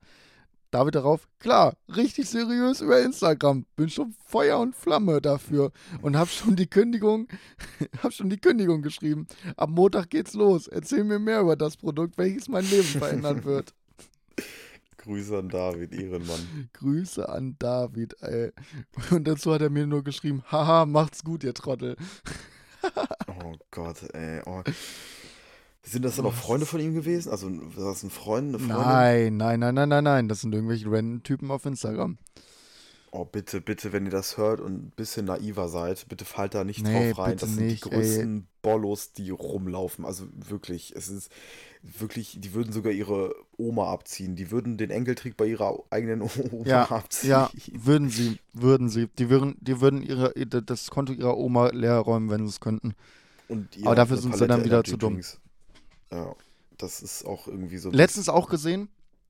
David 0.72 0.94
darauf, 0.94 1.28
klar, 1.38 1.76
richtig 1.94 2.30
seriös 2.30 2.80
über 2.80 3.00
Instagram. 3.02 3.66
Bin 3.76 3.90
schon 3.90 4.14
Feuer 4.24 4.58
und 4.58 4.74
Flamme 4.74 5.20
dafür 5.20 5.70
und 6.00 6.16
hab 6.16 6.28
schon 6.28 6.56
die 6.56 6.66
Kündigung, 6.66 7.28
hab 8.02 8.14
schon 8.14 8.30
die 8.30 8.38
Kündigung 8.38 8.80
geschrieben. 8.80 9.26
Ab 9.56 9.68
Montag 9.68 10.08
geht's 10.08 10.32
los. 10.32 10.68
Erzähl 10.68 11.04
mir 11.04 11.18
mehr 11.18 11.42
über 11.42 11.56
das 11.56 11.76
Produkt, 11.76 12.16
welches 12.16 12.48
mein 12.48 12.64
Leben 12.64 12.84
verändern 12.84 13.44
wird. 13.44 13.74
Grüße 14.96 15.36
an 15.36 15.50
David, 15.50 15.92
Ehrenmann. 15.92 16.70
Grüße 16.72 17.28
an 17.28 17.56
David, 17.58 18.16
ey. 18.22 18.52
Und 19.10 19.28
dazu 19.28 19.52
hat 19.52 19.60
er 19.60 19.68
mir 19.68 19.86
nur 19.86 20.02
geschrieben, 20.02 20.42
haha, 20.50 20.86
macht's 20.86 21.22
gut, 21.22 21.44
ihr 21.44 21.54
Trottel. 21.54 21.96
Oh 23.26 23.56
Gott, 23.70 24.02
ey. 24.14 24.40
Oh. 24.46 24.62
Sind 25.84 26.04
das 26.04 26.16
dann 26.16 26.26
auch 26.26 26.34
Freunde 26.34 26.66
von 26.66 26.80
ihm 26.80 26.94
gewesen? 26.94 27.30
Also, 27.30 27.48
war 27.50 27.86
das 27.86 28.02
ein 28.02 28.10
Freund, 28.10 28.48
eine 28.48 28.58
Freundin? 28.58 28.68
Nein, 28.68 29.36
nein, 29.36 29.60
nein, 29.60 29.74
nein, 29.74 29.88
nein, 29.88 30.04
nein. 30.04 30.28
Das 30.28 30.40
sind 30.40 30.54
irgendwelche 30.54 30.90
random 30.90 31.22
Typen 31.22 31.50
auf 31.50 31.66
Instagram. 31.66 32.18
Oh, 33.14 33.26
bitte, 33.26 33.60
bitte, 33.60 33.92
wenn 33.92 34.06
ihr 34.06 34.10
das 34.10 34.38
hört 34.38 34.60
und 34.62 34.72
ein 34.72 34.92
bisschen 34.96 35.26
naiver 35.26 35.68
seid, 35.68 36.08
bitte 36.08 36.24
fallt 36.24 36.54
da 36.54 36.64
nicht 36.64 36.82
Nee, 36.82 37.12
drauf 37.12 37.18
rein. 37.18 37.36
Das 37.36 37.56
sind 37.56 37.66
nicht, 37.66 37.84
die 37.84 37.90
ey. 37.90 37.96
größten 37.98 38.46
Bollos, 38.62 39.12
die 39.12 39.28
rumlaufen. 39.28 40.06
Also 40.06 40.24
wirklich, 40.32 40.94
es 40.96 41.08
ist 41.10 41.30
wirklich, 41.82 42.38
die 42.40 42.54
würden 42.54 42.72
sogar 42.72 42.90
ihre 42.90 43.34
Oma 43.58 43.92
abziehen. 43.92 44.34
Die 44.34 44.50
würden 44.50 44.78
den 44.78 44.90
Enkeltrick 44.90 45.36
bei 45.36 45.44
ihrer 45.44 45.78
eigenen 45.90 46.22
Oma 46.52 46.64
Ja, 46.64 46.84
abziehen. 46.90 47.30
Ja, 47.30 47.50
würden 47.70 48.08
sie, 48.08 48.38
würden 48.54 48.88
sie. 48.88 49.08
Die 49.18 49.28
würden, 49.28 49.56
die 49.60 49.82
würden 49.82 50.02
ihre, 50.02 50.32
das 50.62 50.90
Konto 50.90 51.12
ihrer 51.12 51.36
Oma 51.36 51.68
leer 51.68 51.98
räumen, 51.98 52.30
wenn 52.30 52.44
sie 52.46 52.48
es 52.50 52.60
könnten. 52.60 52.94
Aber 53.82 53.94
dafür 53.94 54.16
sind 54.16 54.36
sie 54.36 54.46
dann 54.46 54.64
wieder 54.64 54.84
zu 54.84 54.96
dumm. 54.96 55.14
Drinks. 55.14 55.38
Ja, 56.12 56.36
das 56.76 57.02
ist 57.02 57.24
auch 57.24 57.46
irgendwie 57.46 57.78
so. 57.78 57.90
Letztens 57.90 58.28
auch 58.28 58.48
gesehen, 58.48 58.88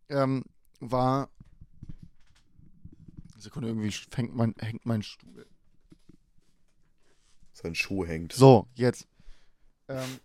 ähm, 0.08 0.44
war. 0.80 1.28
Sekunde, 3.38 3.68
irgendwie 3.68 3.90
fängt 3.90 4.34
mein, 4.34 4.54
hängt 4.58 4.84
mein 4.84 5.02
Stuhl. 5.02 5.46
Sein 7.52 7.74
Schuh 7.74 8.04
hängt. 8.04 8.32
So, 8.32 8.66
jetzt. 8.74 9.06
Ähm, 9.88 10.20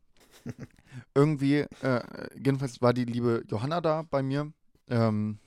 irgendwie, 1.14 1.66
äh, 1.82 2.02
jedenfalls 2.36 2.82
war 2.82 2.94
die 2.94 3.06
liebe 3.06 3.44
Johanna 3.48 3.82
da 3.82 4.04
bei 4.04 4.24
mir. 4.24 4.52
Ähm, 4.90 5.40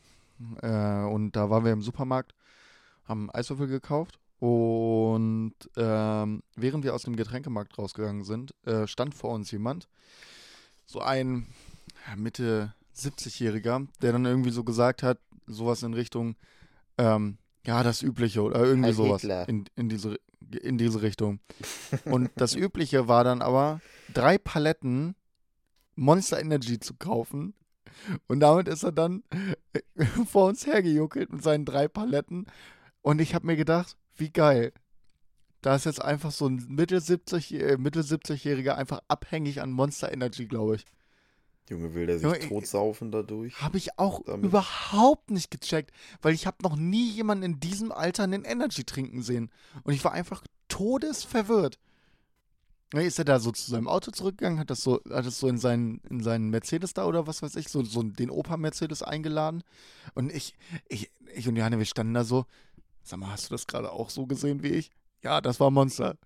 äh, 0.63 1.03
und 1.05 1.33
da 1.33 1.51
waren 1.51 1.65
wir 1.65 1.73
im 1.73 1.83
Supermarkt, 1.83 2.35
haben 3.05 3.31
Eiswürfel 3.31 3.67
gekauft. 3.67 4.19
Und 4.39 5.55
ähm, 5.77 6.43
während 6.57 6.85
wir 6.85 6.95
aus 6.95 7.03
dem 7.03 7.17
Getränkemarkt 7.17 7.77
rausgegangen 7.79 8.25
sind, 8.25 8.55
äh, 8.65 8.87
stand 8.87 9.15
vor 9.15 9.31
uns 9.31 9.51
jemand, 9.51 9.89
so 10.91 11.01
ein 11.01 11.47
Mitte 12.17 12.75
70-Jähriger, 12.97 13.87
der 14.03 14.13
dann 14.13 14.27
irgendwie 14.27 14.51
so 14.51 14.65
gesagt 14.65 15.05
hat, 15.05 15.19
sowas 15.47 15.85
in 15.85 15.95
Richtung, 15.95 16.35
ähm, 16.99 17.39
ja, 17.65 17.83
das 17.85 18.03
Übliche 18.03 18.43
oder 18.43 18.65
irgendwie 18.65 18.89
Heil 18.89 18.95
sowas 18.95 19.21
Hitler. 19.21 19.49
in, 19.49 19.67
in, 19.77 19.89
diese, 19.89 20.19
in 20.63 20.79
diese 20.79 21.03
Richtung. 21.03 21.39
Und 22.05 22.31
das 22.35 22.57
Übliche 22.57 23.07
war 23.07 23.23
dann 23.23 23.41
aber, 23.41 23.81
drei 24.13 24.37
Paletten 24.37 25.15
Monster 25.95 26.41
Energy 26.41 26.81
zu 26.81 26.95
kaufen. 26.95 27.55
Und 28.27 28.41
damit 28.41 28.67
ist 28.67 28.83
er 28.83 28.93
dann 28.93 29.23
vor 30.27 30.49
uns 30.49 30.67
hergejuckelt 30.67 31.33
mit 31.33 31.43
seinen 31.43 31.65
drei 31.65 31.87
Paletten. 31.87 32.47
Und 33.03 33.21
ich 33.21 33.35
habe 33.35 33.47
mir 33.47 33.57
gedacht, 33.57 33.97
wie 34.17 34.31
geil. 34.31 34.73
Da 35.63 35.75
ist 35.77 35.85
jetzt 35.85 36.01
einfach 36.03 36.31
so 36.31 36.47
ein 36.47 36.65
Mittel 36.69 37.01
70, 37.01 37.53
äh, 37.55 37.75
70-Jähriger 37.77 38.75
einfach 38.75 39.01
abhängig 39.09 39.61
an 39.61 39.71
Monster 39.73 40.11
Energy, 40.13 40.47
glaube 40.47 40.77
ich. 40.77 40.85
Junge, 41.69 41.95
will 41.95 42.07
der 42.07 42.17
sich 42.19 42.25
Junge, 42.25 42.39
ich- 42.39 42.49
totsaufen 42.49 43.13
dadurch? 43.13 43.61
Habe 43.61 43.77
ich 43.79 43.99
auch 43.99 44.25
Damit- 44.25 44.45
überhaupt 44.47 45.31
nicht 45.31 45.51
gecheckt, 45.51 45.93
weil 46.23 46.35
ich 46.35 46.47
habe 46.47 46.57
noch 46.63 46.77
nie 46.77 47.11
jemanden 47.11 47.45
in 47.45 47.61
diesem 47.61 47.93
Alter 47.93 48.25
einen 48.25 48.45
Energy 48.45 48.85
trinken 48.85 49.23
sehen. 49.23 49.51
Und 49.85 49.93
ich 49.93 50.03
war 50.05 50.13
einfach 50.13 50.43
todesverwirrt. 50.69 51.79
Ist 52.93 53.21
er 53.21 53.25
da 53.25 53.39
so 53.39 53.53
zu 53.53 53.71
seinem 53.71 53.87
Auto 53.87 54.11
zurückgegangen, 54.11 54.59
hat 54.59 54.69
das 54.71 54.83
so, 54.83 54.97
hat 55.11 55.25
das 55.25 55.39
so 55.39 55.47
in 55.47 55.59
seinen, 55.59 56.01
in 56.11 56.25
seinen 56.25 56.51
Mercedes 56.51 56.93
da 56.93 57.05
oder 57.07 57.29
was 57.29 57.41
weiß 57.41 57.55
ich, 57.55 57.69
so, 57.69 57.85
so 57.85 58.03
den 58.03 58.31
Opa-Mercedes 58.31 59.05
eingeladen. 59.05 59.63
Und 60.15 60.33
ich, 60.33 60.55
ich, 60.89 61.13
ich 61.37 61.47
und 61.47 61.55
Johanne, 61.55 61.79
wir 61.79 61.85
standen 61.85 62.15
da 62.15 62.25
so, 62.25 62.47
sag 63.05 63.21
mal, 63.21 63.31
hast 63.31 63.49
du 63.49 63.55
das 63.55 63.69
gerade 63.69 63.93
auch 63.93 64.11
so 64.11 64.27
gesehen 64.27 64.65
wie 64.65 64.71
ich? 64.71 64.91
Ja, 65.23 65.41
das 65.41 65.61
war 65.61 65.71
Monster. 65.71 66.17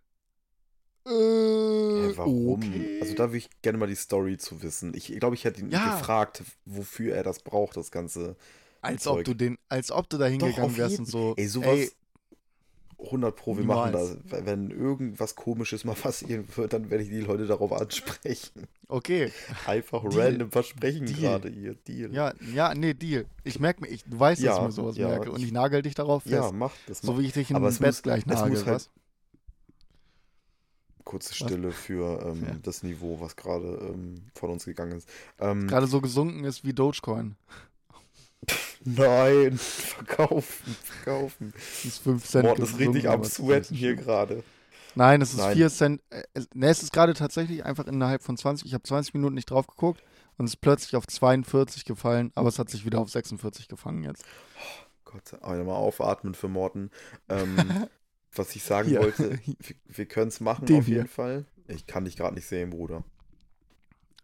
Äh, 1.07 1.11
Hä, 1.11 2.13
warum? 2.17 2.53
okay. 2.63 2.99
Also 3.01 3.15
da 3.15 3.25
würde 3.29 3.39
ich 3.39 3.49
gerne 3.63 3.79
mal 3.79 3.87
die 3.87 3.95
Story 3.95 4.39
zu 4.39 4.63
wissen. 4.63 4.95
Ich 4.95 5.09
glaube, 5.19 5.35
ich 5.35 5.45
hätte 5.45 5.61
ihn 5.61 5.71
Ja. 5.71 5.99
gefragt, 5.99 6.43
wofür 6.65 7.15
er 7.15 7.23
das 7.23 7.41
braucht, 7.41 7.77
das 7.77 7.91
ganze. 7.91 8.37
als 8.81 9.07
ob 9.07 9.17
Zeug. 9.17 9.25
du 9.27 9.35
den, 9.35 9.59
als 9.69 9.91
ob 9.91 10.09
du 10.11 10.19
da 10.19 10.27
hingegangen 10.27 10.77
wärst 10.77 10.93
jeden. 10.93 11.05
und 11.05 11.11
so. 11.11 11.35
Ey, 11.37 11.47
sowas. 11.49 11.69
ey, 11.69 11.91
100 13.07 13.37
Pro, 13.37 13.57
wir 13.57 13.65
machen 13.65 13.93
das. 13.93 14.17
Wenn 14.25 14.71
irgendwas 14.71 15.35
Komisches 15.35 15.85
mal 15.85 15.95
passieren 15.95 16.47
wird, 16.57 16.73
dann 16.73 16.91
werde 16.91 17.05
ich 17.05 17.11
die 17.11 17.21
Leute 17.21 17.47
darauf 17.47 17.73
ansprechen. 17.73 18.67
okay. 18.89 19.33
Einfach 19.67 20.03
Deal. 20.09 20.21
random 20.21 20.51
versprechen 20.51 21.07
Deal. 21.07 21.19
gerade 21.21 21.49
ihr 21.49 21.75
Deal. 21.75 22.13
Ja, 22.15 22.33
ja, 22.55 22.75
nee, 22.75 22.95
Deal. 22.95 23.27
Ich 23.45 23.61
merke 23.61 23.83
mir, 23.83 23.89
ich, 23.89 24.05
du 24.05 24.19
weißt, 24.19 24.43
dass 24.43 24.51
ich 24.55 24.59
Ja, 24.59 24.65
mir 24.67 24.73
sowas 24.73 24.97
ja, 24.97 25.09
merke 25.09 25.31
und 25.31 25.41
ich- 25.41 25.47
ich 25.47 25.53
nagel 25.53 25.83
dich 25.83 25.95
darauf 25.95 26.23
fest. 26.23 26.35
ja 26.35 26.51
mach 26.53 26.73
das. 26.87 27.01
so 27.01 27.13
Mach. 27.13 27.21
wie 27.21 27.27
ich 27.27 27.33
dich 27.33 27.51
in 27.51 27.57
Aber 27.57 27.71
Bett 27.71 27.81
muss- 27.81 28.03
gleich 28.03 28.27
nagel, 28.27 28.57
halt- 28.57 28.67
was? 28.67 28.91
Kurze 31.05 31.35
Stille 31.35 31.71
für 31.71 32.23
ähm, 32.27 32.45
Ja. 32.47 32.57
das 32.63 32.83
Niveau, 32.83 33.21
was 33.21 33.37
gerade 33.37 33.91
ähm, 33.93 34.23
von 34.35 34.51
uns 34.51 34.65
gegangen 34.65 34.93
ist. 34.93 35.09
Ähm, 35.39 35.67
Gerade 35.69 35.87
so 35.87 36.01
gesunken 36.01 36.45
ist 36.45 36.65
wie 36.65 36.73
Dogecoin. 36.73 37.37
Nein, 38.85 39.57
verkaufen, 39.59 40.77
verkaufen. 40.83 41.53
Das 41.55 41.85
ist 41.85 41.99
5 42.03 42.25
Cent. 42.25 42.45
Boah, 42.47 42.55
das 42.57 42.71
ist 42.71 42.79
richtig 42.79 43.09
am 43.09 43.25
Sweaten 43.25 43.75
hier 43.75 43.97
gerade. 43.97 44.43
Nein, 44.95 45.21
es 45.23 45.31
ist 45.33 45.39
Nein. 45.39 45.57
4 45.57 45.71
Cent. 45.71 46.03
Es- 46.35 46.49
ne, 46.55 46.69
es 46.69 46.83
ist 46.83 46.93
gerade 46.93 47.15
tatsächlich 47.15 47.65
einfach 47.65 47.87
innerhalb 47.87 48.23
von 48.23 48.37
20, 48.37 48.67
ich 48.67 48.75
habe 48.75 48.85
20 48.85 49.15
Minuten 49.15 49.35
nicht 49.35 49.51
drauf 49.51 49.67
geguckt 49.67 50.03
und 50.39 50.45
es 50.47 50.53
ist 50.53 50.61
plötzlich 50.61 50.95
auf 50.97 51.07
42 51.07 51.85
gefallen, 51.85 52.31
aber 52.35 52.49
es 52.49 52.59
hat 52.59 52.71
sich 52.71 52.85
wieder 52.85 53.01
auf 53.01 53.11
46 53.11 53.69
gefangen 53.69 54.05
jetzt. 54.05 54.25
Gott, 55.05 55.27
sei- 55.29 55.43
aber 55.43 55.63
mal 55.65 55.75
aufatmen 55.75 56.35
für 56.35 56.49
Morten. 56.49 56.91
Ähm, 57.29 57.57
was 58.37 58.55
ich 58.55 58.63
sagen 58.63 58.89
Hier. 58.89 59.01
wollte, 59.01 59.39
wir, 59.45 59.77
wir 59.87 60.07
können 60.07 60.29
es 60.29 60.41
machen 60.41 60.67
Den 60.67 60.79
auf 60.79 60.89
jeden 60.89 61.03
hier. 61.03 61.09
Fall. 61.09 61.45
Ich 61.69 61.87
kann 61.87 62.05
dich 62.05 62.17
gerade 62.17 62.35
nicht 62.35 62.47
sehen, 62.47 62.71
Bruder. 62.71 63.03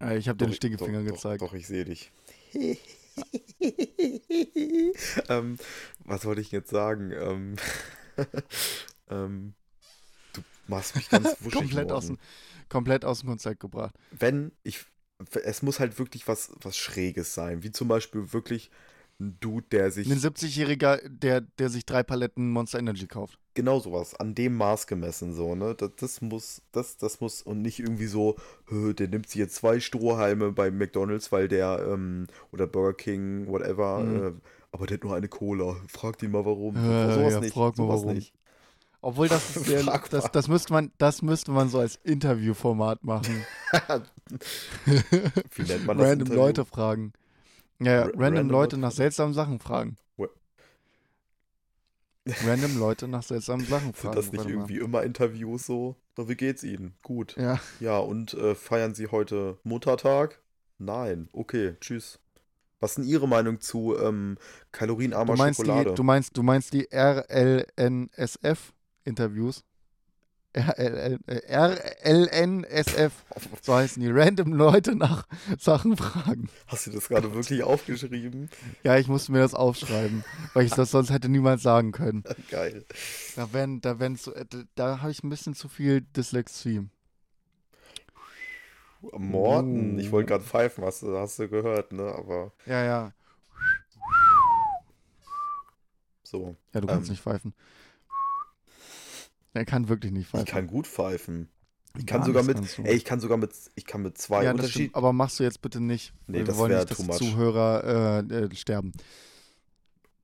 Äh, 0.00 0.18
ich 0.18 0.28
habe 0.28 0.38
dir 0.38 0.46
den 0.46 0.54
Stinkefinger 0.54 1.02
gezeigt. 1.02 1.42
Doch, 1.42 1.48
doch, 1.48 1.54
ich 1.54 1.66
sehe 1.66 1.84
dich. 1.84 2.12
ähm, 5.28 5.58
was 6.04 6.24
wollte 6.24 6.40
ich 6.40 6.50
jetzt 6.50 6.70
sagen? 6.70 7.12
Ähm, 7.12 7.56
ähm, 9.10 9.54
du 10.32 10.42
machst 10.66 10.96
mich 10.96 11.08
ganz 11.08 11.28
wuschig 11.40 11.60
komplett, 11.60 11.92
aus 11.92 12.06
dem, 12.06 12.18
komplett 12.68 13.04
aus 13.04 13.20
dem 13.20 13.28
Konzept 13.28 13.60
gebracht. 13.60 13.94
Wenn 14.10 14.52
ich, 14.62 14.84
es 15.42 15.62
muss 15.62 15.80
halt 15.80 15.98
wirklich 15.98 16.28
was, 16.28 16.52
was 16.60 16.76
Schräges 16.76 17.34
sein, 17.34 17.62
wie 17.62 17.72
zum 17.72 17.88
Beispiel 17.88 18.32
wirklich 18.32 18.70
ein 19.20 19.36
Dude, 19.40 19.66
der 19.70 19.90
sich 19.90 20.10
Ein 20.10 20.18
70-Jähriger, 20.18 21.06
der, 21.08 21.42
der 21.42 21.68
sich 21.68 21.84
drei 21.86 22.02
Paletten 22.02 22.50
Monster 22.50 22.78
Energy 22.78 23.06
kauft. 23.06 23.38
genau 23.54 23.78
sowas, 23.80 24.14
an 24.14 24.34
dem 24.34 24.56
Maß 24.56 24.86
gemessen, 24.86 25.34
so, 25.34 25.54
ne? 25.54 25.74
Das, 25.74 25.90
das 25.96 26.20
muss, 26.22 26.62
das, 26.72 26.96
das 26.96 27.20
muss, 27.20 27.42
und 27.42 27.60
nicht 27.62 27.78
irgendwie 27.80 28.06
so, 28.06 28.36
"Hö, 28.66 28.94
der 28.94 29.08
nimmt 29.08 29.28
sich 29.28 29.38
jetzt 29.38 29.56
zwei 29.56 29.78
Strohhalme 29.80 30.52
bei 30.52 30.70
McDonalds, 30.70 31.30
weil 31.32 31.48
der, 31.48 31.86
ähm, 31.86 32.26
oder 32.52 32.66
Burger 32.66 32.94
King, 32.96 33.46
whatever, 33.48 34.00
Mhm. 34.00 34.16
äh, 34.26 34.32
aber 34.72 34.86
der 34.86 34.94
hat 34.96 35.04
nur 35.04 35.14
eine 35.16 35.28
Cola. 35.28 35.76
Fragt 35.88 36.22
ihn 36.22 36.30
mal 36.30 36.44
warum. 36.44 36.76
Äh, 36.76 37.12
sowas 37.14 37.32
ja, 37.34 37.40
nicht. 37.40 37.52
frag 37.52 37.76
mal 37.76 37.84
sowas 37.86 38.00
warum. 38.02 38.14
nicht. 38.14 38.32
Obwohl 39.02 39.28
das 39.28 39.56
ist 39.56 39.64
sehr, 39.66 39.82
das, 40.10 40.30
das 40.30 40.48
müsste 40.48 40.72
man, 40.72 40.92
das 40.98 41.22
müsste 41.22 41.50
man 41.52 41.68
so 41.68 41.78
als 41.80 41.96
Interviewformat 42.04 43.02
machen. 43.04 43.44
Wie 44.84 45.62
nennt 45.62 45.86
man 45.86 45.98
das? 45.98 46.06
random 46.06 46.26
Interview? 46.26 46.34
Leute 46.34 46.64
fragen. 46.64 47.12
Ja, 47.80 47.92
ja 47.92 47.98
Ra- 48.02 48.06
random, 48.06 48.20
random 48.22 48.50
Leute 48.50 48.76
nach 48.76 48.92
seltsamen 48.92 49.34
Sachen 49.34 49.58
fragen. 49.60 49.96
Random 52.46 52.78
Leute 52.78 53.08
nach 53.08 53.22
seltsamen 53.22 53.64
Sachen 53.66 53.94
Sind 53.94 53.96
fragen. 53.96 54.16
das 54.16 54.26
nicht 54.32 54.38
warte 54.44 54.50
mal. 54.50 54.54
irgendwie 54.62 54.78
immer 54.78 55.02
Interviews 55.02 55.64
so? 55.66 55.96
Na, 56.16 56.28
wie 56.28 56.34
geht's 56.36 56.62
Ihnen? 56.62 56.94
Gut. 57.02 57.36
Ja, 57.36 57.58
Ja, 57.80 57.98
und 57.98 58.32
äh, 58.34 58.54
feiern 58.54 58.94
Sie 58.94 59.08
heute 59.08 59.58
Muttertag? 59.64 60.40
Nein. 60.78 61.28
Okay, 61.32 61.74
tschüss. 61.80 62.20
Was 62.78 62.90
ist 62.92 62.98
denn 62.98 63.04
Ihre 63.04 63.26
Meinung 63.28 63.60
zu 63.60 63.96
ähm, 63.98 64.38
kalorienarmer 64.72 65.32
du 65.34 65.38
meinst, 65.38 65.58
Schokolade? 65.60 65.90
die, 65.90 65.94
du, 65.96 66.02
meinst, 66.02 66.36
du 66.36 66.42
meinst 66.42 66.72
die 66.74 66.88
RLNSF-Interviews? 66.92 69.64
RLN, 70.52 71.20
RLNSF, 72.04 73.12
so 73.62 73.74
heißen 73.74 74.02
die. 74.02 74.08
Random 74.10 74.52
Leute 74.52 74.96
nach 74.96 75.28
Sachen 75.58 75.96
fragen. 75.96 76.48
Hast 76.66 76.88
du 76.88 76.90
das 76.90 77.08
gerade 77.08 77.32
wirklich 77.32 77.62
aufgeschrieben? 77.62 78.50
Ja, 78.82 78.96
ich 78.96 79.06
musste 79.06 79.30
mir 79.30 79.38
das 79.38 79.54
aufschreiben, 79.54 80.24
weil 80.54 80.66
ich 80.66 80.72
das 80.72 80.90
sonst 80.90 81.10
hätte 81.10 81.28
niemals 81.28 81.62
sagen 81.62 81.92
können. 81.92 82.24
Geil. 82.50 82.84
Da 83.36 83.52
werden, 83.52 83.80
da 83.80 84.00
werden 84.00 84.16
so, 84.16 84.34
äh, 84.34 84.44
da- 84.74 85.00
habe 85.00 85.12
ich 85.12 85.22
ein 85.22 85.28
bisschen 85.30 85.54
zu 85.54 85.68
viel 85.68 86.00
Dyslexie. 86.00 86.88
Morten, 89.12 89.98
ich 89.98 90.08
Uh. 90.08 90.12
wollte 90.12 90.28
gerade 90.30 90.44
pfeifen, 90.44 90.84
hast 90.84 91.02
du, 91.02 91.16
hast 91.16 91.38
du 91.38 91.48
gehört, 91.48 91.92
ne? 91.92 92.12
Aber 92.12 92.52
Ja, 92.66 92.84
ja. 92.84 93.12
so. 96.22 96.56
Ja, 96.74 96.80
du 96.80 96.86
kannst 96.86 97.08
Ähm. 97.08 97.12
nicht 97.12 97.22
pfeifen. 97.22 97.54
Er 99.52 99.64
kann 99.64 99.88
wirklich 99.88 100.10
nicht 100.12 100.28
Ich 100.32 100.32
pfeifen. 100.32 100.46
kann 100.46 100.66
gut 100.66 100.86
pfeifen. 100.86 101.48
Ich 101.98 102.06
kann 102.06 102.20
Gar 102.20 102.26
sogar 102.26 102.42
mit, 102.44 102.58
du. 102.78 102.82
ey, 102.84 102.94
ich 102.96 103.04
kann 103.04 103.20
sogar 103.20 103.36
mit, 103.36 103.52
ich 103.74 103.84
kann 103.84 104.02
mit 104.02 104.16
zwei 104.16 104.44
ja, 104.44 104.52
das 104.52 104.52
Unterschied. 104.54 104.72
stimmt, 104.72 104.94
aber 104.94 105.12
machst 105.12 105.40
du 105.40 105.44
jetzt 105.44 105.60
bitte 105.60 105.80
nicht. 105.80 106.12
Nee, 106.28 106.38
Wir 106.38 106.44
das 106.44 106.56
wollen 106.56 106.72
nicht, 106.72 106.90
dass. 106.90 106.98
Zuhörer 107.10 108.22
äh, 108.30 108.34
äh, 108.44 108.54
sterben. 108.54 108.92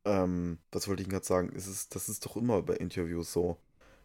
Ähm, 0.04 0.58
was 0.72 0.88
wollte 0.88 1.02
ich 1.02 1.08
gerade 1.08 1.24
sagen? 1.26 1.52
Es 1.56 1.66
ist, 1.66 1.94
das 1.94 2.08
ist 2.08 2.24
doch 2.24 2.36
immer 2.36 2.62
bei 2.62 2.74
Interviews 2.76 3.32
so. 3.32 3.58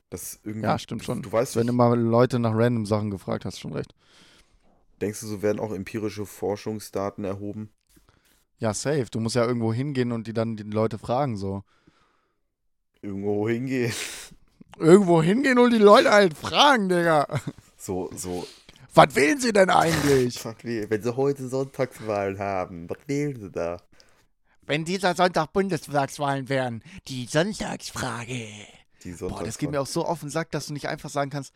Das 0.10 0.40
irgendwie, 0.44 0.66
Ja, 0.68 0.78
stimmt 0.80 1.04
schon. 1.06 1.22
Du 1.22 1.32
weißt, 1.32 1.56
Wenn 1.56 1.68
du 1.68 1.74
mal 1.74 1.98
Leute 2.00 2.40
nach 2.40 2.54
random 2.54 2.86
Sachen 2.86 3.12
gefragt 3.12 3.46
hast, 3.46 3.60
schon 3.60 3.74
recht. 3.74 3.94
denkst 5.02 5.20
du, 5.20 5.28
so 5.28 5.42
werden 5.42 5.60
auch 5.60 5.74
empirische 5.74 6.26
Forschungsdaten 6.26 7.26
erhoben? 7.26 7.72
Ja, 8.60 8.74
safe. 8.74 9.08
Du 9.12 9.20
musst 9.20 9.36
ja 9.36 9.46
irgendwo 9.46 9.74
hingehen 9.74 10.12
und 10.14 10.28
die 10.28 10.34
dann 10.34 10.56
die 10.56 10.64
Leute 10.64 10.98
fragen 10.98 11.36
so. 11.36 11.64
Irgendwo 13.02 13.48
hingehen. 13.50 13.94
Irgendwo 14.78 15.22
hingehen 15.22 15.60
und 15.60 15.72
die 15.72 15.78
Leute 15.78 16.12
halt 16.12 16.36
fragen, 16.36 16.90
Digga. 16.90 17.28
So, 17.78 18.10
so, 18.16 18.48
Was 18.94 19.16
wählen 19.16 19.40
sie 19.40 19.54
denn 19.54 19.70
eigentlich? 19.70 20.44
wenn 20.64 21.02
sie 21.02 21.16
heute 21.16 21.48
Sonntagswahlen 21.48 22.40
haben, 22.40 22.90
was 22.90 22.98
wählen 23.08 23.40
sie 23.40 23.52
da? 23.52 23.78
Wenn 24.66 24.86
dieser 24.86 25.16
Sonntag 25.16 25.54
Bundestagswahlen 25.54 26.48
wären, 26.50 26.84
die 27.08 27.26
Sonntagsfrage. 27.26 28.48
Die 29.04 29.12
Boah, 29.14 29.44
das 29.44 29.58
geht 29.58 29.72
mir 29.72 29.82
auch 29.82 29.88
so 29.88 30.06
auf 30.06 30.20
den 30.20 30.30
Sack, 30.30 30.52
dass 30.52 30.68
du 30.68 30.74
nicht 30.74 30.88
einfach 30.88 31.10
sagen 31.10 31.32
kannst, 31.32 31.54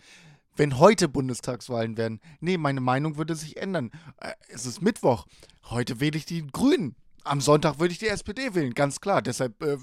wenn 0.56 0.80
heute 0.80 1.08
Bundestagswahlen 1.08 1.98
wären. 1.98 2.20
Nee, 2.40 2.58
meine 2.58 2.82
Meinung 2.82 3.18
würde 3.18 3.36
sich 3.36 3.58
ändern. 3.58 3.92
Äh, 4.20 4.34
es 4.50 4.66
ist 4.66 4.82
Mittwoch. 4.82 5.28
Heute 5.66 6.00
wähle 6.00 6.18
ich 6.18 6.26
die 6.26 6.48
Grünen. 6.48 6.96
Am 7.24 7.42
Sonntag 7.42 7.80
würde 7.80 7.92
ich 7.92 8.00
die 8.00 8.08
SPD 8.08 8.54
wählen, 8.56 8.74
ganz 8.74 9.02
klar. 9.02 9.22
Deshalb 9.22 9.62
äh, 9.62 9.78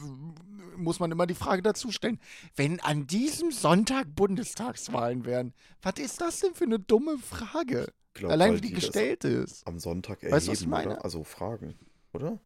muss 0.76 1.00
man 1.00 1.10
immer 1.12 1.26
die 1.26 1.34
Frage 1.34 1.62
dazu 1.62 1.90
stellen. 1.90 2.18
Wenn 2.56 2.80
an 2.80 3.06
diesem 3.06 3.50
Sonntag 3.50 4.14
Bundestagswahlen 4.14 5.24
wären, 5.24 5.52
was 5.82 5.94
ist 5.98 6.20
das 6.20 6.40
denn 6.40 6.54
für 6.54 6.64
eine 6.64 6.78
dumme 6.78 7.18
Frage? 7.18 7.92
Glaub, 8.14 8.30
Allein 8.32 8.56
wie 8.56 8.60
die 8.60 8.72
gestellt 8.72 9.24
ist. 9.24 9.66
Am 9.66 9.78
Sonntag 9.78 10.18
erheben, 10.22 10.36
Weißt 10.36 10.48
du, 10.48 10.52
was 10.52 10.60
ich 10.60 10.66
meine? 10.66 10.92
oder? 10.92 11.04
Also 11.04 11.24
Fragen, 11.24 11.74
oder? 12.12 12.38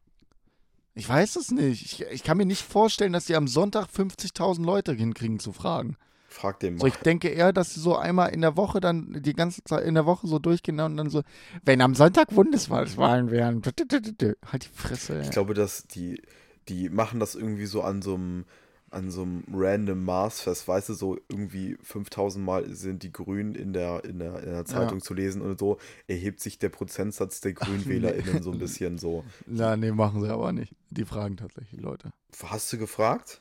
Ich 0.94 1.08
weiß 1.08 1.36
es 1.36 1.50
nicht. 1.50 1.84
Ich, 1.84 2.02
ich 2.02 2.22
kann 2.22 2.36
mir 2.38 2.46
nicht 2.46 2.62
vorstellen, 2.62 3.12
dass 3.12 3.26
die 3.26 3.34
am 3.36 3.48
Sonntag 3.48 3.86
50.000 3.88 4.64
Leute 4.64 4.92
hinkriegen 4.92 5.38
zu 5.40 5.52
fragen. 5.52 5.96
Frag 6.28 6.60
den 6.60 6.78
So, 6.78 6.84
mal. 6.84 6.88
ich 6.88 6.96
denke 6.96 7.28
eher, 7.28 7.52
dass 7.52 7.74
sie 7.74 7.80
so 7.80 7.96
einmal 7.96 8.30
in 8.30 8.40
der 8.42 8.56
Woche 8.56 8.80
dann 8.80 9.22
die 9.22 9.32
ganze 9.32 9.62
Zeit 9.64 9.84
in 9.84 9.94
der 9.94 10.06
Woche 10.06 10.26
so 10.26 10.38
durchgehen 10.38 10.78
und 10.80 10.96
dann 10.96 11.10
so, 11.10 11.22
wenn 11.64 11.80
am 11.80 11.94
Sonntag 11.94 12.28
Bundeswahlen 12.34 13.30
wären, 13.30 13.62
halt 13.64 14.64
die 14.64 14.68
Fresse. 14.74 15.20
Ich 15.20 15.26
Ey. 15.26 15.32
glaube, 15.32 15.54
dass 15.54 15.84
die, 15.86 16.20
die 16.68 16.88
machen 16.88 17.20
das 17.20 17.34
irgendwie 17.34 17.66
so 17.66 17.82
an 17.82 18.02
so 18.02 18.14
einem 18.14 18.44
an 18.90 19.10
so 19.10 19.22
einem 19.22 19.44
random 19.52 20.04
Maß 20.04 20.40
fest, 20.42 20.68
weißt 20.68 20.90
du, 20.90 20.94
so 20.94 21.18
irgendwie 21.28 21.76
5000 21.82 22.44
Mal 22.44 22.72
sind 22.74 23.02
die 23.02 23.12
Grünen 23.12 23.54
in 23.54 23.72
der, 23.72 24.04
in 24.04 24.20
der, 24.20 24.42
in 24.42 24.50
der 24.50 24.64
Zeitung 24.64 25.00
zu 25.00 25.12
lesen 25.12 25.42
und 25.42 25.58
so 25.58 25.78
erhebt 26.06 26.40
sich 26.40 26.58
der 26.58 26.68
Prozentsatz 26.68 27.40
der 27.40 27.52
GrünwählerInnen 27.52 28.42
so 28.42 28.52
ein 28.52 28.58
bisschen 28.58 28.98
so. 28.98 29.24
Ja, 29.52 29.76
nee, 29.76 29.90
machen 29.90 30.22
sie 30.22 30.30
aber 30.30 30.52
nicht. 30.52 30.72
Die 30.90 31.04
fragen 31.04 31.36
tatsächlich 31.36 31.80
Leute. 31.80 32.12
Hast 32.42 32.72
du 32.72 32.78
gefragt? 32.78 33.40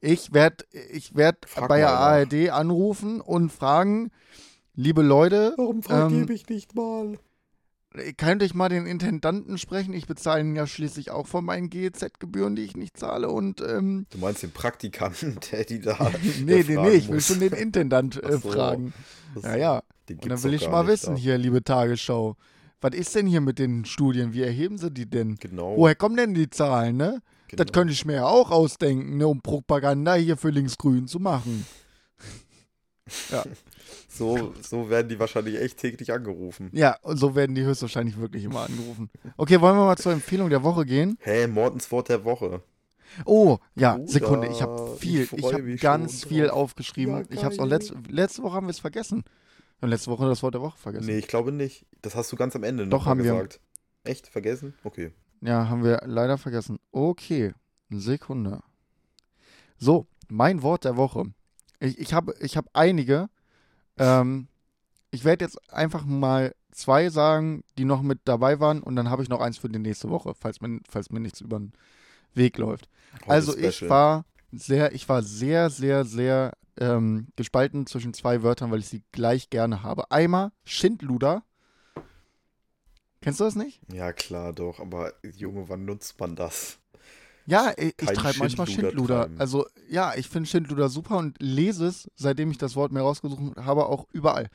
Ich 0.00 0.32
werde 0.32 0.64
ich 0.92 1.14
werd 1.14 1.46
Frag 1.46 1.68
bei 1.68 1.78
der. 1.78 1.90
ARD 1.90 2.50
anrufen 2.50 3.20
und 3.20 3.50
fragen, 3.50 4.10
liebe 4.74 5.02
Leute, 5.02 5.54
Warum 5.56 5.82
Ähm, 5.90 6.30
ich 6.30 6.48
nicht 6.48 6.74
mal? 6.74 7.18
Könnt 8.16 8.42
ich 8.42 8.54
mal 8.54 8.68
den 8.68 8.86
Intendanten 8.86 9.58
sprechen? 9.58 9.92
Ich 9.94 10.06
bezahle 10.06 10.42
ihn 10.42 10.54
ja 10.56 10.66
schließlich 10.66 11.10
auch 11.10 11.26
von 11.26 11.44
meinen 11.44 11.70
GEZ-Gebühren, 11.70 12.54
die 12.56 12.62
ich 12.62 12.76
nicht 12.76 12.96
zahle. 12.96 13.28
Und 13.30 13.60
ähm, 13.60 14.06
Du 14.10 14.18
meinst 14.18 14.42
den 14.42 14.50
Praktikanten, 14.52 15.38
der 15.52 15.64
die 15.64 15.80
da. 15.80 16.10
nee, 16.44 16.64
nee, 16.66 16.76
nee, 16.76 16.90
ich 16.90 17.08
will 17.08 17.20
schon 17.20 17.40
den 17.40 17.52
Intendant 17.52 18.22
äh, 18.22 18.32
so. 18.32 18.50
fragen. 18.50 18.92
Das- 19.34 19.44
Ja, 19.44 19.56
ja. 19.56 19.82
den 20.08 20.18
Und 20.18 20.28
dann 20.28 20.42
will 20.42 20.54
ich 20.54 20.68
mal 20.68 20.86
wissen 20.86 21.14
da. 21.14 21.20
hier, 21.20 21.38
liebe 21.38 21.62
Tagesschau. 21.64 22.36
Was 22.80 22.94
ist 22.94 23.14
denn 23.16 23.26
hier 23.26 23.40
mit 23.40 23.58
den 23.58 23.84
Studien? 23.84 24.32
Wie 24.32 24.42
erheben 24.42 24.78
sie 24.78 24.90
die 24.90 25.06
denn? 25.10 25.34
Genau. 25.36 25.76
Woher 25.76 25.96
kommen 25.96 26.16
denn 26.16 26.34
die 26.34 26.48
Zahlen, 26.48 26.96
ne? 26.96 27.20
genau. 27.48 27.64
Das 27.64 27.72
könnte 27.72 27.92
ich 27.92 28.04
mir 28.04 28.14
ja 28.16 28.26
auch 28.26 28.50
ausdenken, 28.52 29.16
ne, 29.16 29.26
um 29.26 29.40
Propaganda 29.40 30.14
hier 30.14 30.36
für 30.36 30.50
Linksgrün 30.50 31.08
zu 31.08 31.18
machen. 31.18 31.66
so, 34.08 34.54
so 34.60 34.90
werden 34.90 35.08
die 35.08 35.18
wahrscheinlich 35.18 35.60
echt 35.60 35.78
täglich 35.78 36.12
angerufen. 36.12 36.70
Ja, 36.72 36.96
und 37.02 37.16
so 37.16 37.34
werden 37.34 37.54
die 37.54 37.64
höchstwahrscheinlich 37.64 38.18
wirklich 38.18 38.44
immer 38.44 38.62
angerufen. 38.62 39.10
Okay, 39.36 39.60
wollen 39.60 39.76
wir 39.76 39.84
mal 39.84 39.96
zur 39.96 40.12
Empfehlung 40.12 40.50
der 40.50 40.62
Woche 40.62 40.84
gehen? 40.84 41.18
Hä, 41.20 41.46
Mortens 41.46 41.90
Wort 41.90 42.08
der 42.08 42.24
Woche. 42.24 42.62
Oh, 43.24 43.58
ja, 43.74 43.96
Bruder, 43.96 44.08
Sekunde, 44.12 44.48
ich 44.48 44.62
habe 44.62 44.96
viel, 44.98 45.22
ich 45.22 45.32
ich, 45.32 45.44
habe 45.44 45.76
ganz 45.76 46.24
viel 46.24 46.46
drauf. 46.46 46.56
aufgeschrieben. 46.58 47.16
Ja, 47.16 47.24
ich 47.30 47.44
habe 47.44 47.54
es 47.54 47.58
auch 47.58 47.68
geil. 47.68 47.80
letzte, 48.08 48.42
Woche 48.42 48.54
haben 48.54 48.66
wir 48.66 48.70
es 48.70 48.78
vergessen. 48.78 49.24
Haben 49.80 49.90
letzte 49.90 50.10
Woche 50.10 50.26
das 50.26 50.42
Wort 50.42 50.54
der 50.54 50.60
Woche 50.60 50.78
vergessen. 50.78 51.06
Nee, 51.06 51.18
ich 51.18 51.28
glaube 51.28 51.52
nicht. 51.52 51.86
Das 52.02 52.14
hast 52.14 52.30
du 52.32 52.36
ganz 52.36 52.54
am 52.56 52.64
Ende 52.64 52.86
Doch, 52.86 53.00
noch 53.00 53.06
haben 53.06 53.22
wir. 53.22 53.32
gesagt. 53.32 53.60
Echt? 54.04 54.28
Vergessen? 54.28 54.74
Okay. 54.84 55.12
Ja, 55.40 55.68
haben 55.68 55.84
wir 55.84 56.02
leider 56.04 56.36
vergessen. 56.38 56.78
Okay, 56.90 57.54
Sekunde. 57.90 58.60
So, 59.78 60.06
mein 60.28 60.62
Wort 60.62 60.84
der 60.84 60.96
Woche. 60.96 61.24
Ich, 61.80 61.98
ich 61.98 62.14
habe 62.14 62.34
ich 62.40 62.56
hab 62.56 62.66
einige. 62.72 63.28
Ähm, 63.98 64.48
ich 65.10 65.24
werde 65.24 65.44
jetzt 65.44 65.72
einfach 65.72 66.04
mal 66.04 66.54
zwei 66.70 67.08
sagen, 67.08 67.64
die 67.76 67.84
noch 67.84 68.02
mit 68.02 68.20
dabei 68.24 68.60
waren 68.60 68.82
und 68.82 68.96
dann 68.96 69.10
habe 69.10 69.22
ich 69.22 69.28
noch 69.28 69.40
eins 69.40 69.58
für 69.58 69.68
die 69.68 69.78
nächste 69.78 70.10
Woche, 70.10 70.34
falls 70.34 70.60
mir, 70.60 70.80
falls 70.88 71.10
mir 71.10 71.20
nichts 71.20 71.40
über 71.40 71.58
den 71.58 71.72
Weg 72.34 72.58
läuft. 72.58 72.88
Heute 73.14 73.30
also 73.30 73.56
ich 73.56 73.76
Special. 73.76 73.90
war 73.90 74.24
sehr, 74.52 74.94
ich 74.94 75.08
war 75.08 75.22
sehr, 75.22 75.70
sehr, 75.70 76.04
sehr 76.04 76.52
ähm, 76.78 77.28
gespalten 77.36 77.86
zwischen 77.86 78.14
zwei 78.14 78.42
Wörtern, 78.42 78.70
weil 78.70 78.80
ich 78.80 78.88
sie 78.88 79.02
gleich 79.12 79.50
gerne 79.50 79.82
habe. 79.82 80.10
Einmal 80.10 80.52
Schindluder. 80.64 81.42
Kennst 83.20 83.40
du 83.40 83.44
das 83.44 83.56
nicht? 83.56 83.80
Ja, 83.92 84.12
klar, 84.12 84.52
doch. 84.52 84.78
Aber, 84.78 85.12
Junge, 85.24 85.68
wann 85.68 85.84
nutzt 85.84 86.20
man 86.20 86.36
das? 86.36 86.78
Ja, 87.48 87.72
ich, 87.78 87.94
ich 87.98 88.08
treibe 88.10 88.40
manchmal 88.40 88.66
Schindluder 88.66 88.90
Schindluder. 88.90 89.20
treiben. 89.20 89.40
Also 89.40 89.66
ja, 89.88 90.14
ich 90.14 90.28
finde 90.28 90.48
Schindluder 90.48 90.90
super 90.90 91.16
und 91.16 91.36
lese 91.40 91.86
es, 91.86 92.10
seitdem 92.14 92.50
ich 92.50 92.58
das 92.58 92.76
Wort 92.76 92.92
mir 92.92 93.00
rausgesucht 93.00 93.56
habe, 93.56 93.86
auch 93.86 94.06
überall. 94.12 94.50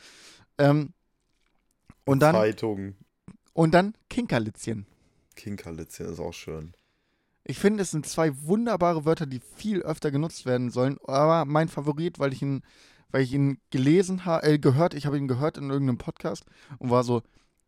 Ähm, 0.59 0.93
und 2.05 2.19
dann 2.19 2.35
Zeitung. 2.35 2.95
und 3.53 3.73
dann 3.73 3.95
Kinkerlitzchen. 4.09 4.85
Kinkerlitzchen 5.35 6.05
ist 6.05 6.19
auch 6.19 6.33
schön. 6.33 6.73
Ich 7.43 7.57
finde, 7.57 7.81
es 7.81 7.89
sind 7.89 8.05
zwei 8.05 8.31
wunderbare 8.43 9.05
Wörter, 9.05 9.25
die 9.25 9.39
viel 9.39 9.81
öfter 9.81 10.11
genutzt 10.11 10.45
werden 10.45 10.69
sollen. 10.69 10.97
Aber 11.05 11.45
mein 11.45 11.69
Favorit, 11.69 12.19
weil 12.19 12.31
ich 12.31 12.43
ihn, 12.43 12.61
weil 13.09 13.23
ich 13.23 13.33
ihn 13.33 13.57
gelesen 13.71 14.25
habe, 14.25 14.45
äh, 14.45 14.59
gehört, 14.59 14.93
ich 14.93 15.07
habe 15.07 15.17
ihn 15.17 15.27
gehört 15.27 15.57
in 15.57 15.71
irgendeinem 15.71 15.97
Podcast 15.97 16.45
und 16.77 16.91
war 16.91 17.03
so, 17.03 17.23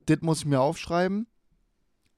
das 0.06 0.22
muss 0.22 0.40
ich 0.40 0.46
mir 0.46 0.62
aufschreiben. 0.62 1.26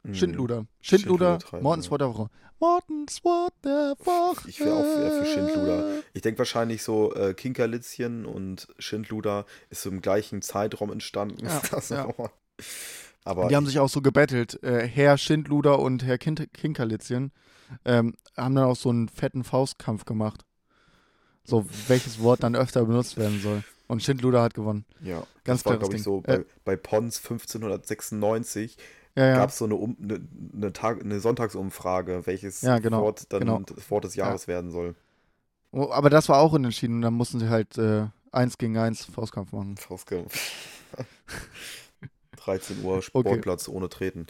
Mhm. 0.07 0.15
Schindluder. 0.15 0.65
Schindluder, 0.81 1.39
treiben, 1.39 1.63
Mortens. 1.63 1.91
Wort 1.91 2.01
der 2.01 2.09
Woche. 2.09 2.29
Mortens 2.59 3.23
Wort 3.23 3.53
der 3.63 3.95
Woche. 3.99 4.49
Ich 4.49 4.59
wäre 4.59 4.73
auch 4.75 4.83
für 4.83 5.25
Schindluder. 5.25 5.99
Ich 6.13 6.21
denke 6.21 6.39
wahrscheinlich 6.39 6.81
so 6.81 7.13
äh, 7.13 7.33
Kinkerlitzchen 7.33 8.25
und 8.25 8.67
Schindluder 8.79 9.45
ist 9.69 9.83
so 9.83 9.89
im 9.89 10.01
gleichen 10.01 10.41
Zeitraum 10.41 10.91
entstanden. 10.91 11.45
Ja, 11.45 11.61
ja. 11.89 12.13
Aber 13.23 13.47
Die 13.49 13.55
haben 13.55 13.65
sich 13.67 13.79
auch 13.79 13.89
so 13.89 14.01
gebettelt. 14.01 14.61
Äh, 14.63 14.87
Herr 14.87 15.17
Schindluder 15.17 15.79
und 15.79 16.03
Herr 16.03 16.17
kind 16.17 16.51
Kinkerlitzchen 16.53 17.31
ähm, 17.85 18.15
haben 18.35 18.55
dann 18.55 18.63
auch 18.65 18.75
so 18.75 18.89
einen 18.89 19.09
fetten 19.09 19.43
Faustkampf 19.43 20.05
gemacht. 20.05 20.45
So, 21.43 21.65
welches 21.87 22.19
Wort 22.21 22.43
dann 22.43 22.55
öfter 22.55 22.85
benutzt 22.85 23.17
werden 23.17 23.39
soll. 23.41 23.63
Und 23.87 24.03
Schindluder 24.03 24.41
hat 24.41 24.53
gewonnen. 24.53 24.85
ja, 25.01 25.23
Ganz 25.45 25.63
das 25.63 25.65
war, 25.65 25.77
glaube 25.77 25.95
ich, 25.95 26.03
so 26.03 26.21
Äh, 26.25 26.39
bei, 26.39 26.45
bei 26.65 26.75
Pons 26.75 27.17
1596 27.19 28.77
Ja, 29.17 29.27
ja. 29.27 29.37
gab 29.37 29.49
es 29.49 29.57
so 29.57 29.65
eine, 29.65 29.75
um, 29.75 29.97
eine, 30.01 30.21
eine, 30.53 30.73
Tag, 30.73 31.01
eine 31.03 31.19
Sonntagsumfrage, 31.19 32.25
welches 32.25 32.61
Ja, 32.61 32.79
genau, 32.79 33.01
Wort 33.01 33.25
dann 33.33 33.39
genau. 33.39 33.59
das 33.61 33.89
Wort 33.91 34.03
des 34.03 34.15
Jahres 34.15 34.47
werden 34.47 34.71
soll. 34.71 34.95
Oh, 35.71 35.91
aber 35.91 36.09
das 36.09 36.29
war 36.29 36.39
auch 36.39 36.53
unentschieden. 36.53 37.01
Dann 37.01 37.13
mussten 37.13 37.39
sie 37.39 37.49
halt 37.49 37.77
äh, 37.77 38.07
eins 38.31 38.57
gegen 38.57 38.77
eins 38.77 39.05
Faustkampf 39.05 39.51
machen. 39.51 39.77
Faustkampf. 39.77 40.33
13 42.37 42.83
Uhr 42.83 43.01
Sportplatz 43.01 43.67
ohne 43.67 43.89
Treten. 43.89 44.27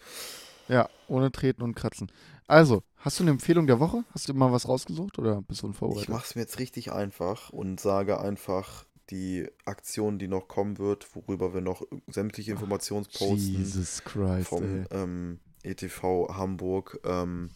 Ja, 0.67 0.89
ohne 1.07 1.31
Treten 1.31 1.61
und 1.61 1.75
Kratzen. 1.75 2.11
Also, 2.47 2.83
hast 2.97 3.19
du 3.19 3.23
eine 3.23 3.31
Empfehlung 3.31 3.67
der 3.67 3.79
Woche? 3.79 4.03
Hast 4.13 4.27
du 4.29 4.33
mal 4.33 4.51
was 4.51 4.67
rausgesucht 4.67 5.19
oder 5.19 5.41
bist 5.41 5.61
du 5.61 5.67
Ich 5.67 5.69
unvorbereitet? 5.69 6.09
mache 6.09 6.25
es 6.25 6.35
mir 6.35 6.41
jetzt 6.41 6.59
richtig 6.59 6.91
einfach 6.91 7.49
und 7.49 7.79
sage 7.79 8.19
einfach 8.19 8.85
die 9.09 9.47
Aktion, 9.65 10.19
die 10.19 10.27
noch 10.27 10.47
kommen 10.47 10.77
wird, 10.77 11.07
worüber 11.15 11.53
wir 11.53 11.61
noch 11.61 11.83
sämtliche 12.07 12.51
Informationsposten 12.51 13.37
Jesus 13.37 14.03
Christ, 14.03 14.49
vom 14.49 14.85
ähm, 14.91 15.39
ETV 15.63 16.29
Hamburg, 16.35 16.99
ähm, 17.05 17.49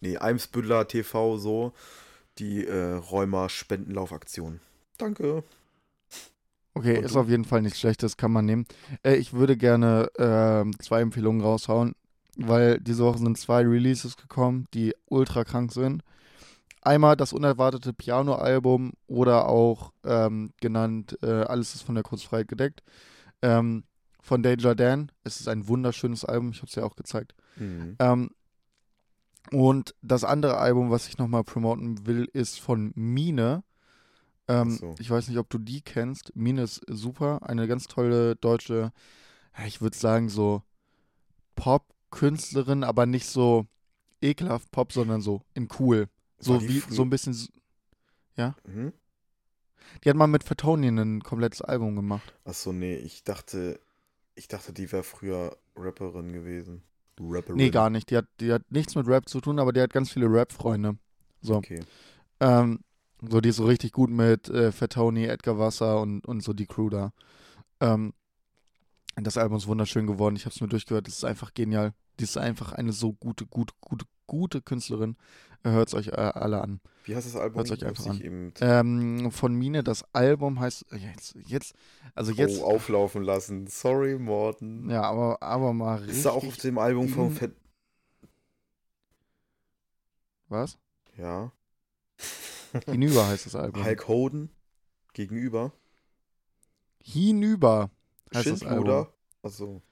nee, 0.00 0.16
Eimsbüttler 0.16 0.88
TV 0.88 1.36
so, 1.38 1.72
die 2.38 2.64
äh, 2.64 2.94
Rheuma-Spendenlaufaktion. 2.94 4.60
Danke. 4.96 5.44
Okay, 6.74 6.98
Und 6.98 7.04
ist 7.04 7.14
du? 7.14 7.20
auf 7.20 7.28
jeden 7.28 7.44
Fall 7.44 7.62
nichts 7.62 7.80
Schlechtes, 7.80 8.16
kann 8.16 8.32
man 8.32 8.44
nehmen. 8.44 8.66
Äh, 9.02 9.16
ich 9.16 9.32
würde 9.32 9.56
gerne 9.56 10.10
ähm, 10.18 10.78
zwei 10.80 11.00
Empfehlungen 11.00 11.40
raushauen, 11.40 11.94
weil 12.36 12.78
diese 12.80 13.04
Woche 13.04 13.18
sind 13.18 13.38
zwei 13.38 13.62
Releases 13.62 14.16
gekommen, 14.16 14.66
die 14.74 14.94
ultra 15.06 15.44
krank 15.44 15.72
sind. 15.72 16.02
Einmal 16.82 17.16
das 17.16 17.32
unerwartete 17.32 17.92
Piano-Album 17.92 18.92
oder 19.06 19.48
auch 19.48 19.92
ähm, 20.04 20.52
genannt 20.60 21.18
äh, 21.22 21.42
Alles 21.42 21.74
ist 21.74 21.82
von 21.82 21.94
der 21.94 22.04
Kurzfreiheit 22.04 22.48
gedeckt. 22.48 22.82
Ähm, 23.42 23.84
von 24.20 24.42
Danger 24.42 24.74
Dan. 24.74 25.10
Es 25.24 25.40
ist 25.40 25.48
ein 25.48 25.68
wunderschönes 25.68 26.24
Album, 26.24 26.50
ich 26.50 26.58
habe 26.58 26.66
es 26.66 26.74
ja 26.74 26.84
auch 26.84 26.96
gezeigt. 26.96 27.34
Mhm. 27.56 27.96
Ähm, 27.98 28.30
und 29.50 29.94
das 30.02 30.24
andere 30.24 30.58
Album, 30.58 30.90
was 30.90 31.08
ich 31.08 31.18
nochmal 31.18 31.44
promoten 31.44 32.06
will, 32.06 32.28
ist 32.32 32.60
von 32.60 32.92
Mine. 32.94 33.64
Ähm, 34.46 34.70
so. 34.70 34.94
Ich 34.98 35.10
weiß 35.10 35.28
nicht, 35.28 35.38
ob 35.38 35.48
du 35.48 35.58
die 35.58 35.80
kennst. 35.80 36.34
Mine 36.36 36.62
ist 36.62 36.82
super. 36.86 37.40
Eine 37.42 37.66
ganz 37.66 37.86
tolle 37.86 38.36
deutsche, 38.36 38.92
ich 39.66 39.80
würde 39.80 39.96
sagen, 39.96 40.28
so 40.28 40.62
Pop-Künstlerin, 41.56 42.84
aber 42.84 43.06
nicht 43.06 43.26
so 43.26 43.66
ekelhaft 44.20 44.70
Pop, 44.70 44.92
sondern 44.92 45.20
so 45.20 45.42
in 45.54 45.68
cool. 45.78 46.08
So 46.38 46.60
wie, 46.62 46.80
so 46.88 47.02
ein 47.02 47.10
bisschen. 47.10 47.32
s- 47.32 47.50
Mhm. 48.64 48.92
Die 50.04 50.08
hat 50.10 50.16
mal 50.16 50.28
mit 50.28 50.44
Vertonien 50.44 50.96
ein 50.98 51.22
komplettes 51.22 51.60
Album 51.60 51.96
gemacht. 51.96 52.32
Achso, 52.44 52.72
nee, 52.72 52.94
ich 52.94 53.24
dachte, 53.24 53.80
ich 54.36 54.46
dachte, 54.46 54.72
die 54.72 54.90
wäre 54.92 55.02
früher 55.02 55.56
Rapperin 55.74 56.32
gewesen. 56.32 56.82
Rapperin. 57.20 57.56
Nee, 57.56 57.70
gar 57.70 57.90
nicht. 57.90 58.10
Die 58.10 58.16
hat, 58.16 58.26
die 58.40 58.52
hat 58.52 58.62
nichts 58.70 58.94
mit 58.94 59.08
Rap 59.08 59.28
zu 59.28 59.40
tun, 59.40 59.58
aber 59.58 59.72
die 59.72 59.80
hat 59.80 59.92
ganz 59.92 60.12
viele 60.12 60.26
Rap-Freunde. 60.30 60.98
So. 61.40 61.56
Okay. 61.56 61.80
Ähm, 62.38 62.80
so, 63.28 63.40
die 63.40 63.48
ist 63.48 63.56
so 63.56 63.66
richtig 63.66 63.90
gut 63.90 64.10
mit 64.10 64.48
äh, 64.48 64.70
Fatoni, 64.70 65.24
Edgar 65.26 65.58
Wasser 65.58 66.00
und, 66.00 66.24
und 66.26 66.42
so 66.44 66.52
die 66.52 66.66
Crew 66.66 66.90
da. 66.90 67.12
Ähm, 67.80 68.12
das 69.16 69.36
Album 69.36 69.56
ist 69.56 69.66
wunderschön 69.66 70.06
geworden. 70.06 70.36
Ich 70.36 70.44
habe 70.44 70.54
es 70.54 70.60
mir 70.60 70.68
durchgehört. 70.68 71.08
Das 71.08 71.14
ist 71.14 71.24
einfach 71.24 71.52
genial. 71.54 71.92
Die 72.20 72.24
ist 72.24 72.38
einfach 72.38 72.72
eine 72.72 72.92
so 72.92 73.14
gute, 73.14 73.46
gute, 73.46 73.74
gute, 73.80 74.06
gute 74.28 74.62
Künstlerin. 74.62 75.16
Hört 75.64 75.88
es 75.88 75.94
euch 75.94 76.08
äh, 76.08 76.12
alle 76.12 76.60
an. 76.62 76.80
Wie 77.04 77.16
heißt 77.16 77.26
das 77.26 77.36
Album? 77.36 77.58
Hört's 77.58 77.70
euch 77.70 77.84
einfach 77.84 78.20
eben 78.20 78.52
Ähm, 78.60 79.30
von 79.32 79.54
Mine, 79.54 79.82
das 79.82 80.04
Album 80.14 80.60
heißt 80.60 80.92
äh, 80.92 80.96
jetzt, 80.96 81.34
jetzt, 81.46 81.74
also 82.14 82.32
jetzt, 82.32 82.60
oh, 82.60 82.64
auflaufen 82.64 83.22
lassen. 83.22 83.66
Sorry, 83.66 84.18
Morten. 84.18 84.88
ja, 84.88 85.02
aber, 85.02 85.42
aber 85.42 85.72
mal 85.72 85.96
richtig. 85.98 86.16
Ist 86.18 86.26
da 86.26 86.30
auch 86.30 86.44
auf 86.44 86.56
dem 86.58 86.78
Album 86.78 87.08
von 87.08 87.32
Fett. 87.32 87.56
was? 90.48 90.78
Ja. 91.16 91.52
Hinüber 92.86 93.26
heißt 93.26 93.46
das 93.46 93.54
Album. 93.54 93.84
Hulk 93.84 94.08
Hoden 94.08 94.50
gegenüber. 95.12 95.72
Hinüber 97.02 97.90
heißt 98.34 98.46
das 98.46 98.62
Album. 98.62 98.86
Schindluder. 98.86 99.12
Achso. 99.42 99.82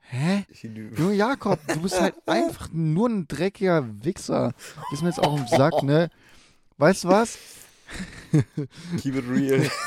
Hä? 0.00 0.44
Junge 0.62 1.14
Jakob, 1.14 1.60
du 1.68 1.82
bist 1.82 2.00
halt 2.00 2.14
einfach 2.26 2.68
nur 2.72 3.08
ein 3.08 3.28
dreckiger 3.28 3.84
Wichser. 4.04 4.52
Ist 4.92 5.02
mir 5.02 5.08
jetzt 5.08 5.20
auch 5.20 5.38
im 5.38 5.46
Sack, 5.46 5.82
ne? 5.82 6.10
Weißt 6.78 7.04
du 7.04 7.08
was? 7.08 7.38
Keep 9.00 9.16
it 9.16 9.24
real. 9.28 9.70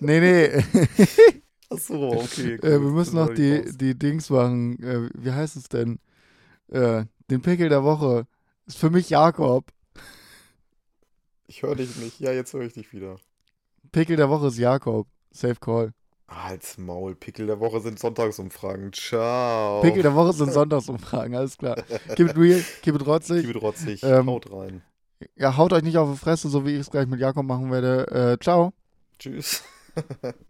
Nee, 0.00 0.20
nee. 0.20 0.64
Achso, 1.70 2.12
okay. 2.12 2.54
äh, 2.54 2.80
wir 2.80 2.90
müssen 2.90 3.16
noch 3.16 3.32
die, 3.32 3.56
raus. 3.56 3.76
die 3.76 3.96
Dings 3.96 4.30
machen. 4.30 4.82
Äh, 4.82 5.10
wie 5.14 5.30
heißt 5.30 5.56
es 5.56 5.68
denn? 5.68 5.98
Äh, 6.68 7.04
den 7.30 7.42
Pickel 7.42 7.68
der 7.68 7.84
Woche. 7.84 8.26
Ist 8.66 8.78
für 8.78 8.90
mich 8.90 9.10
Jakob. 9.10 9.72
Ich 11.46 11.62
höre 11.62 11.76
dich 11.76 11.96
nicht. 11.96 12.20
Ja, 12.20 12.32
jetzt 12.32 12.52
höre 12.52 12.62
ich 12.62 12.72
dich 12.72 12.92
wieder. 12.92 13.16
Pickel 13.92 14.16
der 14.16 14.28
Woche 14.28 14.48
ist 14.48 14.58
Jakob. 14.58 15.06
Safe 15.30 15.56
Call. 15.56 15.92
Halt's 16.28 16.76
Maul. 16.78 17.14
Pickel 17.14 17.46
der 17.46 17.60
Woche 17.60 17.80
sind 17.80 17.98
Sonntagsumfragen. 17.98 18.92
Ciao. 18.92 19.80
Pickel 19.80 20.02
der 20.02 20.14
Woche 20.14 20.32
sind 20.32 20.52
Sonntagsumfragen, 20.52 21.36
alles 21.36 21.56
klar. 21.56 21.76
Keep 22.16 22.30
it 22.30 22.36
real, 22.36 22.64
keep 22.82 22.94
it 22.94 23.06
rotzig. 23.06 23.46
Liebe 23.46 23.58
rotzig. 23.58 24.02
Ähm, 24.02 24.26
Haut 24.26 24.50
rein. 24.52 24.82
Ja, 25.34 25.56
haut 25.56 25.72
euch 25.72 25.82
nicht 25.82 25.96
auf 25.98 26.10
die 26.10 26.18
Fresse, 26.18 26.48
so 26.48 26.66
wie 26.66 26.74
ich 26.74 26.80
es 26.80 26.90
gleich 26.90 27.06
mit 27.06 27.20
Jakob 27.20 27.46
machen 27.46 27.70
werde. 27.70 28.36
Äh, 28.38 28.42
ciao. 28.42 28.72
Tschüss. 29.18 29.62